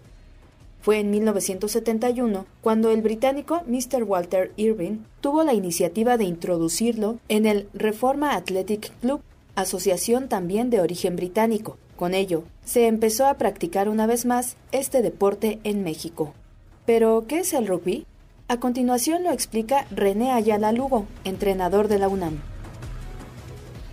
[0.82, 4.02] Fue en 1971 cuando el británico Mr.
[4.02, 9.22] Walter Irving tuvo la iniciativa de introducirlo en el Reforma Athletic Club,
[9.54, 11.78] asociación también de origen británico.
[11.96, 16.34] Con ello, se empezó a practicar una vez más este deporte en México.
[16.86, 18.06] Pero, ¿qué es el rugby?
[18.48, 22.38] A continuación lo explica René Ayala Lugo, entrenador de la UNAM.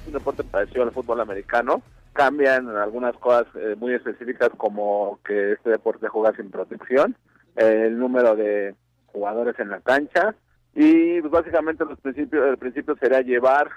[0.07, 1.81] Un deporte parecido al fútbol americano.
[2.14, 7.15] Cambian algunas cosas eh, muy específicas como que este deporte juega sin protección,
[7.56, 8.75] el número de
[9.07, 10.35] jugadores en la cancha
[10.75, 13.69] y pues, básicamente los principios, el principio sería llevar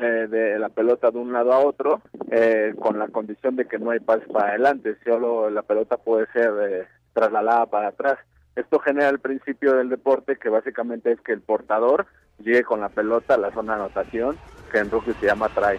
[0.00, 3.78] eh, de la pelota de un lado a otro eh, con la condición de que
[3.78, 8.18] no hay pase para adelante, solo la pelota puede ser eh, trasladada para atrás.
[8.54, 12.06] Esto genera el principio del deporte que básicamente es que el portador
[12.38, 14.36] llegue con la pelota a la zona de anotación,
[14.70, 15.78] que en rugby se llama try.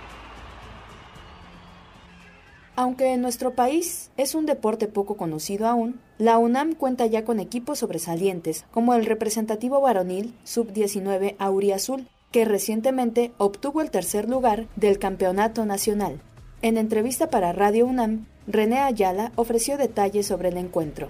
[2.76, 7.40] Aunque en nuestro país es un deporte poco conocido aún, la UNAM cuenta ya con
[7.40, 15.00] equipos sobresalientes, como el representativo varonil Sub-19 Auriazul, que recientemente obtuvo el tercer lugar del
[15.00, 16.20] Campeonato Nacional.
[16.62, 21.10] En entrevista para Radio UNAM, René Ayala ofreció detalles sobre el encuentro.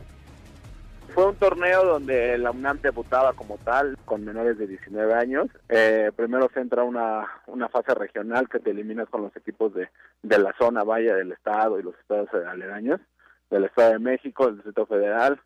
[1.13, 5.47] Fue un torneo donde la UNAM debutaba como tal, con menores de 19 años.
[5.67, 9.89] Eh, primero se entra una, una fase regional que te eliminas con los equipos de,
[10.21, 13.01] de la zona vaya del Estado y los estados aledaños,
[13.49, 15.41] del Estado de México, del Distrito Federal,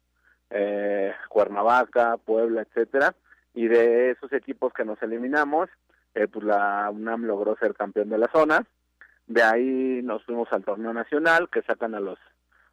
[0.50, 3.16] eh, Cuernavaca, Puebla, etcétera
[3.54, 5.70] y de esos equipos que nos eliminamos,
[6.16, 8.66] eh, pues la UNAM logró ser campeón de la zona.
[9.28, 12.20] De ahí nos fuimos al torneo nacional, que sacan a los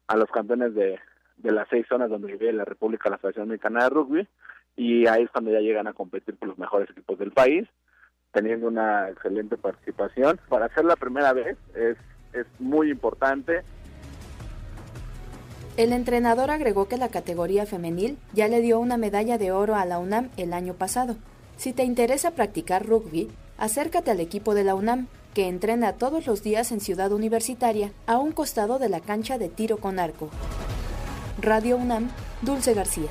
[0.07, 0.99] a los campeones de,
[1.37, 4.27] de las seis zonas donde vive la República, la Federación Mexicana de Rugby,
[4.75, 7.67] y ahí es cuando ya llegan a competir con los mejores equipos del país,
[8.33, 10.39] teniendo una excelente participación.
[10.49, 11.97] Para ser la primera vez es,
[12.33, 13.61] es muy importante
[15.77, 19.85] el entrenador agregó que la categoría femenil ya le dio una medalla de oro a
[19.85, 21.15] la UNAM el año pasado.
[21.57, 26.43] Si te interesa practicar rugby, acércate al equipo de la UNAM, que entrena todos los
[26.43, 30.29] días en Ciudad Universitaria, a un costado de la cancha de tiro con arco.
[31.39, 32.09] Radio UNAM,
[32.41, 33.09] Dulce García.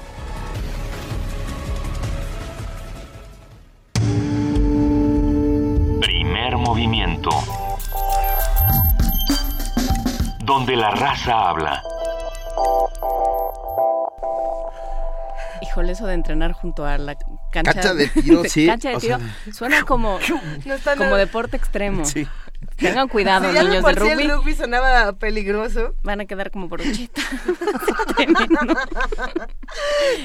[6.00, 7.30] Primer movimiento.
[10.44, 11.82] Donde la raza habla.
[15.62, 17.14] Híjole, eso de entrenar junto a la
[17.52, 18.66] cancha, cancha de tiro, sí.
[18.66, 19.18] cancha de tiro,
[19.52, 20.18] suena como,
[20.96, 22.04] como deporte extremo.
[22.04, 22.26] Sí.
[22.80, 24.22] Tengan cuidado, si niños del rugby.
[24.22, 25.94] el rugby sonaba peligroso.
[26.02, 27.20] Van a quedar como brocheta.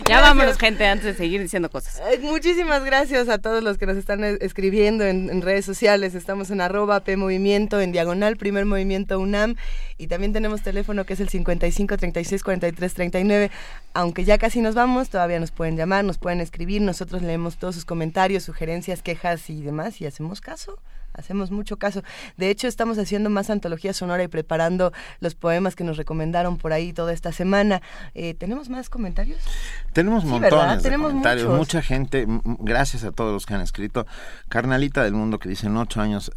[0.08, 2.02] ya vámonos, gente, antes de seguir diciendo cosas.
[2.22, 6.16] muchísimas gracias a todos los que nos están escribiendo en, redes sociales.
[6.16, 9.56] Estamos en arroba P Movimiento, en diagonal, primer movimiento UNAM.
[9.98, 13.52] Y también tenemos teléfono que es el 55 36 43 39.
[13.94, 16.82] Aunque ya casi nos vamos, todavía nos pueden llamar, nos pueden escribir.
[16.82, 20.80] Nosotros leemos todos sus comentarios, sugerencias, quejas y demás y hacemos caso
[21.18, 22.04] hacemos mucho caso.
[22.38, 26.74] De hecho, estamos haciendo más antología sonora y preparando los poemas que nos recomendaron por
[26.74, 27.82] ahí toda esta semana.
[28.14, 29.40] Eh, ¿Tenemos más comentarios?
[29.94, 31.58] Tenemos montones de comentarios.
[31.58, 32.26] Mucha gente,
[32.60, 34.06] gracias a todos los que han escrito.
[34.50, 36.32] Carnalita del Mundo que dice, en ocho años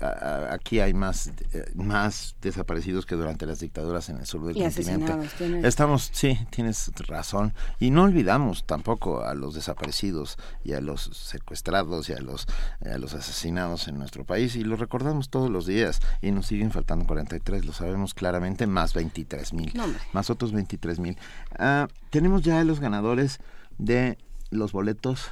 [0.50, 5.66] aquí hay más, eh, más desaparecidos que durante las dictaduras en el sur del continente.
[5.66, 7.54] Estamos, sí, tienes razón.
[7.78, 12.46] Y no olvidamos tampoco a los desaparecidos y a los secuestrados y a los,
[12.84, 14.56] a los asesinados en nuestro país.
[14.56, 18.94] Y lo recordamos todos los días y nos siguen faltando 43, lo sabemos claramente, más
[18.94, 19.72] 23 mil,
[20.12, 21.18] más otros 23 mil.
[21.58, 23.40] Ah, tenemos ya los ganadores
[23.78, 24.18] de
[24.50, 25.30] los boletos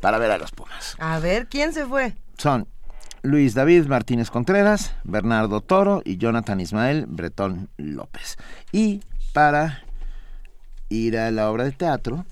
[0.00, 0.96] para ver a los Pumas.
[0.98, 2.16] A ver, ¿quién se fue?
[2.36, 2.66] Son
[3.22, 8.36] Luis David Martínez Contreras, Bernardo Toro y Jonathan Ismael Bretón López.
[8.72, 9.02] Y
[9.32, 9.82] para
[10.88, 12.24] ir a la obra de teatro,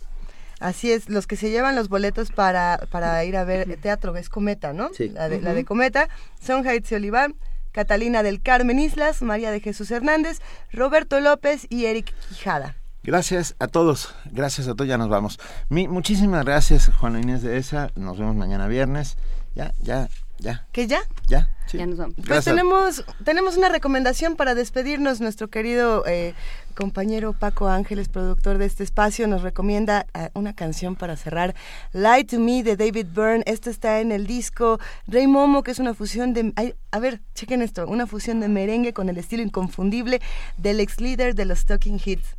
[0.61, 4.29] Así es, los que se llevan los boletos para, para ir a ver teatro es
[4.29, 4.91] Cometa, ¿no?
[4.95, 5.11] Sí.
[5.11, 6.09] La de, la de Cometa
[6.41, 7.35] son Haitzi Oliván,
[7.73, 10.41] Catalina del Carmen Islas, María de Jesús Hernández,
[10.73, 12.75] Roberto López y Eric Quijada.
[13.03, 15.39] Gracias a todos, gracias a todos, ya nos vamos.
[15.69, 19.17] muchísimas gracias, Juan Inés de ESA, nos vemos mañana viernes.
[19.55, 20.67] Ya, ya, ya.
[20.73, 21.03] ¿Qué ya?
[21.27, 21.51] Ya.
[21.73, 22.15] Ya nos vamos.
[22.25, 25.21] Pues tenemos, tenemos una recomendación para despedirnos.
[25.21, 26.35] Nuestro querido eh,
[26.75, 31.55] compañero Paco Ángeles, productor de este espacio, nos recomienda eh, una canción para cerrar.
[31.93, 33.43] Light to Me de David Byrne.
[33.47, 36.53] Esto está en el disco Rey Momo, que es una fusión de...
[36.93, 37.87] a ver, chequen esto.
[37.87, 40.21] Una fusión de merengue con el estilo inconfundible
[40.57, 42.37] del ex líder de los Talking Hits.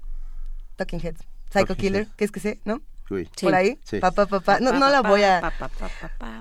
[0.78, 1.20] Talking Heads.
[1.52, 2.60] Psycho Killer, ¿qué es que sé?
[2.66, 2.82] ¿No?
[3.08, 3.80] ¿Por ahí?
[4.02, 4.60] Papá, papá.
[4.60, 5.54] No, no la voy a...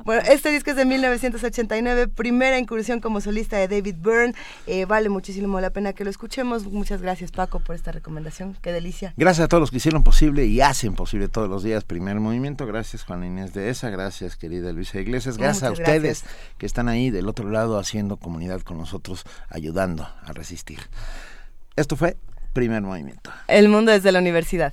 [0.04, 4.34] Bueno, este disco es de 1989, primera incursión como solista de David Byrne.
[4.66, 6.64] Eh, vale muchísimo la pena que lo escuchemos.
[6.66, 8.56] Muchas gracias, Paco, por esta recomendación.
[8.60, 9.14] Qué delicia.
[9.16, 12.66] Gracias a todos los que hicieron posible y hacen posible todos los días Primer Movimiento.
[12.66, 13.90] Gracias, Juan Inés de esa.
[13.90, 15.38] Gracias, querida Luisa Iglesias.
[15.38, 16.24] Gracias a ustedes
[16.58, 20.80] que están ahí del otro lado haciendo comunidad con nosotros, ayudando a resistir.
[21.76, 22.16] Esto fue
[22.52, 23.30] Primer Movimiento.
[23.48, 24.72] El mundo desde la universidad.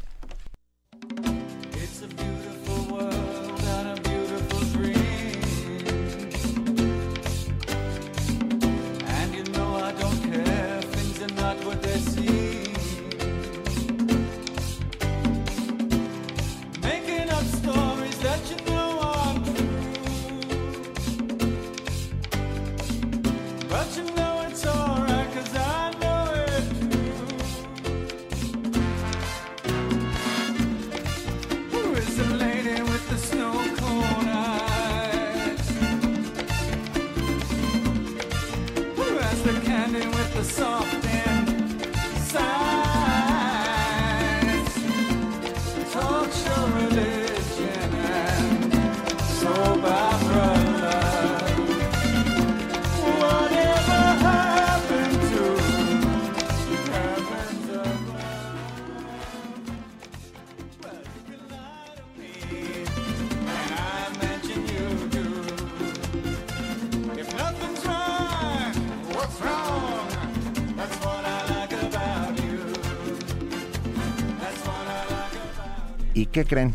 [76.27, 76.73] ¿Qué creen?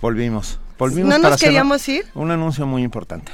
[0.00, 0.58] Volvimos.
[0.78, 2.06] Volvimos ¿No nos queríamos ir?
[2.14, 3.32] Un anuncio muy importante.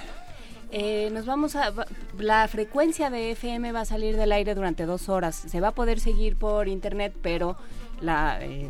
[0.77, 1.73] Eh, nos vamos a
[2.19, 5.71] la frecuencia de FM va a salir del aire durante dos horas se va a
[5.71, 7.57] poder seguir por internet pero
[8.01, 8.69] la, eh,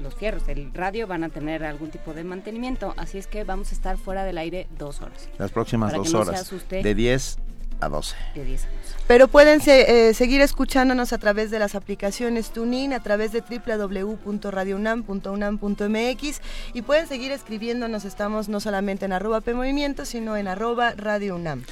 [0.00, 3.72] los, fierros del radio van a tener algún tipo de mantenimiento así es que vamos
[3.72, 7.38] a estar fuera del aire dos horas las próximas dos horas de 10
[7.80, 11.74] a 12 de 10 a 12 pero pueden eh, seguir escuchándonos a través de las
[11.74, 16.40] aplicaciones TuneIn, a través de www.radiounam.unam.mx
[16.74, 18.04] y pueden seguir escribiéndonos.
[18.04, 21.64] Estamos no solamente en arroba PMovimiento, sino en arroba Radio UNAM.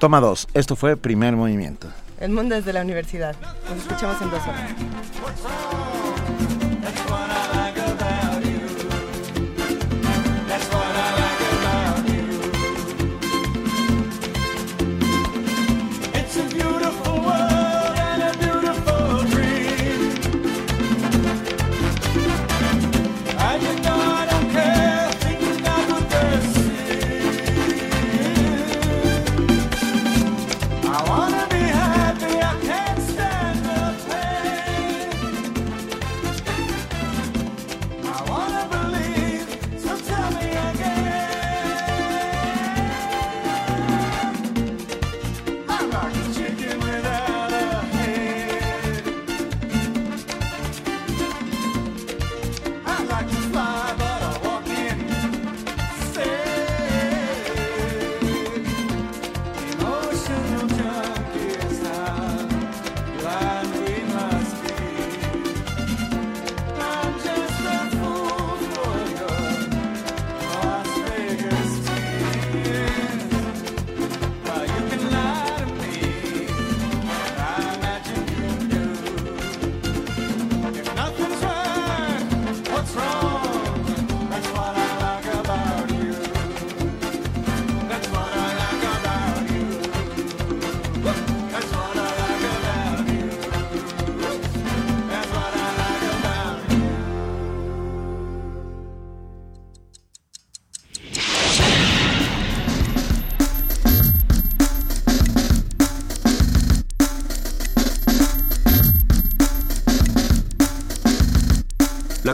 [0.00, 0.48] Toma dos.
[0.54, 1.86] Esto fue Primer Movimiento.
[2.18, 3.36] El mundo desde la universidad.
[3.70, 4.72] Nos escuchamos en dos horas.